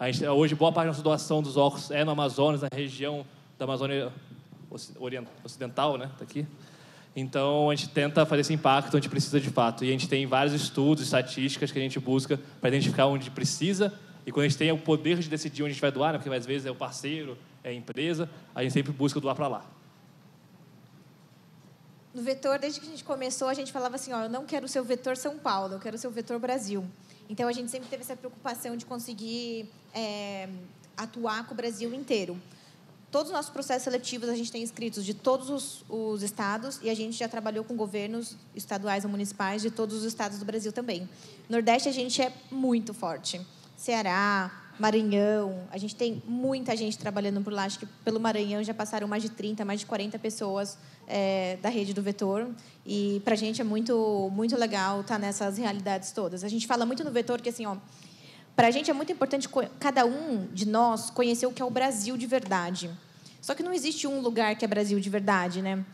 Gente, 0.03 0.25
hoje 0.25 0.55
boa 0.55 0.71
parte 0.71 0.85
da 0.85 0.91
nossa 0.91 1.03
doação 1.03 1.41
dos 1.41 1.57
óculos 1.57 1.91
é 1.91 2.05
no 2.05 2.11
Amazonas, 2.11 2.61
na 2.61 2.69
região 2.73 3.25
da 3.59 3.65
Amazônia 3.65 4.09
Ocidental, 5.43 5.97
né, 5.97 6.09
tá 6.17 6.23
aqui. 6.23 6.47
Então 7.13 7.69
a 7.69 7.75
gente 7.75 7.89
tenta 7.89 8.25
fazer 8.25 8.39
esse 8.39 8.53
impacto, 8.53 8.95
gente 8.95 9.09
precisa 9.09 9.41
de 9.41 9.49
fato. 9.49 9.83
E 9.83 9.89
a 9.89 9.91
gente 9.91 10.07
tem 10.07 10.25
vários 10.25 10.53
estudos, 10.53 11.03
estatísticas 11.03 11.73
que 11.73 11.77
a 11.77 11.81
gente 11.81 11.99
busca 11.99 12.39
para 12.61 12.69
identificar 12.69 13.07
onde 13.07 13.29
precisa 13.31 13.91
e 14.25 14.31
quando 14.31 14.45
a 14.45 14.49
gente 14.49 14.57
tem 14.57 14.71
o 14.71 14.77
poder 14.77 15.19
de 15.19 15.29
decidir 15.29 15.61
onde 15.61 15.71
a 15.71 15.73
gente 15.73 15.81
vai 15.81 15.91
doar, 15.91 16.13
né, 16.13 16.19
porque 16.19 16.33
às 16.33 16.45
vezes 16.45 16.65
é 16.65 16.71
o 16.71 16.75
parceiro, 16.75 17.37
é 17.63 17.69
a 17.69 17.73
empresa, 17.73 18.29
a 18.53 18.63
gente 18.63 18.73
sempre 18.73 18.91
busca 18.91 19.19
doar 19.19 19.35
para 19.35 19.47
lá. 19.47 19.65
No 22.13 22.21
vetor, 22.21 22.57
desde 22.57 22.79
que 22.79 22.87
a 22.87 22.89
gente 22.89 23.03
começou, 23.03 23.49
a 23.49 23.53
gente 23.53 23.71
falava 23.71 23.95
assim, 23.95 24.13
ó, 24.13 24.23
eu 24.23 24.29
não 24.29 24.45
quero 24.45 24.67
ser 24.67 24.79
o 24.79 24.83
vetor 24.83 25.17
São 25.17 25.37
Paulo, 25.37 25.73
eu 25.73 25.79
quero 25.79 25.97
ser 25.97 26.07
o 26.07 26.11
vetor 26.11 26.39
Brasil. 26.39 26.83
Então 27.29 27.47
a 27.47 27.51
gente 27.51 27.69
sempre 27.69 27.89
teve 27.89 28.03
essa 28.03 28.15
preocupação 28.15 28.77
de 28.77 28.85
conseguir 28.85 29.69
é, 29.93 30.47
atuar 30.95 31.45
com 31.45 31.53
o 31.53 31.57
Brasil 31.57 31.93
inteiro. 31.93 32.41
Todos 33.11 33.31
os 33.31 33.35
nossos 33.35 33.51
processos 33.51 33.83
seletivos 33.83 34.27
a 34.29 34.35
gente 34.35 34.51
tem 34.51 34.61
inscritos 34.61 35.05
de 35.05 35.13
todos 35.13 35.49
os, 35.49 35.85
os, 35.87 36.23
estados 36.23 36.79
e 36.81 36.89
a 36.89 36.93
gente 36.93 37.17
já 37.17 37.27
trabalhou 37.27 37.63
com 37.63 37.75
governos 37.75 38.35
estaduais 38.55 39.05
ou 39.05 39.11
municipais 39.11 39.61
de 39.61 39.71
todos 39.71 39.97
os 39.97 40.03
estados 40.03 40.39
do 40.39 40.45
Brasil 40.45 40.71
também. 40.71 41.07
Nordeste 41.49 41.89
a 41.89 41.91
gente 41.91 42.21
é 42.21 42.33
muito 42.51 42.93
forte. 42.93 43.39
Ceará, 43.75 44.51
Maranhão, 44.77 45.67
a 45.71 45.77
gente 45.77 45.95
tem 45.95 46.21
muita 46.27 46.75
gente 46.75 46.97
trabalhando 46.97 47.41
por 47.41 47.53
lá. 47.53 47.63
Acho 47.63 47.79
que 47.79 47.85
pelo 48.03 48.19
Maranhão 48.19 48.61
já 48.63 48.73
passaram 48.73 49.07
mais 49.07 49.23
de 49.23 49.29
30, 49.29 49.63
mais 49.63 49.79
de 49.79 49.85
40 49.85 50.19
pessoas 50.19 50.77
é, 51.07 51.57
da 51.61 51.69
rede 51.69 51.93
do 51.93 52.01
Vetor. 52.01 52.49
E 52.85 53.21
para 53.23 53.33
a 53.33 53.37
gente 53.37 53.61
é 53.61 53.63
muito, 53.63 54.29
muito 54.33 54.57
legal 54.57 55.01
estar 55.01 55.15
tá 55.15 55.19
nessas 55.19 55.57
realidades 55.57 56.11
todas. 56.11 56.43
A 56.43 56.49
gente 56.49 56.67
fala 56.67 56.85
muito 56.85 57.03
no 57.03 57.11
Vetor 57.11 57.41
que, 57.41 57.49
assim, 57.49 57.65
ó, 57.65 57.77
para 58.55 58.67
a 58.67 58.71
gente 58.71 58.91
é 58.91 58.93
muito 58.93 59.11
importante 59.11 59.49
cada 59.79 60.05
um 60.05 60.47
de 60.53 60.67
nós 60.67 61.09
conhecer 61.09 61.45
o 61.45 61.51
que 61.51 61.61
é 61.61 61.65
o 61.65 61.69
Brasil 61.69 62.17
de 62.17 62.27
verdade. 62.27 62.89
Só 63.41 63.53
que 63.55 63.63
não 63.63 63.73
existe 63.73 64.07
um 64.07 64.19
lugar 64.19 64.55
que 64.55 64.65
é 64.65 64.67
Brasil 64.67 64.99
de 64.99 65.09
verdade, 65.09 65.61
né? 65.61 65.85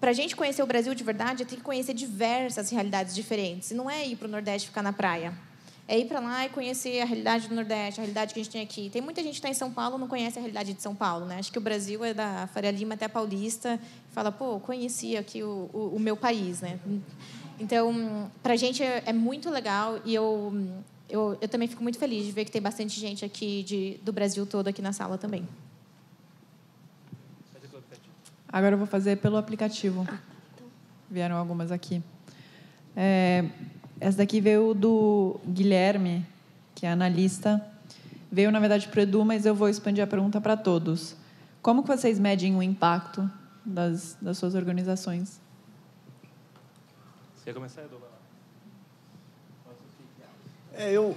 Para 0.00 0.10
a 0.10 0.14
gente 0.14 0.34
conhecer 0.34 0.62
o 0.62 0.66
Brasil 0.66 0.94
de 0.94 1.04
verdade, 1.04 1.44
tem 1.44 1.58
que 1.58 1.64
conhecer 1.64 1.92
diversas 1.92 2.70
realidades 2.70 3.14
diferentes. 3.14 3.70
E 3.70 3.74
não 3.74 3.90
é 3.90 4.06
ir 4.06 4.16
para 4.16 4.26
o 4.26 4.30
Nordeste 4.30 4.68
ficar 4.68 4.82
na 4.82 4.92
praia 4.92 5.49
é 5.90 5.98
ir 5.98 6.04
para 6.04 6.20
lá 6.20 6.46
e 6.46 6.48
conhecer 6.50 7.00
a 7.00 7.04
realidade 7.04 7.48
do 7.48 7.54
Nordeste, 7.56 7.98
a 7.98 8.04
realidade 8.04 8.32
que 8.32 8.38
a 8.38 8.42
gente 8.44 8.52
tem 8.52 8.62
aqui. 8.62 8.88
Tem 8.90 9.02
muita 9.02 9.20
gente 9.24 9.32
que 9.32 9.38
está 9.38 9.48
em 9.48 9.54
São 9.54 9.72
Paulo 9.72 9.96
e 9.96 9.98
não 9.98 10.06
conhece 10.06 10.38
a 10.38 10.40
realidade 10.40 10.72
de 10.72 10.80
São 10.80 10.94
Paulo. 10.94 11.26
Né? 11.26 11.40
Acho 11.40 11.50
que 11.50 11.58
o 11.58 11.60
Brasil 11.60 12.04
é 12.04 12.14
da 12.14 12.46
Faria 12.46 12.70
Lima 12.70 12.94
até 12.94 13.06
a 13.06 13.08
Paulista. 13.08 13.74
E 14.08 14.14
fala, 14.14 14.30
pô, 14.30 14.60
conheci 14.60 15.16
aqui 15.16 15.42
o, 15.42 15.68
o, 15.72 15.96
o 15.96 15.98
meu 15.98 16.16
país. 16.16 16.60
Né? 16.60 16.78
Então, 17.58 18.30
para 18.40 18.52
a 18.52 18.56
gente 18.56 18.84
é, 18.84 19.02
é, 19.04 19.12
muito 19.12 19.50
legal 19.50 19.98
e 20.04 20.14
eu, 20.14 20.54
eu, 21.08 21.36
eu 21.40 21.48
também 21.48 21.66
fico 21.66 21.82
muito 21.82 21.98
feliz 21.98 22.24
de 22.24 22.30
ver 22.30 22.44
que 22.44 22.52
tem 22.52 22.62
bastante 22.62 23.00
gente 23.00 23.24
aqui 23.24 23.64
de, 23.64 23.98
do 24.04 24.12
Brasil 24.12 24.46
todo 24.46 24.68
aqui 24.68 24.80
na 24.80 24.92
sala 24.92 25.18
também. 25.18 25.48
Agora 28.48 28.74
eu 28.74 28.78
vou 28.78 28.86
fazer 28.86 29.16
pelo 29.16 29.36
aplicativo. 29.36 30.06
Vieram 31.10 31.36
algumas 31.36 31.72
aqui. 31.72 32.00
É, 32.96 33.44
essa 34.00 34.18
daqui 34.18 34.40
veio 34.40 34.72
do 34.72 35.38
Guilherme, 35.46 36.26
que 36.74 36.86
é 36.86 36.90
analista. 36.90 37.64
Veio, 38.32 38.50
na 38.50 38.58
verdade, 38.58 38.88
para 38.88 39.00
o 39.00 39.02
Edu, 39.02 39.24
mas 39.24 39.44
eu 39.44 39.54
vou 39.54 39.68
expandir 39.68 40.02
a 40.02 40.06
pergunta 40.06 40.40
para 40.40 40.56
todos. 40.56 41.14
Como 41.60 41.82
que 41.82 41.88
vocês 41.88 42.18
medem 42.18 42.56
o 42.56 42.62
impacto 42.62 43.30
das, 43.64 44.16
das 44.20 44.38
suas 44.38 44.54
organizações? 44.54 45.38
Você 47.36 47.44
quer 47.44 47.54
começar, 47.54 47.82
Edu? 47.82 47.98
É, 50.72 50.90
eu... 50.90 51.14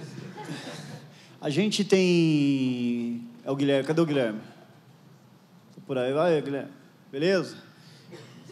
A 1.40 1.48
gente 1.48 1.84
tem... 1.84 3.26
É 3.44 3.50
o 3.50 3.56
Guilherme. 3.56 3.86
Cadê 3.86 4.00
o 4.00 4.06
Guilherme? 4.06 4.40
Por 5.86 5.96
aí, 5.96 6.12
vai, 6.12 6.40
Guilherme. 6.42 6.72
Beleza? 7.10 7.56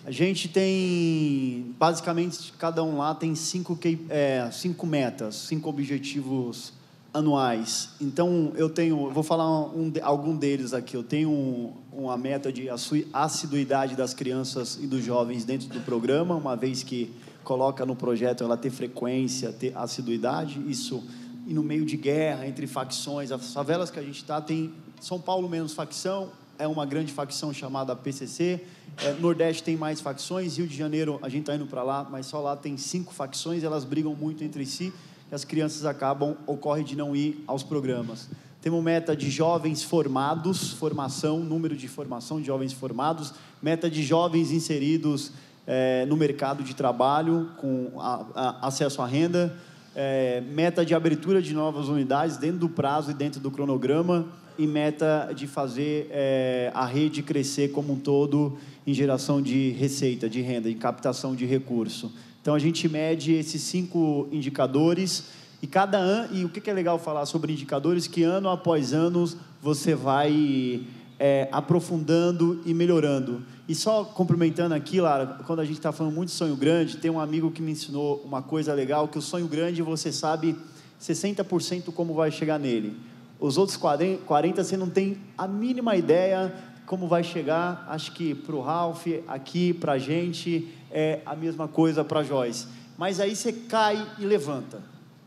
A 0.05 0.11
gente 0.11 0.48
tem, 0.48 1.74
basicamente, 1.78 2.53
cada 2.59 2.82
um 2.82 2.98
lá 2.98 3.14
tem 3.14 3.36
cinco, 3.36 3.78
é, 4.09 4.48
cinco 4.50 4.84
metas, 4.84 5.36
cinco 5.36 5.68
objetivos 5.68 6.72
anuais. 7.14 7.90
Então, 8.00 8.53
eu 8.57 8.68
tenho, 8.68 9.11
vou 9.11 9.22
falar 9.22 9.48
um, 9.48 9.92
algum 10.03 10.36
deles 10.36 10.74
aqui. 10.74 10.96
Eu 10.96 11.05
tenho 11.05 11.30
um, 11.30 11.72
uma 11.92 12.16
meta 12.16 12.53
de 12.53 12.68
assiduidade 13.12 13.94
das 13.94 14.12
crianças 14.12 14.76
e 14.82 14.88
dos 14.88 15.05
jovens 15.05 15.44
dentro 15.44 15.68
do 15.68 15.80
programa, 15.80 16.34
uma 16.34 16.57
vez 16.57 16.82
que 16.82 17.12
coloca 17.44 17.86
no 17.86 17.94
projeto 17.94 18.42
ela 18.42 18.57
ter 18.57 18.70
frequência, 18.70 19.53
ter 19.53 19.76
assiduidade. 19.76 20.61
Isso, 20.68 21.05
e 21.46 21.55
no 21.55 21.62
meio 21.62 21.84
de 21.84 21.96
guerra, 21.96 22.44
entre 22.48 22.66
facções, 22.66 23.30
as 23.30 23.53
favelas 23.53 23.88
que 23.88 24.00
a 24.00 24.03
gente 24.03 24.16
está, 24.16 24.40
tem 24.40 24.72
São 25.00 25.20
Paulo 25.20 25.48
menos 25.48 25.72
facção, 25.72 26.30
é 26.62 26.68
uma 26.68 26.86
grande 26.86 27.12
facção 27.12 27.52
chamada 27.52 27.96
PCC, 27.96 28.60
é, 29.02 29.12
Nordeste 29.14 29.64
tem 29.64 29.76
mais 29.76 30.00
facções, 30.00 30.58
Rio 30.58 30.68
de 30.68 30.76
Janeiro 30.76 31.18
a 31.20 31.28
gente 31.28 31.40
está 31.40 31.56
indo 31.56 31.66
para 31.66 31.82
lá, 31.82 32.06
mas 32.08 32.26
só 32.26 32.40
lá 32.40 32.54
tem 32.56 32.76
cinco 32.76 33.12
facções, 33.12 33.64
elas 33.64 33.84
brigam 33.84 34.14
muito 34.14 34.44
entre 34.44 34.64
si 34.64 34.92
e 35.30 35.34
as 35.34 35.44
crianças 35.44 35.84
acabam, 35.84 36.36
ocorre 36.46 36.84
de 36.84 36.94
não 36.94 37.16
ir 37.16 37.42
aos 37.48 37.64
programas. 37.64 38.28
Temos 38.60 38.80
meta 38.80 39.16
de 39.16 39.28
jovens 39.28 39.82
formados, 39.82 40.72
formação, 40.74 41.40
número 41.40 41.74
de 41.74 41.88
formação 41.88 42.40
de 42.40 42.46
jovens 42.46 42.72
formados, 42.72 43.34
meta 43.60 43.90
de 43.90 44.04
jovens 44.04 44.52
inseridos 44.52 45.32
é, 45.66 46.06
no 46.06 46.16
mercado 46.16 46.62
de 46.62 46.76
trabalho, 46.76 47.50
com 47.56 47.90
a, 47.98 48.24
a, 48.36 48.66
acesso 48.68 49.02
à 49.02 49.06
renda, 49.06 49.58
é, 49.96 50.40
meta 50.40 50.86
de 50.86 50.94
abertura 50.94 51.42
de 51.42 51.52
novas 51.52 51.88
unidades 51.88 52.36
dentro 52.36 52.58
do 52.58 52.68
prazo 52.68 53.10
e 53.10 53.14
dentro 53.14 53.40
do 53.40 53.50
cronograma, 53.50 54.28
e 54.59 54.66
meta 54.66 55.32
de 55.34 55.46
fazer 55.46 56.09
é, 56.11 56.70
a 56.74 56.86
rede 56.86 57.22
crescer 57.22 57.70
como 57.72 57.92
um 57.92 57.98
todo 57.98 58.57
em 58.86 58.92
geração 58.92 59.40
de 59.40 59.70
receita, 59.70 60.28
de 60.28 60.40
renda, 60.40 60.68
em 60.68 60.76
captação 60.76 61.34
de 61.34 61.46
recurso. 61.46 62.12
Então 62.40 62.55
a 62.55 62.59
gente 62.59 62.88
mede 62.88 63.32
esses 63.32 63.62
cinco 63.62 64.28
indicadores 64.32 65.24
e 65.62 65.66
cada 65.66 65.98
ano 65.98 66.36
e 66.36 66.44
o 66.44 66.48
que 66.48 66.68
é 66.68 66.72
legal 66.72 66.98
falar 66.98 67.24
sobre 67.24 67.53
indicadores 67.53 68.07
que 68.07 68.22
ano 68.24 68.48
após 68.48 68.92
ano 68.92 69.24
você 69.62 69.94
vai 69.94 70.82
é, 71.20 71.48
aprofundando 71.53 72.61
e 72.66 72.74
melhorando. 72.74 73.44
E 73.68 73.76
só 73.76 74.03
complementando 74.03 74.74
aqui, 74.74 75.00
Lara, 75.00 75.38
quando 75.46 75.61
a 75.61 75.64
gente 75.64 75.76
está 75.76 75.92
falando 75.92 76.12
muito 76.12 76.30
de 76.30 76.34
sonho 76.34 76.57
grande, 76.57 76.96
tem 76.96 77.12
um 77.12 77.20
amigo 77.20 77.53
que 77.53 77.62
me 77.62 77.70
ensinou 77.70 78.20
uma 78.24 78.42
coisa 78.42 78.74
legal 78.74 79.07
que 79.07 79.18
o 79.18 79.22
sonho 79.22 79.46
grande 79.46 79.82
você 79.82 80.11
sabe 80.11 80.57
60% 81.00 81.92
como 81.92 82.12
vai 82.12 82.32
chegar 82.32 82.59
nele. 82.59 82.96
Os 83.43 83.59
outros 83.59 83.76
40 83.76 84.62
você 84.62 84.76
não 84.76 84.88
tem 84.88 85.18
a 85.36 85.49
mínima 85.49 85.97
ideia 85.97 86.55
como 86.86 87.09
vai 87.09 87.24
chegar. 87.24 87.84
Acho 87.88 88.12
que 88.12 88.36
para 88.36 88.55
o 88.55 88.61
Ralph, 88.61 89.05
aqui, 89.26 89.74
para 89.74 89.95
a 89.95 89.99
gente, 89.99 90.72
é 90.93 91.20
a 91.26 91.34
mesma 91.34 91.66
coisa 91.66 92.05
para 92.05 92.22
Joyce. 92.22 92.68
Mas 92.97 93.18
aí 93.18 93.34
você 93.34 93.53
cai 93.53 94.07
e 94.20 94.24
levanta. 94.24 94.80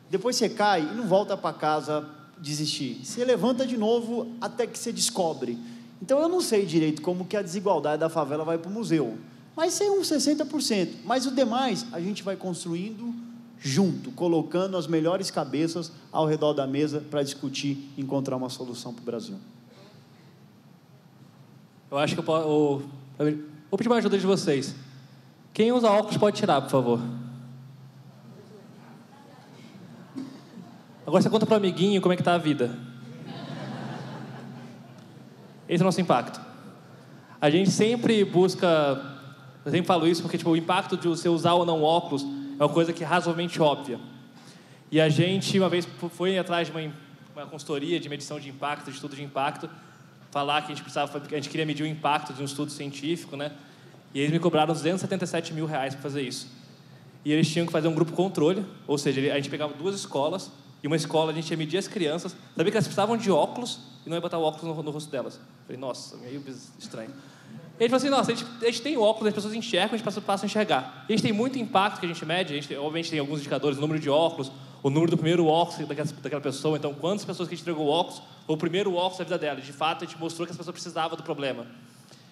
Depois 0.09 0.38
você 0.38 0.47
cai 0.47 0.80
e 0.80 0.95
não 0.95 1.05
volta 1.09 1.36
para 1.36 1.51
casa 1.51 2.07
desistir. 2.39 3.01
Você 3.03 3.26
levanta 3.26 3.68
de 3.68 3.76
novo 3.76 4.34
até 4.39 4.66
que 4.66 4.80
você 4.80 4.93
descobre. 4.93 5.59
Então 6.01 6.18
eu 6.22 6.30
não 6.30 6.39
sei 6.39 6.66
direito 6.66 7.01
como 7.01 7.26
que 7.26 7.36
a 7.36 7.41
desigualdade 7.41 7.99
da 7.99 8.07
favela 8.07 8.45
vai 8.45 8.57
para 8.57 8.72
o 8.72 8.74
museu. 8.74 9.18
Mas 9.57 9.74
ser 9.74 9.89
uns 9.89 10.07
60%. 10.07 10.99
Mas 11.03 11.26
o 11.26 11.32
demais 11.32 11.86
a 11.91 11.99
gente 11.99 12.24
vai 12.24 12.38
construindo 12.38 13.13
junto, 13.60 14.12
colocando 14.12 14.78
as 14.78 14.88
melhores 14.88 15.32
cabeças 15.32 15.91
ao 16.12 16.26
redor 16.26 16.53
da 16.53 16.68
mesa 16.68 17.03
para 17.10 17.24
discutir 17.24 17.91
e 17.97 18.01
encontrar 18.01 18.36
uma 18.36 18.49
solução 18.49 18.93
para 18.93 19.01
o 19.01 19.06
Brasil. 19.06 19.38
Eu 21.89 21.97
acho 21.97 22.14
que 22.14 22.20
eu 22.20 22.24
posso. 22.24 22.47
Eu, 23.18 23.39
vou 23.70 23.78
pedir 23.78 23.89
uma 23.89 23.97
ajuda 23.97 24.18
de 24.18 24.26
vocês. 24.26 24.76
Quem 25.53 25.72
usa 25.72 25.89
óculos 25.89 26.18
pode 26.18 26.38
tirar, 26.38 26.62
por 26.62 26.70
favor. 26.70 26.99
Agora 31.08 31.22
você 31.22 31.30
conta 31.30 31.45
para 31.45 31.53
o 31.53 31.58
amiguinho 31.58 32.01
como 32.01 32.14
é 32.14 32.16
que 32.16 32.22
está 32.22 32.34
a 32.34 32.38
vida. 32.38 32.78
Esse 35.70 35.82
é 35.82 35.84
o 35.84 35.86
nosso 35.86 36.01
impacto. 36.01 36.41
A 37.39 37.49
gente 37.49 37.70
sempre 37.70 38.24
busca, 38.26 38.68
eu 39.64 39.72
sempre 39.72 39.86
falo 39.86 40.08
isso 40.08 40.22
porque 40.22 40.38
tipo, 40.38 40.49
o 40.49 40.58
impacto 40.58 40.97
de 40.97 41.08
você 41.08 41.30
usar 41.30 41.53
ou 41.53 41.66
não 41.66 41.84
óculos 41.84 42.26
é 42.60 42.64
uma 42.64 42.70
coisa 42.70 42.93
que 42.93 43.03
é 43.03 43.08
razoavelmente 43.08 43.62
óbvia. 43.62 43.99
E 44.91 45.01
a 45.01 45.10
gente, 45.10 45.60
uma 45.60 45.70
vez, 45.70 45.88
foi 46.12 46.38
atrás 46.38 46.68
de 46.68 46.74
uma, 46.74 46.93
uma 47.36 47.45
consultoria 47.47 47.99
de 47.99 48.08
medição 48.08 48.39
de 48.39 48.49
impacto, 48.49 48.86
de 48.86 48.95
estudo 48.95 49.16
de 49.16 49.24
impacto, 49.24 49.70
falar 50.32 50.62
que 50.62 50.72
a 50.72 50.76
gente 50.76 50.84
precisava, 50.84 51.18
a 51.18 51.36
gente 51.36 51.49
queria 51.49 51.66
medir 51.66 51.84
o 51.84 51.88
impacto 51.88 52.34
de 52.34 52.41
um 52.41 52.45
estudo 52.45 52.72
científico, 52.72 53.36
né? 53.36 53.51
E 54.14 54.20
eles 54.20 54.32
me 54.32 54.39
cobraram 54.39 54.74
277 54.74 55.53
mil 55.53 55.66
reais 55.66 55.93
para 55.93 56.03
fazer 56.03 56.22
isso. 56.22 56.47
E 57.24 57.32
eles 57.32 57.49
tinham 57.49 57.66
que 57.66 57.72
fazer 57.72 57.88
um 57.88 57.93
grupo 57.93 58.14
controle, 58.14 58.66
ou 58.88 58.97
seja, 58.97 59.20
a 59.34 59.36
gente 59.36 59.49
pegava 59.49 59.74
duas 59.74 59.95
escolas, 59.95 60.51
e 60.84 60.88
uma 60.88 60.95
escola 60.95 61.32
a 61.32 61.36
gente 61.36 61.49
ia 61.49 61.58
medir 61.58 61.78
as 61.78 61.88
crianças, 61.88 62.36
sabia 62.56 62.72
que 62.72 62.78
elas 62.78 62.86
precisavam 62.86 63.18
de 63.18 63.32
óculos, 63.32 63.80
e 64.06 64.10
não 64.10 64.16
ia 64.16 64.22
botar 64.22 64.38
o 64.38 64.43
óculos 64.43 64.78
no, 64.78 64.84
no 64.84 64.91
rosto 64.91 65.10
delas. 65.10 65.39
Falei, 65.66 65.82
nossa, 65.82 66.16
meio 66.18 66.43
estranho. 66.78 67.10
E 67.80 67.84
ele 67.84 67.89
falou 67.89 67.97
assim, 67.97 68.09
nossa, 68.09 68.32
a 68.32 68.36
gente, 68.36 68.47
a 68.61 68.65
gente 68.65 68.82
tem 68.82 68.97
óculos, 68.97 69.28
as 69.28 69.34
pessoas 69.34 69.53
enxergam, 69.53 69.95
a 69.95 69.97
gente 69.97 70.21
passa, 70.21 70.45
a 70.45 70.47
enxergar. 70.47 71.05
E 71.09 71.13
a 71.13 71.15
gente 71.15 71.23
tem 71.23 71.34
muito 71.34 71.59
impacto 71.59 71.99
que 71.99 72.05
a 72.05 72.09
gente 72.09 72.26
mede, 72.26 72.53
a 72.53 72.55
gente, 72.55 72.73
obviamente 72.76 73.09
tem 73.09 73.19
alguns 73.19 73.39
indicadores, 73.39 73.78
o 73.78 73.82
número 73.82 73.99
de 73.99 74.09
óculos, 74.09 74.51
o 74.82 74.89
número 74.89 75.11
do 75.11 75.17
primeiro 75.17 75.45
óculos 75.45 75.88
daquela, 75.88 76.09
daquela 76.21 76.41
pessoa, 76.41 76.78
então 76.78 76.93
quantas 76.93 77.26
pessoas 77.26 77.49
que 77.49 77.55
a 77.55 77.57
gente 77.57 77.63
entregou 77.63 77.88
óculos, 77.88 78.21
ou 78.47 78.55
o 78.55 78.57
primeiro 78.57 78.93
óculos 78.93 79.17
da 79.17 79.23
vida 79.26 79.38
dela. 79.38 79.59
De 79.59 79.73
fato, 79.73 80.05
a 80.05 80.07
gente 80.07 80.17
mostrou 80.19 80.45
que 80.45 80.51
as 80.51 80.57
pessoas 80.57 80.73
precisavam 80.73 81.17
do 81.17 81.23
problema. 81.23 81.65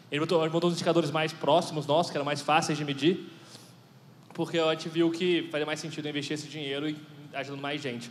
Ele 0.10 0.20
botou, 0.22 0.42
ele 0.42 0.52
botou 0.52 0.70
os 0.70 0.76
indicadores 0.76 1.12
mais 1.12 1.34
próximos 1.34 1.86
nossos, 1.86 2.12
que 2.12 2.18
eram 2.18 2.26
mais 2.26 2.42
fáceis 2.42 2.78
de 2.78 2.86
medir, 2.86 3.28
porque 4.34 4.60
a 4.60 4.72
gente 4.72 4.88
viu 4.88 5.12
que 5.12 5.50
faria 5.52 5.66
mais 5.66 5.80
sentido 5.80 6.08
investir 6.08 6.36
esse 6.36 6.48
dinheiro 6.48 6.90
e 6.90 6.96
ajudando 7.34 7.62
mais 7.62 7.82
gente. 7.82 8.10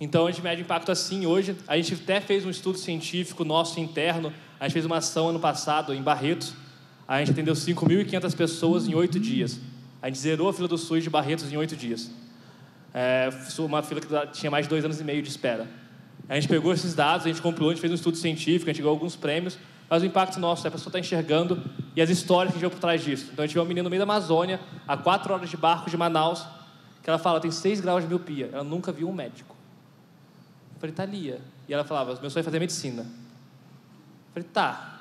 Então 0.00 0.26
a 0.26 0.30
gente 0.30 0.42
mede 0.42 0.62
impacto 0.62 0.90
assim 0.90 1.26
hoje. 1.26 1.54
A 1.68 1.76
gente 1.76 1.92
até 1.94 2.20
fez 2.20 2.46
um 2.46 2.50
estudo 2.50 2.78
científico 2.78 3.44
nosso 3.44 3.78
interno. 3.78 4.32
A 4.60 4.64
gente 4.64 4.74
fez 4.74 4.84
uma 4.84 4.98
ação 4.98 5.30
ano 5.30 5.40
passado 5.40 5.94
em 5.94 6.02
Barretos. 6.02 6.52
A 7.08 7.18
gente 7.18 7.30
atendeu 7.30 7.54
5.500 7.54 8.36
pessoas 8.36 8.86
em 8.86 8.94
oito 8.94 9.18
dias. 9.18 9.58
A 10.02 10.08
gente 10.08 10.18
zerou 10.18 10.50
a 10.50 10.52
fila 10.52 10.68
do 10.68 10.76
SUS 10.76 11.02
de 11.02 11.08
Barretos 11.08 11.50
em 11.50 11.56
oito 11.56 11.74
dias. 11.74 12.10
É, 12.92 13.30
uma 13.58 13.82
fila 13.82 14.02
que 14.02 14.08
tinha 14.32 14.50
mais 14.50 14.66
de 14.66 14.70
dois 14.70 14.84
anos 14.84 15.00
e 15.00 15.04
meio 15.04 15.22
de 15.22 15.30
espera. 15.30 15.66
A 16.28 16.34
gente 16.34 16.46
pegou 16.46 16.72
esses 16.74 16.94
dados, 16.94 17.24
a 17.24 17.28
gente 17.30 17.40
compilou, 17.40 17.70
a 17.70 17.72
gente 17.72 17.80
fez 17.80 17.90
um 17.90 17.94
estudo 17.94 18.18
científico, 18.18 18.70
a 18.70 18.72
gente 18.72 18.82
ganhou 18.82 18.92
alguns 18.92 19.16
prêmios, 19.16 19.58
mas 19.88 20.02
o 20.02 20.06
impacto 20.06 20.38
nosso 20.38 20.66
é 20.66 20.68
a 20.68 20.70
pessoa 20.70 20.90
está 20.90 21.00
enxergando 21.00 21.62
e 21.96 22.02
as 22.02 22.10
histórias 22.10 22.52
que 22.52 22.58
a 22.58 22.60
gente 22.60 22.70
por 22.70 22.80
trás 22.80 23.02
disso. 23.02 23.30
Então 23.32 23.42
a 23.42 23.46
gente 23.46 23.54
vê 23.54 23.60
uma 23.60 23.66
menina 23.66 23.84
no 23.84 23.90
meio 23.90 23.98
da 23.98 24.04
Amazônia, 24.04 24.60
a 24.86 24.96
quatro 24.96 25.32
horas 25.32 25.48
de 25.48 25.56
barco 25.56 25.88
de 25.88 25.96
Manaus, 25.96 26.46
que 27.02 27.08
ela 27.08 27.18
fala, 27.18 27.40
tem 27.40 27.50
seis 27.50 27.80
graus 27.80 28.02
de 28.02 28.08
miopia, 28.08 28.50
ela 28.52 28.62
nunca 28.62 28.92
viu 28.92 29.08
um 29.08 29.12
médico. 29.12 29.56
Eu 30.74 30.80
falei, 30.80 30.94
Thalia. 30.94 31.40
E 31.66 31.72
ela 31.72 31.82
falava, 31.82 32.18
meu 32.20 32.30
sonho 32.30 32.42
é 32.42 32.44
fazer 32.44 32.60
medicina. 32.60 33.06
Falei, 34.32 34.48
tá. 34.52 34.98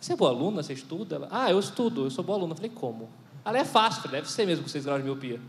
Você 0.00 0.12
é 0.12 0.16
boa 0.16 0.30
aluna? 0.30 0.62
Você 0.62 0.72
estuda? 0.72 1.16
Ela, 1.16 1.28
ah, 1.30 1.50
eu 1.50 1.58
estudo, 1.58 2.04
eu 2.04 2.10
sou 2.10 2.24
boa 2.24 2.38
aluna. 2.38 2.54
Falei, 2.54 2.70
como? 2.70 3.08
Ela 3.44 3.58
é 3.58 3.64
fácil, 3.64 4.02
falei, 4.02 4.20
deve 4.20 4.30
ser 4.30 4.46
mesmo 4.46 4.64
com 4.64 4.68
6 4.68 4.84
graus 4.84 5.00
de 5.00 5.04
miopia. 5.04 5.40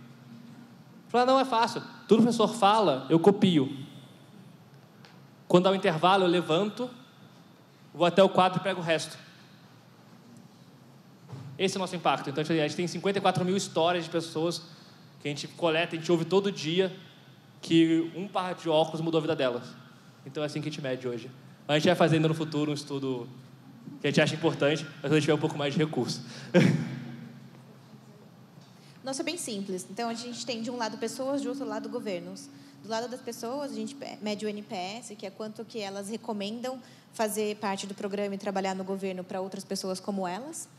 Falei, 1.09 1.25
não 1.25 1.39
é 1.39 1.45
fácil. 1.45 1.81
Tudo 2.07 2.19
o 2.19 2.23
professor 2.23 2.47
fala, 2.47 3.05
eu 3.09 3.19
copio. 3.19 3.85
Quando 5.47 5.65
dá 5.65 5.71
o 5.71 5.75
intervalo, 5.75 6.23
eu 6.23 6.27
levanto, 6.27 6.89
vou 7.93 8.05
até 8.05 8.21
o 8.21 8.29
quadro 8.29 8.59
e 8.59 8.63
pego 8.63 8.81
o 8.81 8.83
resto. 8.83 9.17
Esse 11.57 11.75
é 11.75 11.77
o 11.77 11.81
nosso 11.81 11.95
impacto. 11.95 12.29
Então, 12.29 12.41
a 12.41 12.45
gente 12.45 12.75
tem 12.75 12.87
54 12.87 13.43
mil 13.43 13.57
histórias 13.57 14.03
de 14.03 14.09
pessoas 14.09 14.61
que 15.21 15.27
a 15.27 15.31
gente 15.31 15.47
coleta, 15.47 15.95
a 15.95 15.99
gente 15.99 16.11
ouve 16.11 16.25
todo 16.25 16.51
dia, 16.51 16.95
que 17.61 18.11
um 18.15 18.27
par 18.27 18.53
de 18.53 18.69
óculos 18.69 19.01
mudou 19.01 19.17
a 19.17 19.21
vida 19.21 19.35
delas. 19.35 19.63
Então 20.25 20.43
é 20.43 20.45
assim 20.45 20.61
que 20.61 20.67
a 20.67 20.71
gente 20.71 20.81
mede 20.81 21.07
hoje. 21.07 21.31
A 21.67 21.73
gente 21.73 21.85
vai 21.85 21.95
fazendo 21.95 22.27
no 22.27 22.33
futuro 22.33 22.71
um 22.71 22.73
estudo 22.73 23.27
que 23.99 24.07
a 24.07 24.09
gente 24.09 24.21
acha 24.21 24.35
importante, 24.35 24.85
mas 25.01 25.11
a 25.11 25.15
gente 25.15 25.23
tiver 25.23 25.33
um 25.33 25.39
pouco 25.39 25.57
mais 25.57 25.73
de 25.73 25.79
recurso. 25.79 26.21
Nossa, 29.03 29.21
é 29.21 29.25
bem 29.25 29.37
simples. 29.37 29.85
Então, 29.89 30.09
a 30.09 30.13
gente 30.13 30.45
tem 30.45 30.61
de 30.61 30.71
um 30.71 30.77
lado 30.77 30.97
pessoas, 30.97 31.41
de 31.41 31.49
outro 31.49 31.65
lado 31.65 31.89
governos. 31.89 32.49
Do 32.83 32.89
lado 32.89 33.09
das 33.09 33.21
pessoas, 33.21 33.71
a 33.71 33.75
gente 33.75 33.97
mede 34.21 34.45
o 34.45 34.49
NPS, 34.49 35.13
que 35.17 35.25
é 35.25 35.29
quanto 35.29 35.65
que 35.65 35.79
elas 35.79 36.09
recomendam 36.09 36.81
fazer 37.13 37.55
parte 37.57 37.85
do 37.85 37.93
programa 37.93 38.35
e 38.35 38.37
trabalhar 38.37 38.75
no 38.75 38.83
governo 38.83 39.23
para 39.23 39.41
outras 39.41 39.65
pessoas 39.65 39.99
como 39.99 40.27
elas 40.27 40.69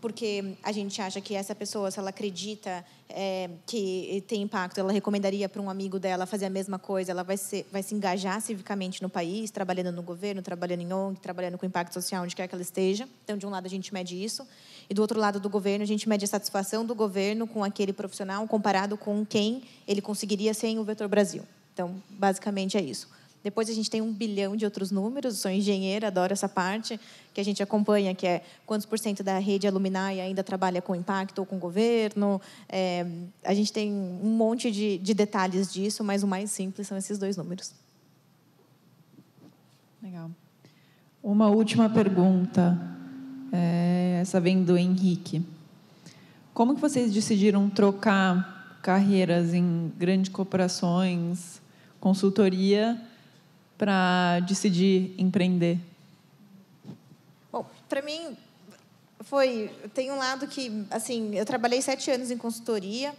porque 0.00 0.56
a 0.62 0.72
gente 0.72 1.00
acha 1.00 1.20
que 1.20 1.34
essa 1.34 1.54
pessoa, 1.54 1.90
se 1.90 1.98
ela 1.98 2.10
acredita 2.10 2.84
é, 3.08 3.50
que 3.66 4.22
tem 4.26 4.42
impacto, 4.42 4.78
ela 4.78 4.92
recomendaria 4.92 5.48
para 5.48 5.60
um 5.60 5.68
amigo 5.68 5.98
dela 5.98 6.26
fazer 6.26 6.46
a 6.46 6.50
mesma 6.50 6.78
coisa, 6.78 7.10
ela 7.10 7.22
vai, 7.22 7.36
ser, 7.36 7.66
vai 7.72 7.82
se 7.82 7.94
engajar 7.94 8.40
civicamente 8.40 9.02
no 9.02 9.08
país, 9.08 9.50
trabalhando 9.50 9.92
no 9.92 10.02
governo, 10.02 10.42
trabalhando 10.42 10.82
em 10.82 10.92
ONG, 10.92 11.20
trabalhando 11.20 11.58
com 11.58 11.66
impacto 11.66 11.92
social 11.92 12.24
onde 12.24 12.36
quer 12.36 12.46
que 12.46 12.54
ela 12.54 12.62
esteja. 12.62 13.08
Então, 13.24 13.36
de 13.36 13.46
um 13.46 13.50
lado, 13.50 13.66
a 13.66 13.70
gente 13.70 13.92
mede 13.92 14.22
isso. 14.22 14.46
E 14.88 14.94
do 14.94 15.02
outro 15.02 15.18
lado 15.18 15.40
do 15.40 15.48
governo, 15.48 15.82
a 15.82 15.86
gente 15.86 16.08
mede 16.08 16.24
a 16.24 16.28
satisfação 16.28 16.84
do 16.84 16.94
governo 16.94 17.46
com 17.46 17.64
aquele 17.64 17.92
profissional 17.92 18.46
comparado 18.46 18.96
com 18.96 19.24
quem 19.24 19.62
ele 19.86 20.00
conseguiria 20.00 20.54
sem 20.54 20.78
o 20.78 20.84
Vetor 20.84 21.08
Brasil. 21.08 21.42
Então, 21.74 22.02
basicamente 22.10 22.76
é 22.76 22.80
isso. 22.80 23.08
Depois 23.42 23.70
a 23.70 23.72
gente 23.72 23.88
tem 23.88 24.02
um 24.02 24.12
bilhão 24.12 24.56
de 24.56 24.64
outros 24.64 24.90
números. 24.90 25.34
Eu 25.34 25.40
sou 25.40 25.50
engenheira, 25.50 26.08
adoro 26.08 26.32
essa 26.32 26.48
parte 26.48 26.98
que 27.32 27.40
a 27.40 27.44
gente 27.44 27.62
acompanha, 27.62 28.14
que 28.14 28.26
é 28.26 28.42
quantos 28.66 28.84
por 28.84 28.98
cento 28.98 29.22
da 29.22 29.38
rede 29.38 29.66
Alumni 29.66 29.96
ainda 29.96 30.42
trabalha 30.42 30.82
com 30.82 30.94
impacto 30.94 31.38
ou 31.38 31.46
com 31.46 31.58
governo. 31.58 32.40
É, 32.68 33.06
a 33.44 33.54
gente 33.54 33.72
tem 33.72 33.92
um 33.92 34.36
monte 34.36 34.70
de, 34.70 34.98
de 34.98 35.14
detalhes 35.14 35.72
disso, 35.72 36.02
mas 36.02 36.22
o 36.22 36.26
mais 36.26 36.50
simples 36.50 36.86
são 36.86 36.98
esses 36.98 37.16
dois 37.16 37.36
números. 37.36 37.72
Legal. 40.02 40.30
Uma 41.22 41.48
última 41.48 41.88
pergunta, 41.88 42.78
é, 43.52 44.18
essa 44.20 44.40
vem 44.40 44.62
do 44.62 44.76
Henrique. 44.76 45.42
Como 46.52 46.74
que 46.74 46.80
vocês 46.80 47.12
decidiram 47.12 47.70
trocar 47.70 48.78
carreiras 48.82 49.54
em 49.54 49.92
grandes 49.96 50.30
corporações, 50.30 51.60
consultoria 52.00 53.00
para 53.78 54.40
decidir 54.40 55.14
empreender? 55.16 55.78
Bom, 57.50 57.64
para 57.88 58.02
mim 58.02 58.36
foi 59.20 59.70
tem 59.94 60.10
um 60.10 60.18
lado 60.18 60.46
que 60.46 60.84
assim 60.90 61.34
eu 61.34 61.46
trabalhei 61.46 61.80
sete 61.80 62.10
anos 62.10 62.30
em 62.30 62.36
consultoria 62.36 63.14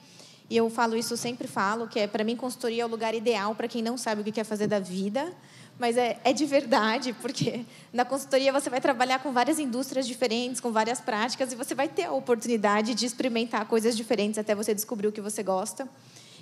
e 0.50 0.58
eu 0.58 0.70
falo 0.70 0.96
isso 0.96 1.16
sempre 1.18 1.48
falo 1.48 1.88
que 1.88 2.00
é 2.00 2.08
para 2.08 2.24
mim 2.24 2.36
consultoria 2.36 2.84
é 2.84 2.86
o 2.86 2.90
lugar 2.90 3.16
ideal 3.16 3.56
para 3.56 3.68
quem 3.68 3.82
não 3.82 3.98
sabe 3.98 4.22
o 4.22 4.24
que 4.24 4.32
quer 4.32 4.44
fazer 4.44 4.68
da 4.68 4.80
vida 4.80 5.34
mas 5.80 5.96
é, 5.96 6.20
é 6.26 6.34
de 6.34 6.46
verdade, 6.46 7.16
porque 7.22 7.66
na 7.94 8.04
consultoria 8.04 8.52
você 8.52 8.70
vai 8.70 8.82
trabalhar 8.82 9.20
com 9.20 9.32
várias 9.32 9.58
indústrias 9.58 10.06
diferentes, 10.06 10.60
com 10.60 10.72
várias 10.72 11.00
práticas, 11.00 11.54
e 11.54 11.56
você 11.56 11.74
vai 11.74 11.88
ter 11.88 12.04
a 12.04 12.12
oportunidade 12.12 12.94
de 12.94 13.06
experimentar 13.06 13.66
coisas 13.66 13.96
diferentes 13.96 14.38
até 14.38 14.54
você 14.54 14.76
descobrir 14.76 15.08
o 15.08 15.12
que 15.12 15.22
você 15.22 15.42
gosta. 15.42 15.88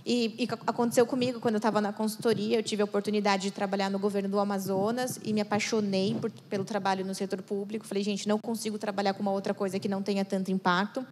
E, 0.09 0.33
e 0.39 0.47
aconteceu 0.65 1.05
comigo 1.05 1.41
quando 1.41 1.55
eu 1.55 1.57
estava 1.57 1.81
na 1.81 1.91
consultoria. 1.91 2.57
Eu 2.57 2.63
tive 2.63 2.81
a 2.81 2.85
oportunidade 2.85 3.43
de 3.43 3.51
trabalhar 3.51 3.89
no 3.89 3.99
governo 3.99 4.29
do 4.29 4.39
Amazonas 4.39 5.19
e 5.21 5.33
me 5.33 5.41
apaixonei 5.41 6.15
por, 6.15 6.31
pelo 6.31 6.63
trabalho 6.63 7.03
no 7.03 7.13
setor 7.13 7.41
público. 7.41 7.85
Falei, 7.85 8.01
gente, 8.03 8.25
não 8.25 8.39
consigo 8.39 8.77
trabalhar 8.77 9.13
com 9.13 9.21
uma 9.21 9.33
outra 9.33 9.53
coisa 9.53 9.77
que 9.77 9.89
não 9.89 10.01
tenha 10.01 10.23
tanto 10.23 10.49
impacto. 10.49 11.05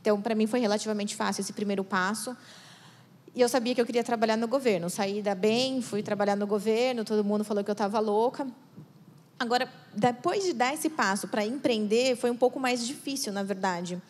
Então, 0.00 0.20
para 0.20 0.34
mim, 0.34 0.48
foi 0.48 0.58
relativamente 0.58 1.14
fácil 1.14 1.40
esse 1.40 1.52
primeiro 1.52 1.84
passo. 1.84 2.36
E 3.32 3.40
eu 3.40 3.48
sabia 3.48 3.76
que 3.76 3.80
eu 3.80 3.86
queria 3.86 4.02
trabalhar 4.02 4.36
no 4.36 4.48
governo. 4.48 4.90
Saí 4.90 5.22
da 5.22 5.36
bem, 5.36 5.80
fui 5.80 6.02
trabalhar 6.02 6.34
no 6.34 6.44
governo, 6.44 7.04
todo 7.04 7.22
mundo 7.22 7.44
falou 7.44 7.62
que 7.62 7.70
eu 7.70 7.74
estava 7.74 8.00
louca. 8.00 8.44
Agora, 9.38 9.68
depois 9.94 10.42
de 10.42 10.52
dar 10.52 10.74
esse 10.74 10.90
passo 10.90 11.28
para 11.28 11.46
empreender, 11.46 12.16
foi 12.16 12.32
um 12.32 12.36
pouco 12.36 12.58
mais 12.58 12.84
difícil, 12.84 13.32
na 13.32 13.44
verdade. 13.44 14.02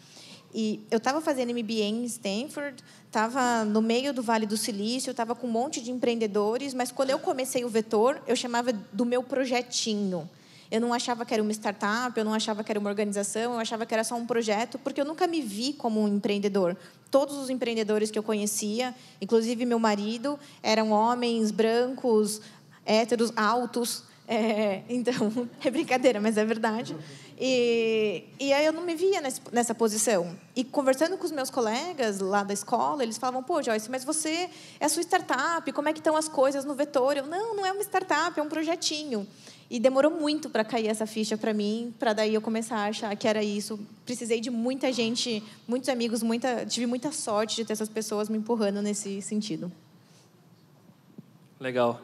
E 0.54 0.84
eu 0.90 0.98
estava 0.98 1.20
fazendo 1.20 1.50
MBA 1.50 1.84
em 1.84 2.04
Stanford, 2.04 2.82
estava 3.06 3.64
no 3.64 3.80
meio 3.80 4.12
do 4.12 4.22
Vale 4.22 4.46
do 4.46 4.56
Silício, 4.56 5.10
estava 5.10 5.34
com 5.34 5.46
um 5.46 5.50
monte 5.50 5.80
de 5.80 5.90
empreendedores, 5.90 6.74
mas 6.74 6.92
quando 6.92 7.10
eu 7.10 7.18
comecei 7.18 7.64
o 7.64 7.68
Vetor, 7.68 8.20
eu 8.26 8.36
chamava 8.36 8.72
do 8.92 9.06
meu 9.06 9.22
projetinho. 9.22 10.28
Eu 10.70 10.80
não 10.80 10.94
achava 10.94 11.26
que 11.26 11.34
era 11.34 11.42
uma 11.42 11.52
startup, 11.52 12.16
eu 12.16 12.24
não 12.24 12.32
achava 12.32 12.64
que 12.64 12.72
era 12.72 12.80
uma 12.80 12.88
organização, 12.88 13.52
eu 13.52 13.58
achava 13.58 13.84
que 13.84 13.92
era 13.92 14.02
só 14.02 14.14
um 14.14 14.26
projeto, 14.26 14.78
porque 14.78 15.00
eu 15.00 15.04
nunca 15.04 15.26
me 15.26 15.42
vi 15.42 15.74
como 15.74 16.00
um 16.00 16.08
empreendedor. 16.08 16.76
Todos 17.10 17.36
os 17.36 17.50
empreendedores 17.50 18.10
que 18.10 18.18
eu 18.18 18.22
conhecia, 18.22 18.94
inclusive 19.20 19.66
meu 19.66 19.78
marido, 19.78 20.38
eram 20.62 20.90
homens 20.90 21.50
brancos, 21.50 22.40
héteros, 22.86 23.30
altos. 23.36 24.04
É, 24.26 24.82
então, 24.88 25.48
é 25.62 25.70
brincadeira, 25.70 26.20
mas 26.20 26.38
é 26.38 26.44
verdade. 26.44 26.96
E, 27.44 28.22
e 28.38 28.52
aí 28.52 28.64
eu 28.64 28.72
não 28.72 28.84
me 28.84 28.94
via 28.94 29.20
nessa 29.50 29.74
posição. 29.74 30.38
E 30.54 30.62
conversando 30.62 31.18
com 31.18 31.24
os 31.24 31.32
meus 31.32 31.50
colegas 31.50 32.20
lá 32.20 32.44
da 32.44 32.54
escola, 32.54 33.02
eles 33.02 33.18
falavam, 33.18 33.42
pô, 33.42 33.60
Joyce, 33.60 33.90
mas 33.90 34.04
você 34.04 34.48
é 34.78 34.88
sua 34.88 35.02
startup, 35.02 35.72
como 35.72 35.88
é 35.88 35.92
que 35.92 35.98
estão 35.98 36.16
as 36.16 36.28
coisas 36.28 36.64
no 36.64 36.72
Vetor? 36.72 37.16
Eu, 37.16 37.26
não, 37.26 37.56
não 37.56 37.66
é 37.66 37.72
uma 37.72 37.82
startup, 37.82 38.38
é 38.38 38.40
um 38.40 38.48
projetinho. 38.48 39.26
E 39.68 39.80
demorou 39.80 40.12
muito 40.12 40.48
para 40.48 40.62
cair 40.62 40.86
essa 40.86 41.04
ficha 41.04 41.36
para 41.36 41.52
mim, 41.52 41.92
para 41.98 42.12
daí 42.12 42.32
eu 42.32 42.40
começar 42.40 42.76
a 42.76 42.84
achar 42.84 43.16
que 43.16 43.26
era 43.26 43.42
isso. 43.42 43.76
Precisei 44.06 44.40
de 44.40 44.48
muita 44.48 44.92
gente, 44.92 45.42
muitos 45.66 45.88
amigos, 45.88 46.22
muita, 46.22 46.64
tive 46.64 46.86
muita 46.86 47.10
sorte 47.10 47.56
de 47.56 47.64
ter 47.64 47.72
essas 47.72 47.88
pessoas 47.88 48.28
me 48.28 48.38
empurrando 48.38 48.80
nesse 48.80 49.20
sentido. 49.20 49.72
Legal. 51.58 52.00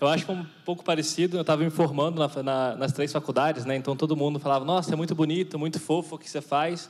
Eu 0.00 0.08
acho 0.08 0.24
que 0.24 0.32
um 0.32 0.46
pouco 0.64 0.82
parecido, 0.82 1.36
eu 1.36 1.42
estava 1.42 1.62
me 1.62 1.68
formando 1.68 2.18
na, 2.18 2.42
na, 2.42 2.76
nas 2.76 2.92
três 2.92 3.12
faculdades, 3.12 3.66
né? 3.66 3.76
então 3.76 3.94
todo 3.94 4.16
mundo 4.16 4.40
falava, 4.40 4.64
nossa, 4.64 4.94
é 4.94 4.96
muito 4.96 5.14
bonito, 5.14 5.58
muito 5.58 5.78
fofo 5.78 6.14
o 6.14 6.18
que 6.18 6.28
você 6.28 6.40
faz, 6.40 6.88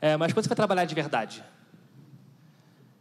é, 0.00 0.16
mas 0.16 0.32
quando 0.32 0.44
você 0.44 0.50
vai 0.50 0.56
trabalhar 0.56 0.84
de 0.84 0.94
verdade? 0.94 1.42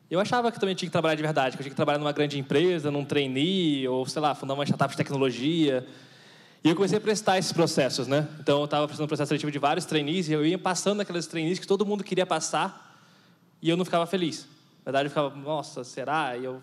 Eu 0.09 0.19
achava 0.19 0.51
que 0.51 0.59
também 0.59 0.73
tinha 0.73 0.87
que 0.87 0.91
trabalhar 0.91 1.13
de 1.13 1.21
verdade, 1.21 1.55
que 1.55 1.61
eu 1.61 1.63
tinha 1.63 1.69
que 1.69 1.75
trabalhar 1.75 1.99
numa 1.99 2.11
grande 2.11 2.39
empresa, 2.39 2.89
num 2.89 3.05
trainee, 3.05 3.87
ou 3.87 4.05
sei 4.07 4.21
lá, 4.21 4.33
fundar 4.33 4.55
uma 4.55 4.63
startup 4.63 4.91
de 4.91 4.97
tecnologia. 4.97 5.85
E 6.63 6.69
eu 6.69 6.75
comecei 6.75 6.97
a 6.97 7.01
prestar 7.01 7.37
esses 7.37 7.51
processos, 7.51 8.07
né? 8.07 8.27
Então 8.39 8.59
eu 8.59 8.65
estava 8.65 8.87
prestando 8.87 9.05
um 9.05 9.07
processo 9.07 9.29
seletivo 9.29 9.51
de 9.51 9.59
vários 9.59 9.85
trainees 9.85 10.29
e 10.29 10.33
eu 10.33 10.45
ia 10.45 10.57
passando 10.57 11.01
aqueles 11.01 11.27
trainees 11.27 11.59
que 11.59 11.67
todo 11.67 11.85
mundo 11.85 12.03
queria 12.03 12.25
passar 12.25 12.99
e 13.61 13.69
eu 13.69 13.77
não 13.77 13.85
ficava 13.85 14.05
feliz. 14.05 14.47
Na 14.85 14.91
verdade, 14.91 15.07
eu 15.07 15.09
ficava, 15.09 15.35
nossa, 15.35 15.83
será? 15.83 16.37
E 16.37 16.45
eu 16.45 16.61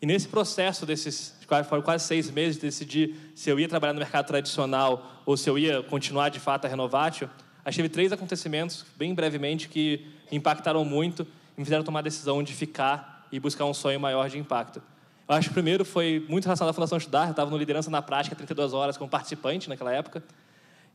e 0.00 0.06
nesse 0.06 0.28
processo 0.28 0.86
desses 0.86 1.36
foram 1.68 1.82
quase 1.82 2.04
seis 2.04 2.30
meses 2.30 2.56
de 2.56 2.62
decidir 2.62 3.16
se 3.34 3.50
eu 3.50 3.58
ia 3.58 3.68
trabalhar 3.68 3.92
no 3.92 3.98
mercado 3.98 4.26
tradicional 4.26 5.22
ou 5.24 5.36
se 5.36 5.48
eu 5.48 5.58
ia 5.58 5.82
continuar 5.82 6.28
de 6.28 6.38
fato 6.38 6.66
a 6.66 6.68
Renovatio, 6.68 7.28
achei 7.64 7.88
três 7.88 8.12
acontecimentos, 8.12 8.84
bem 8.96 9.14
brevemente, 9.14 9.68
que 9.68 10.06
impactaram 10.30 10.84
muito 10.84 11.26
e 11.56 11.60
me 11.60 11.64
fizeram 11.64 11.82
tomar 11.82 12.00
a 12.00 12.02
decisão 12.02 12.42
de 12.42 12.52
ficar 12.52 13.26
e 13.32 13.40
buscar 13.40 13.64
um 13.64 13.74
sonho 13.74 13.98
maior 13.98 14.28
de 14.28 14.38
impacto. 14.38 14.82
Eu 15.28 15.34
acho 15.34 15.48
que 15.48 15.52
o 15.52 15.54
primeiro 15.54 15.84
foi 15.84 16.24
muito 16.28 16.44
relacionado 16.44 16.70
à 16.70 16.74
Fundação 16.74 16.96
Estudar, 16.96 17.26
eu 17.26 17.30
estava 17.32 17.50
no 17.50 17.56
Liderança 17.56 17.90
na 17.90 18.00
Prática 18.00 18.36
32 18.36 18.72
horas 18.72 18.96
como 18.96 19.10
participante 19.10 19.68
naquela 19.68 19.92
época, 19.92 20.22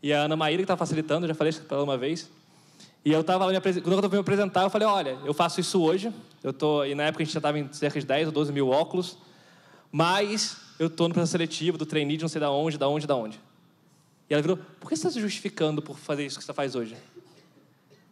e 0.02 0.14
a 0.14 0.22
Ana 0.22 0.36
Maíra 0.36 0.58
que 0.58 0.64
estava 0.64 0.80
facilitando, 0.80 1.28
já 1.28 1.34
falei 1.34 1.50
isso 1.50 1.62
pela 1.64 1.84
uma 1.84 1.98
vez, 1.98 2.30
e 3.06 3.12
eu 3.12 3.22
estava 3.22 3.46
lá, 3.46 3.52
quando 3.60 4.04
eu 4.04 4.10
fui 4.10 4.18
me 4.18 4.22
apresentar, 4.22 4.64
eu 4.64 4.70
falei, 4.70 4.88
olha, 4.88 5.18
eu 5.26 5.34
faço 5.34 5.60
isso 5.60 5.82
hoje, 5.82 6.12
eu 6.42 6.54
tô, 6.54 6.86
e 6.86 6.96
na 6.96 7.04
época 7.04 7.22
a 7.22 7.26
gente 7.26 7.34
já 7.34 7.40
estava 7.40 7.60
em 7.60 7.72
cerca 7.74 8.00
de 8.00 8.06
10 8.06 8.28
ou 8.28 8.34
12 8.34 8.54
mil 8.54 8.70
óculos, 8.70 9.18
mas 9.92 10.58
eu 10.80 10.88
estou 10.88 11.08
no 11.08 11.14
processo 11.14 11.34
seletivo 11.34 11.78
do 11.78 11.86
trainee 11.86 12.18
de 12.18 12.24
não 12.24 12.30
sei 12.30 12.40
da 12.40 12.50
onde, 12.50 12.78
da 12.78 12.88
onde, 12.88 13.06
da 13.06 13.16
onde. 13.16 13.40
E 14.30 14.34
ela 14.34 14.42
virou, 14.42 14.58
por 14.80 14.90
que 14.90 14.96
você 14.96 15.08
está 15.08 15.12
se 15.12 15.20
justificando 15.20 15.82
por 15.82 15.98
fazer 15.98 16.26
isso 16.26 16.40
que 16.40 16.46
você 16.46 16.54
faz 16.54 16.76
hoje? 16.76 16.96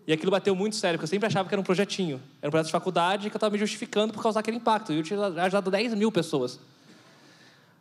E 0.06 0.12
aquilo 0.12 0.32
bateu 0.32 0.54
muito 0.56 0.76
sério, 0.76 0.98
porque 0.98 1.06
eu 1.06 1.10
sempre 1.16 1.28
achava 1.28 1.48
que 1.48 1.56
era 1.56 1.62
um 1.62 1.64
projetinho, 1.64 2.22
era 2.42 2.50
um 2.50 2.52
projeto 2.52 2.66
de 2.66 2.72
faculdade 2.72 3.30
que 3.30 3.36
eu 3.36 3.38
estava 3.38 3.52
me 3.52 3.58
justificando 3.58 4.12
por 4.12 4.22
causar 4.22 4.42
aquele 4.42 4.58
impacto. 4.58 4.92
E 4.92 4.98
eu 4.98 5.04
tinha 5.04 5.20
ajudado 5.26 5.72
10 5.72 5.94
mil 5.94 6.12
pessoas. 6.12 6.60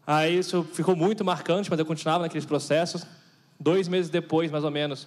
Aí 0.06 0.38
isso 0.38 0.64
ficou 0.72 0.94
muito 0.94 1.24
marcante, 1.24 1.68
mas 1.70 1.78
eu 1.78 1.86
continuava 1.86 2.22
naqueles 2.22 2.44
processos. 2.44 3.06
Dois 3.58 3.88
meses 3.88 4.10
depois, 4.10 4.50
mais 4.50 4.64
ou 4.64 4.70
menos, 4.70 5.06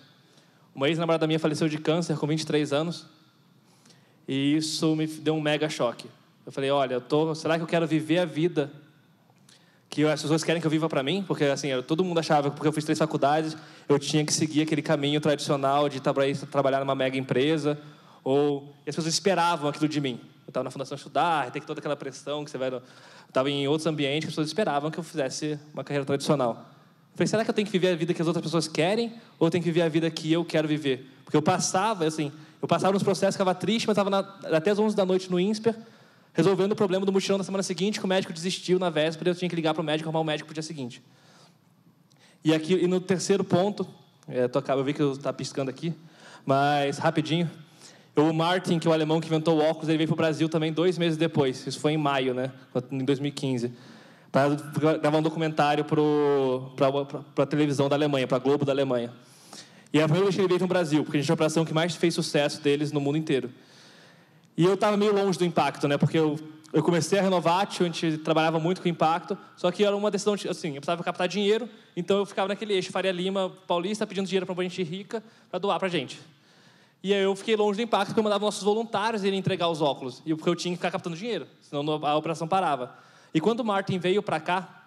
uma 0.75 0.89
ex-namorada 0.89 1.27
minha 1.27 1.39
faleceu 1.39 1.67
de 1.69 1.77
câncer 1.77 2.17
com 2.17 2.25
23 2.25 2.73
anos. 2.73 3.05
E 4.27 4.55
isso 4.55 4.95
me 4.95 5.05
deu 5.05 5.35
um 5.35 5.41
mega 5.41 5.69
choque. 5.69 6.09
Eu 6.45 6.51
falei, 6.51 6.71
olha, 6.71 6.95
eu 6.95 7.01
tô, 7.01 7.33
será 7.35 7.57
que 7.57 7.63
eu 7.63 7.67
quero 7.67 7.87
viver 7.87 8.19
a 8.19 8.25
vida 8.25 8.71
que 9.89 10.03
as 10.05 10.21
pessoas 10.21 10.43
querem 10.43 10.59
que 10.59 10.65
eu 10.65 10.71
viva 10.71 10.89
para 10.89 11.03
mim? 11.03 11.23
Porque 11.27 11.43
assim, 11.45 11.69
todo 11.87 12.03
mundo 12.03 12.19
achava 12.19 12.49
que 12.49 12.55
porque 12.55 12.67
eu 12.67 12.73
fiz 12.73 12.83
três 12.83 12.97
faculdades, 12.97 13.55
eu 13.87 13.99
tinha 13.99 14.25
que 14.25 14.33
seguir 14.33 14.63
aquele 14.63 14.81
caminho 14.81 15.21
tradicional 15.21 15.87
de 15.87 16.01
trabalhar 16.01 16.79
numa 16.79 16.95
mega 16.95 17.17
empresa, 17.17 17.79
ou 18.23 18.73
e 18.85 18.89
as 18.89 18.95
pessoas 18.95 19.13
esperavam 19.13 19.69
aquilo 19.69 19.87
de 19.87 20.01
mim. 20.01 20.19
Eu 20.45 20.49
estava 20.49 20.63
na 20.63 20.71
Fundação 20.71 20.95
Estudar, 20.95 21.51
tem 21.51 21.61
toda 21.61 21.79
aquela 21.79 21.95
pressão 21.95 22.43
que 22.43 22.51
você 22.51 22.57
vai, 22.57 22.73
eu 22.73 22.81
estava 23.27 23.49
em 23.49 23.67
outros 23.67 23.85
ambientes, 23.85 24.27
as 24.27 24.31
pessoas 24.31 24.47
esperavam 24.47 24.89
que 24.89 24.97
eu 24.97 25.03
fizesse 25.03 25.59
uma 25.73 25.83
carreira 25.83 26.05
tradicional. 26.05 26.72
Falei, 27.15 27.27
será 27.27 27.43
que 27.43 27.49
eu 27.49 27.53
tenho 27.53 27.65
que 27.65 27.71
viver 27.71 27.89
a 27.89 27.95
vida 27.95 28.13
que 28.13 28.21
as 28.21 28.27
outras 28.27 28.43
pessoas 28.43 28.67
querem 28.67 29.13
ou 29.37 29.47
eu 29.47 29.51
tenho 29.51 29.63
que 29.63 29.69
viver 29.69 29.83
a 29.83 29.89
vida 29.89 30.09
que 30.09 30.31
eu 30.31 30.43
quero 30.43 30.67
viver? 30.67 31.07
Porque 31.23 31.37
eu 31.37 31.41
passava, 31.41 32.05
assim, 32.05 32.31
eu 32.59 32.67
passava 32.67 32.91
nos 32.93 33.03
processos, 33.03 33.35
ficava 33.35 33.53
triste, 33.53 33.85
mas 33.85 33.95
estava 33.95 34.19
até 34.51 34.71
as 34.71 34.79
11 34.79 34.95
da 34.95 35.05
noite 35.05 35.29
no 35.29 35.39
INSPER, 35.39 35.75
resolvendo 36.33 36.71
o 36.71 36.75
problema 36.75 37.05
do 37.05 37.11
mutirão 37.11 37.37
da 37.37 37.43
semana 37.43 37.61
seguinte, 37.61 37.99
que 37.99 38.05
o 38.05 38.07
médico 38.07 38.33
desistiu 38.33 38.79
na 38.79 38.89
véspera, 38.89 39.29
eu 39.29 39.35
tinha 39.35 39.47
que 39.47 39.55
ligar 39.55 39.75
para 39.75 39.81
o 39.81 39.83
médico, 39.83 40.09
arrumar 40.09 40.21
o 40.21 40.23
médico 40.23 40.47
para 40.47 40.53
o 40.53 40.55
dia 40.55 40.63
seguinte. 40.63 41.03
E, 42.43 42.51
aqui, 42.51 42.73
e 42.73 42.87
no 42.87 42.99
terceiro 42.99 43.43
ponto, 43.43 43.87
é, 44.27 44.49
eu 44.69 44.83
vi 44.83 44.93
que 44.93 45.03
está 45.03 45.31
piscando 45.31 45.69
aqui, 45.69 45.93
mas 46.43 46.97
rapidinho, 46.97 47.49
o 48.15 48.33
Martin, 48.33 48.79
que 48.79 48.87
é 48.87 48.89
o 48.89 48.93
alemão 48.93 49.21
que 49.21 49.27
inventou 49.27 49.59
o 49.59 49.61
óculos, 49.61 49.87
ele 49.87 49.99
veio 49.99 50.07
para 50.07 50.15
o 50.15 50.17
Brasil 50.17 50.49
também 50.49 50.73
dois 50.73 50.97
meses 50.97 51.17
depois, 51.17 51.65
isso 51.67 51.79
foi 51.79 51.93
em 51.93 51.97
maio, 51.97 52.33
né, 52.33 52.51
em 52.91 53.05
2015 53.05 53.71
para 54.33 54.49
gravar 54.99 55.19
um 55.19 55.21
documentário 55.21 55.85
para 55.85 57.43
a 57.43 57.45
televisão 57.45 57.87
da 57.87 57.95
Alemanha, 57.95 58.27
para 58.27 58.37
a 58.37 58.39
Globo 58.39 58.65
da 58.65 58.71
Alemanha. 58.71 59.13
E 59.93 59.99
é 59.99 60.01
a 60.01 60.05
primeira 60.05 60.25
vez 60.25 60.35
que 60.35 60.41
ele 60.41 60.47
veio 60.47 60.59
no 60.59 60.65
Brasil, 60.65 61.03
porque 61.03 61.17
a 61.17 61.21
gente 61.21 61.29
é 61.29 61.33
a 61.33 61.35
operação 61.35 61.63
que 61.63 61.71
mais 61.71 61.95
fez 61.95 62.15
sucesso 62.15 62.59
deles 62.59 62.91
no 62.91 62.99
mundo 62.99 63.15
inteiro. 63.15 63.51
E 64.57 64.65
eu 64.65 64.73
estava 64.73 64.97
meio 64.97 65.13
longe 65.13 65.37
do 65.37 65.45
impacto, 65.45 65.87
né? 65.87 65.99
Porque 65.99 66.17
eu, 66.17 66.39
eu 66.73 66.81
comecei 66.81 67.19
a 67.19 67.21
Renovatio, 67.21 67.85
a 67.85 67.89
gente 67.89 68.17
trabalhava 68.17 68.59
muito 68.59 68.81
com 68.81 68.87
impacto, 68.87 69.37
só 69.55 69.69
que 69.69 69.85
era 69.85 69.95
uma 69.95 70.09
decisão, 70.09 70.33
assim, 70.33 70.69
eu 70.69 70.81
precisava 70.81 71.03
captar 71.03 71.27
dinheiro, 71.27 71.69
então 71.95 72.17
eu 72.17 72.25
ficava 72.25 72.47
naquele 72.47 72.73
eixo 72.73 72.91
Faria 72.91 73.11
Lima, 73.11 73.51
Paulista, 73.67 74.07
pedindo 74.07 74.25
dinheiro 74.25 74.47
para 74.47 74.53
uma 74.53 74.63
gente 74.63 74.81
rica 74.81 75.23
para 75.51 75.59
doar 75.59 75.77
para 75.77 75.89
a 75.89 75.91
gente. 75.91 76.19
E 77.03 77.13
aí 77.13 77.21
eu 77.21 77.35
fiquei 77.35 77.55
longe 77.55 77.77
do 77.77 77.83
impacto, 77.83 78.07
porque 78.07 78.19
eu 78.19 78.23
mandava 78.23 78.43
nossos 78.43 78.63
voluntários 78.63 79.23
irem 79.23 79.37
entregar 79.37 79.69
os 79.69 79.79
óculos, 79.79 80.23
e 80.25 80.33
porque 80.33 80.49
eu 80.49 80.55
tinha 80.55 80.71
que 80.71 80.77
ficar 80.77 80.89
captando 80.89 81.15
dinheiro, 81.15 81.45
senão 81.61 82.03
a 82.03 82.15
operação 82.15 82.47
parava. 82.47 82.95
E 83.33 83.41
quando 83.41 83.61
o 83.61 83.65
Martin 83.65 83.97
veio 83.97 84.21
para 84.21 84.39
cá, 84.39 84.85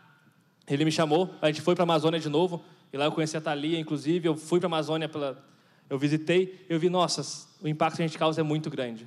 ele 0.69 0.85
me 0.85 0.93
chamou, 0.93 1.35
a 1.41 1.47
gente 1.49 1.61
foi 1.61 1.75
para 1.75 1.83
a 1.83 1.87
Amazônia 1.87 2.21
de 2.21 2.29
novo, 2.29 2.65
e 2.93 2.97
lá 2.97 3.05
eu 3.07 3.13
conheci 3.13 3.37
a 3.37 3.41
Thalia, 3.41 3.79
inclusive, 3.79 4.29
eu 4.29 4.37
fui 4.37 4.61
para 4.61 4.67
a 4.67 4.71
Amazônia, 4.71 5.09
pela... 5.09 5.45
eu 5.89 5.99
visitei, 5.99 6.65
eu 6.69 6.79
vi, 6.79 6.89
nossa, 6.89 7.49
o 7.61 7.69
impacto 7.69 7.97
que 7.97 8.03
a 8.03 8.07
gente 8.07 8.19
causa 8.19 8.41
é 8.41 8.45
muito 8.45 8.71
grande. 8.71 9.07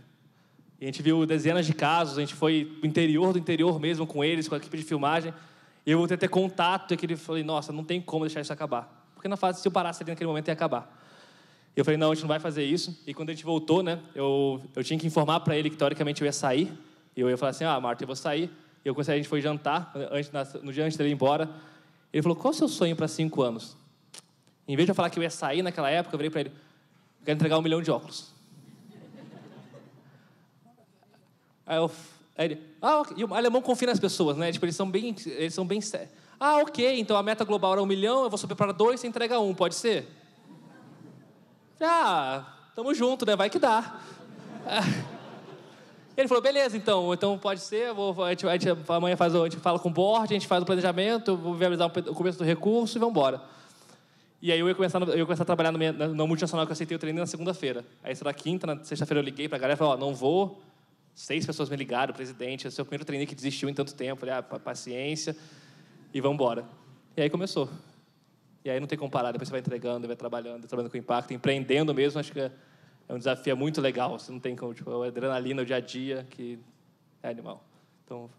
E 0.79 0.85
a 0.85 0.87
gente 0.87 1.01
viu 1.01 1.25
dezenas 1.25 1.65
de 1.65 1.73
casos, 1.73 2.17
a 2.17 2.21
gente 2.21 2.33
foi 2.33 2.79
o 2.81 2.85
interior 2.85 3.33
do 3.33 3.39
interior 3.39 3.79
mesmo 3.79 4.07
com 4.07 4.23
eles, 4.23 4.47
com 4.47 4.55
a 4.55 4.57
equipe 4.57 4.77
de 4.77 4.83
filmagem, 4.83 5.33
e 5.85 5.91
eu 5.91 5.97
vou 5.97 6.07
ter, 6.07 6.17
ter 6.17 6.29
contato, 6.29 6.91
e 6.91 6.93
aquele 6.93 7.15
falei, 7.15 7.43
nossa, 7.43 7.73
não 7.73 7.83
tem 7.83 8.01
como 8.01 8.25
deixar 8.25 8.41
isso 8.41 8.53
acabar. 8.53 9.11
Porque 9.13 9.27
na 9.27 9.35
fase, 9.35 9.61
se 9.61 9.67
eu 9.67 9.71
parasse 9.71 10.01
ali 10.01 10.11
naquele 10.11 10.27
momento, 10.27 10.47
ia 10.47 10.53
acabar. 10.53 10.97
E 11.75 11.79
eu 11.79 11.83
falei, 11.83 11.97
não, 11.97 12.11
a 12.11 12.15
gente 12.15 12.23
não 12.23 12.29
vai 12.29 12.39
fazer 12.39 12.63
isso. 12.63 13.01
E 13.05 13.13
quando 13.13 13.29
a 13.29 13.33
gente 13.33 13.43
voltou, 13.43 13.83
né, 13.83 13.99
eu, 14.15 14.61
eu 14.75 14.83
tinha 14.83 14.97
que 14.97 15.05
informar 15.05 15.41
para 15.41 15.57
ele 15.57 15.69
que, 15.69 15.75
teoricamente, 15.75 16.21
eu 16.21 16.25
ia 16.25 16.31
sair. 16.31 16.71
E 17.15 17.21
eu 17.21 17.29
ia 17.29 17.37
falar 17.37 17.49
assim, 17.49 17.65
ah, 17.65 17.79
Marta, 17.79 18.03
eu 18.03 18.07
vou 18.07 18.15
sair. 18.15 18.49
Eu 18.84 18.93
comecei, 18.93 19.13
a 19.13 19.17
gente 19.17 19.27
foi 19.27 19.41
jantar, 19.41 19.91
antes, 20.11 20.32
no 20.63 20.71
dia 20.71 20.86
antes 20.86 20.97
dele 20.97 21.09
ir 21.09 21.13
embora. 21.13 21.49
Ele 22.11 22.23
falou, 22.23 22.36
qual 22.36 22.51
é 22.51 22.55
o 22.55 22.57
seu 22.57 22.67
sonho 22.67 22.95
para 22.95 23.07
cinco 23.07 23.41
anos? 23.41 23.77
Em 24.67 24.75
vez 24.75 24.86
de 24.86 24.91
eu 24.91 24.95
falar 24.95 25.09
que 25.09 25.19
eu 25.19 25.23
ia 25.23 25.30
sair 25.30 25.61
naquela 25.61 25.89
época, 25.89 26.15
eu 26.15 26.17
virei 26.17 26.30
para 26.30 26.41
ele, 26.41 26.49
eu 26.49 27.25
quero 27.25 27.36
entregar 27.38 27.57
um 27.57 27.61
milhão 27.61 27.82
de 27.82 27.91
óculos. 27.91 28.32
Aí, 31.65 31.77
eu, 31.77 31.91
aí 32.38 32.45
ele, 32.45 32.61
ah, 32.82 33.01
okay. 33.01 33.17
e 33.17 33.23
o 33.23 33.34
alemão 33.34 33.61
confia 33.61 33.88
nas 33.88 33.99
pessoas, 33.99 34.38
né? 34.38 34.51
Tipo, 34.51 34.65
eles 34.65 34.75
são 34.75 34.89
bem, 34.89 35.15
eles 35.25 35.53
são 35.53 35.65
bem 35.65 35.82
sérios. 35.82 36.11
Ah, 36.39 36.57
ok, 36.57 36.99
então 36.99 37.17
a 37.17 37.21
meta 37.21 37.43
global 37.43 37.73
era 37.73 37.84
um 37.84 37.86
milhão, 37.86 38.23
eu 38.23 38.30
vou 38.30 38.38
subir 38.38 38.55
para 38.55 38.71
dois, 38.71 38.99
você 38.99 39.07
entrega 39.07 39.39
um, 39.39 39.53
pode 39.53 39.75
ser? 39.75 40.07
Ah, 41.82 42.45
tamo 42.75 42.93
junto, 42.93 43.25
né? 43.25 43.36
Vai 43.36 43.49
que 43.49 43.59
dá. 43.59 43.99
Ele 46.20 46.28
falou, 46.28 46.43
beleza, 46.43 46.76
então, 46.76 47.13
então 47.13 47.38
pode 47.38 47.61
ser, 47.61 47.93
vou, 47.93 48.26
a, 48.26 48.32
gente, 48.32 48.45
a 48.45 48.51
gente 48.57 48.67
amanhã 48.89 49.15
faz, 49.15 49.34
a 49.34 49.43
gente 49.45 49.55
fala 49.55 49.80
com 49.80 49.88
o 49.88 49.91
board, 49.91 50.34
a 50.34 50.38
gente 50.38 50.47
faz 50.47 50.61
o 50.61 50.65
planejamento, 50.65 51.38
vou 51.38 51.55
viabilizar 51.55 51.88
o 51.88 52.13
começo 52.13 52.38
do 52.38 52.43
recurso 52.43 52.97
e 52.97 52.99
vamos 52.99 53.13
embora. 53.13 53.41
E 54.41 54.51
aí 54.51 54.59
eu 54.59 54.67
ia 54.67 54.76
começar, 54.76 55.01
eu 55.01 55.17
ia 55.17 55.24
começar 55.24 55.43
a 55.43 55.45
trabalhar 55.45 55.72
no, 55.72 56.13
no 56.13 56.28
multinacional 56.28 56.65
que 56.65 56.72
eu 56.72 56.74
aceitei 56.74 56.97
o 56.97 56.99
treino 56.99 57.22
na 57.22 57.26
segunda-feira. 57.26 57.86
Aí 58.03 58.13
na 58.22 58.34
quinta, 58.34 58.67
na 58.67 58.84
sexta-feira 58.84 59.22
eu 59.22 59.24
liguei 59.24 59.47
para 59.47 59.57
a 59.57 59.61
galera 59.61 59.76
e 59.76 59.78
falei, 59.78 59.93
ó, 59.93 59.97
não 59.97 60.13
vou. 60.13 60.61
Seis 61.15 61.45
pessoas 61.45 61.70
me 61.70 61.78
ligaram, 61.78 62.13
presidente, 62.13 62.67
esse 62.67 62.78
é 62.78 62.84
o 62.84 62.86
primeiro 62.86 63.05
treino 63.05 63.26
que 63.26 63.34
desistiu 63.34 63.70
em 63.70 63.74
tanto 63.74 63.95
tempo. 63.95 64.20
Falei, 64.20 64.36
ah, 64.36 64.41
paciência 64.43 65.34
e 66.13 66.20
vamos 66.20 66.36
embora. 66.36 66.65
E 67.15 67.22
aí 67.22 67.30
começou. 67.30 67.70
E 68.65 68.70
aí 68.70 68.78
não 68.78 68.88
tem 68.88 68.97
como 68.97 69.09
parar, 69.09 69.32
depois 69.32 69.47
você 69.47 69.53
vai 69.53 69.61
entregando, 69.61 70.05
vai 70.05 70.17
trabalhando, 70.17 70.67
trabalhando 70.67 70.91
com 70.91 70.97
impacto, 70.97 71.34
empreendendo 71.34 71.93
mesmo, 71.93 72.20
acho 72.20 72.34
que 72.34 72.41
é 72.41 72.51
é 73.10 73.14
um 73.14 73.18
desafio 73.18 73.57
muito 73.57 73.82
legal. 73.82 74.20
Você 74.20 74.32
não 74.32 74.39
tem 74.39 74.55
como, 74.55 74.72
tipo, 74.74 75.01
a 75.01 75.07
adrenalina, 75.07 75.64
o 75.64 75.66
dia 75.66 75.78
a 75.78 75.80
dia, 75.82 76.28
que 76.30 76.60
é 77.24 77.30
animal. 77.30 77.66
Então... 78.05 78.30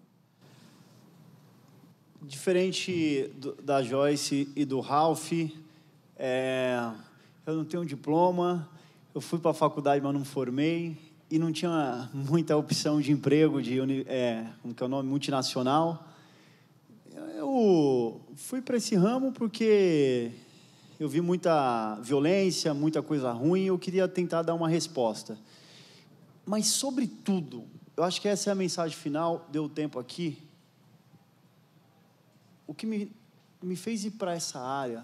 Diferente 2.23 3.33
do, 3.37 3.55
da 3.57 3.83
Joyce 3.83 4.53
e 4.55 4.65
do 4.67 4.79
Ralph, 4.79 5.33
é, 6.17 6.79
eu 7.47 7.57
não 7.57 7.65
tenho 7.65 7.83
um 7.83 7.87
diploma, 7.87 8.69
eu 9.15 9.23
fui 9.23 9.39
para 9.39 9.53
a 9.53 9.55
faculdade, 9.55 10.05
mas 10.05 10.13
não 10.13 10.23
formei, 10.23 10.99
e 11.31 11.39
não 11.39 11.51
tinha 11.51 12.11
muita 12.13 12.55
opção 12.59 13.01
de 13.01 13.11
emprego, 13.11 13.63
de 13.63 13.81
é, 14.07 14.47
como 14.61 14.75
que 14.75 14.83
é 14.83 14.87
o 14.87 14.89
nome, 14.89 15.09
multinacional. 15.09 16.07
Eu 17.37 18.21
fui 18.37 18.61
para 18.61 18.77
esse 18.77 18.95
ramo 18.95 19.33
porque 19.33 20.31
eu 21.01 21.09
vi 21.09 21.23
muita 21.23 21.95
violência, 22.03 22.75
muita 22.75 23.03
coisa 23.03 23.33
ruim, 23.33 23.65
eu 23.65 23.79
queria 23.79 24.07
tentar 24.07 24.43
dar 24.43 24.55
uma 24.55 24.69
resposta. 24.69 25.39
Mas, 26.45 26.67
sobretudo, 26.67 27.65
eu 27.97 28.05
acho 28.05 28.21
que 28.21 28.29
essa 28.29 28.51
é 28.51 28.53
a 28.53 28.55
mensagem 28.55 28.95
final, 28.95 29.49
deu 29.51 29.67
tempo 29.67 29.99
aqui. 29.99 30.37
O 32.67 32.75
que 32.75 32.85
me, 32.85 33.11
me 33.63 33.77
fez 33.77 34.05
ir 34.05 34.11
para 34.11 34.35
essa 34.35 34.61
área 34.61 35.03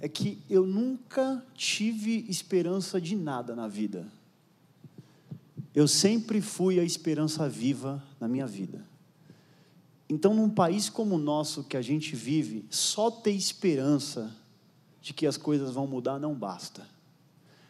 é 0.00 0.08
que 0.08 0.42
eu 0.50 0.66
nunca 0.66 1.46
tive 1.54 2.26
esperança 2.28 3.00
de 3.00 3.14
nada 3.14 3.54
na 3.54 3.68
vida. 3.68 4.08
Eu 5.72 5.86
sempre 5.86 6.40
fui 6.40 6.80
a 6.80 6.84
esperança 6.84 7.48
viva 7.48 8.02
na 8.18 8.26
minha 8.26 8.48
vida. 8.48 8.84
Então, 10.08 10.34
num 10.34 10.50
país 10.50 10.90
como 10.90 11.14
o 11.14 11.18
nosso 11.18 11.62
que 11.62 11.76
a 11.76 11.82
gente 11.82 12.16
vive, 12.16 12.66
só 12.68 13.12
ter 13.12 13.30
esperança 13.30 14.42
de 15.04 15.12
que 15.12 15.26
as 15.26 15.36
coisas 15.36 15.70
vão 15.70 15.86
mudar 15.86 16.18
não 16.18 16.34
basta. 16.34 16.88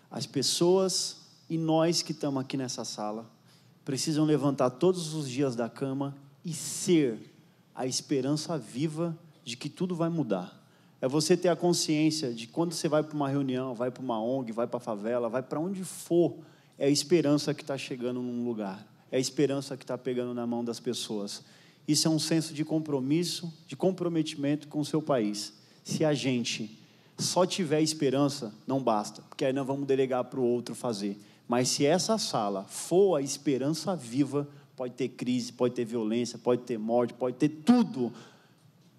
As 0.08 0.24
pessoas 0.24 1.16
e 1.50 1.58
nós 1.58 2.00
que 2.00 2.12
estamos 2.12 2.40
aqui 2.40 2.56
nessa 2.56 2.84
sala 2.84 3.28
precisam 3.84 4.24
levantar 4.24 4.70
todos 4.70 5.14
os 5.14 5.28
dias 5.28 5.56
da 5.56 5.68
cama 5.68 6.16
e 6.44 6.52
ser 6.54 7.34
a 7.74 7.88
esperança 7.88 8.56
viva 8.56 9.18
de 9.44 9.56
que 9.56 9.68
tudo 9.68 9.96
vai 9.96 10.08
mudar. 10.08 10.64
É 11.00 11.08
você 11.08 11.36
ter 11.36 11.48
a 11.48 11.56
consciência 11.56 12.32
de 12.32 12.46
quando 12.46 12.72
você 12.72 12.88
vai 12.88 13.02
para 13.02 13.16
uma 13.16 13.28
reunião, 13.28 13.74
vai 13.74 13.90
para 13.90 14.02
uma 14.02 14.22
ONG, 14.22 14.52
vai 14.52 14.68
para 14.68 14.76
a 14.76 14.80
favela, 14.80 15.28
vai 15.28 15.42
para 15.42 15.58
onde 15.58 15.82
for, 15.82 16.36
é 16.78 16.86
a 16.86 16.88
esperança 16.88 17.52
que 17.52 17.62
está 17.62 17.76
chegando 17.76 18.22
num 18.22 18.44
lugar, 18.44 18.86
é 19.10 19.16
a 19.16 19.20
esperança 19.20 19.76
que 19.76 19.82
está 19.82 19.98
pegando 19.98 20.32
na 20.32 20.46
mão 20.46 20.64
das 20.64 20.78
pessoas. 20.78 21.42
Isso 21.86 22.06
é 22.06 22.10
um 22.12 22.20
senso 22.20 22.54
de 22.54 22.64
compromisso, 22.64 23.52
de 23.66 23.74
comprometimento 23.74 24.68
com 24.68 24.78
o 24.78 24.84
seu 24.84 25.02
país. 25.02 25.52
Se 25.82 26.04
a 26.04 26.14
gente 26.14 26.83
só 27.18 27.46
tiver 27.46 27.80
esperança, 27.80 28.52
não 28.66 28.82
basta, 28.82 29.22
porque 29.22 29.44
aí 29.44 29.52
nós 29.52 29.66
vamos 29.66 29.86
delegar 29.86 30.24
para 30.24 30.40
o 30.40 30.44
outro 30.44 30.74
fazer. 30.74 31.18
Mas 31.46 31.68
se 31.68 31.84
essa 31.84 32.18
sala 32.18 32.64
for 32.64 33.16
a 33.16 33.22
esperança 33.22 33.94
viva, 33.94 34.48
pode 34.74 34.94
ter 34.94 35.08
crise, 35.08 35.52
pode 35.52 35.74
ter 35.74 35.84
violência, 35.84 36.38
pode 36.38 36.62
ter 36.62 36.78
morte, 36.78 37.14
pode 37.14 37.36
ter 37.36 37.48
tudo. 37.48 38.12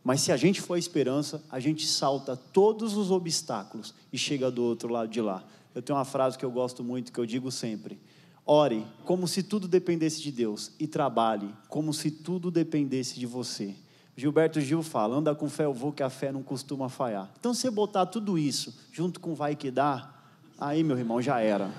Mas 0.04 0.22
se 0.22 0.32
a 0.32 0.38
gente 0.38 0.62
for 0.62 0.76
a 0.76 0.80
esperança, 0.80 1.44
a 1.50 1.60
gente 1.60 1.86
salta 1.86 2.38
todos 2.38 2.96
os 2.96 3.12
obstáculos 3.12 3.94
e 4.14 4.18
chega 4.18 4.52
do 4.52 4.64
outro 4.64 4.90
lado 4.90 5.10
de 5.10 5.20
lá. 5.20 5.44
Eu 5.74 5.82
tenho 5.82 5.98
uma 5.98 6.06
frase 6.06 6.38
que 6.38 6.46
eu 6.46 6.52
gosto 6.52 6.84
muito, 6.84 7.12
que 7.12 7.20
eu 7.20 7.26
digo 7.26 7.52
sempre: 7.52 8.00
ore 8.46 8.86
como 9.04 9.28
se 9.28 9.44
tudo 9.44 9.68
dependesse 9.68 10.22
de 10.22 10.32
Deus 10.32 10.72
e 10.80 10.88
trabalhe 10.88 11.50
como 11.68 11.94
se 11.94 12.12
tudo 12.12 12.52
dependesse 12.52 13.20
de 13.20 13.26
você. 13.26 13.76
Gilberto 14.16 14.62
Gil 14.62 14.82
fala: 14.82 15.18
anda 15.18 15.36
com 15.36 15.50
fé, 15.50 15.66
eu 15.66 15.74
vou, 15.74 15.92
que 15.92 16.04
a 16.04 16.10
fé 16.10 16.32
não 16.32 16.44
costuma 16.44 16.90
falhar. 16.90 17.30
Então, 17.40 17.54
se 17.54 17.62
você 17.62 17.72
botar 17.72 18.06
tudo 18.06 18.38
isso 18.38 18.74
junto 18.92 19.20
com 19.20 19.36
vai 19.36 19.56
que 19.56 19.70
dá, 19.70 20.14
aí, 20.60 20.84
meu 20.84 20.98
irmão, 20.98 21.22
já 21.22 21.40
era 21.40 21.70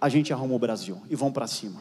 a 0.00 0.08
gente 0.08 0.32
arruma 0.32 0.54
o 0.54 0.58
Brasil 0.58 1.00
e 1.10 1.16
vão 1.16 1.32
para 1.32 1.46
cima. 1.46 1.80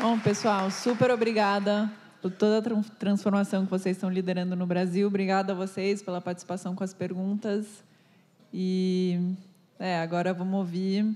Bom, 0.00 0.18
pessoal, 0.18 0.70
super 0.70 1.10
obrigada 1.10 1.90
por 2.22 2.30
toda 2.30 2.58
a 2.58 2.82
transformação 2.98 3.64
que 3.64 3.70
vocês 3.70 3.96
estão 3.96 4.10
liderando 4.10 4.56
no 4.56 4.66
Brasil. 4.66 5.06
Obrigada 5.06 5.52
a 5.52 5.56
vocês 5.56 6.02
pela 6.02 6.20
participação 6.20 6.74
com 6.74 6.82
as 6.82 6.94
perguntas. 6.94 7.66
E 8.52 9.34
é, 9.78 9.98
agora 10.00 10.34
vamos 10.34 10.54
ouvir 10.58 11.14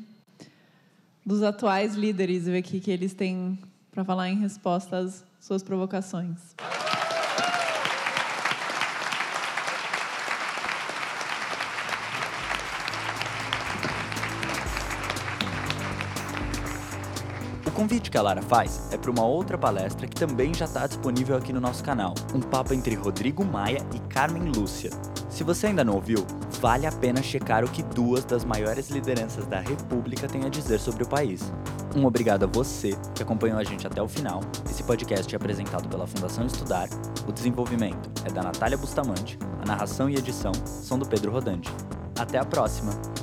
dos 1.24 1.42
atuais 1.42 1.94
líderes, 1.94 2.44
ver 2.44 2.60
o 2.60 2.62
que, 2.62 2.80
que 2.80 2.90
eles 2.90 3.12
têm 3.12 3.58
para 3.90 4.04
falar 4.04 4.28
em 4.28 4.38
resposta 4.38 4.98
às 4.98 5.24
suas 5.40 5.62
provocações. 5.62 6.38
Convite 17.82 18.12
que 18.12 18.16
a 18.16 18.22
Lara 18.22 18.40
faz 18.42 18.80
é 18.92 18.96
para 18.96 19.10
uma 19.10 19.24
outra 19.24 19.58
palestra 19.58 20.06
que 20.06 20.14
também 20.14 20.54
já 20.54 20.66
está 20.66 20.86
disponível 20.86 21.36
aqui 21.36 21.52
no 21.52 21.60
nosso 21.60 21.82
canal, 21.82 22.14
um 22.32 22.38
papo 22.38 22.72
entre 22.72 22.94
Rodrigo 22.94 23.44
Maia 23.44 23.84
e 23.92 23.98
Carmen 24.08 24.52
Lúcia. 24.54 24.90
Se 25.28 25.42
você 25.42 25.66
ainda 25.66 25.82
não 25.82 25.94
ouviu, 25.94 26.24
vale 26.60 26.86
a 26.86 26.92
pena 26.92 27.20
checar 27.20 27.64
o 27.64 27.68
que 27.68 27.82
duas 27.82 28.24
das 28.24 28.44
maiores 28.44 28.88
lideranças 28.88 29.46
da 29.46 29.58
República 29.58 30.28
têm 30.28 30.44
a 30.44 30.48
dizer 30.48 30.78
sobre 30.78 31.02
o 31.02 31.08
país. 31.08 31.52
Um 31.96 32.06
obrigado 32.06 32.44
a 32.44 32.46
você 32.46 32.96
que 33.16 33.22
acompanhou 33.24 33.58
a 33.58 33.64
gente 33.64 33.84
até 33.84 34.00
o 34.00 34.06
final. 34.06 34.42
Esse 34.70 34.84
podcast 34.84 35.34
é 35.34 35.36
apresentado 35.36 35.88
pela 35.88 36.06
Fundação 36.06 36.46
Estudar, 36.46 36.88
o 37.26 37.32
desenvolvimento 37.32 38.08
é 38.24 38.30
da 38.30 38.44
Natália 38.44 38.78
Bustamante, 38.78 39.36
a 39.60 39.66
narração 39.66 40.08
e 40.08 40.14
edição 40.14 40.52
são 40.64 41.00
do 41.00 41.08
Pedro 41.08 41.32
Rodante. 41.32 41.68
Até 42.16 42.38
a 42.38 42.44
próxima! 42.44 43.21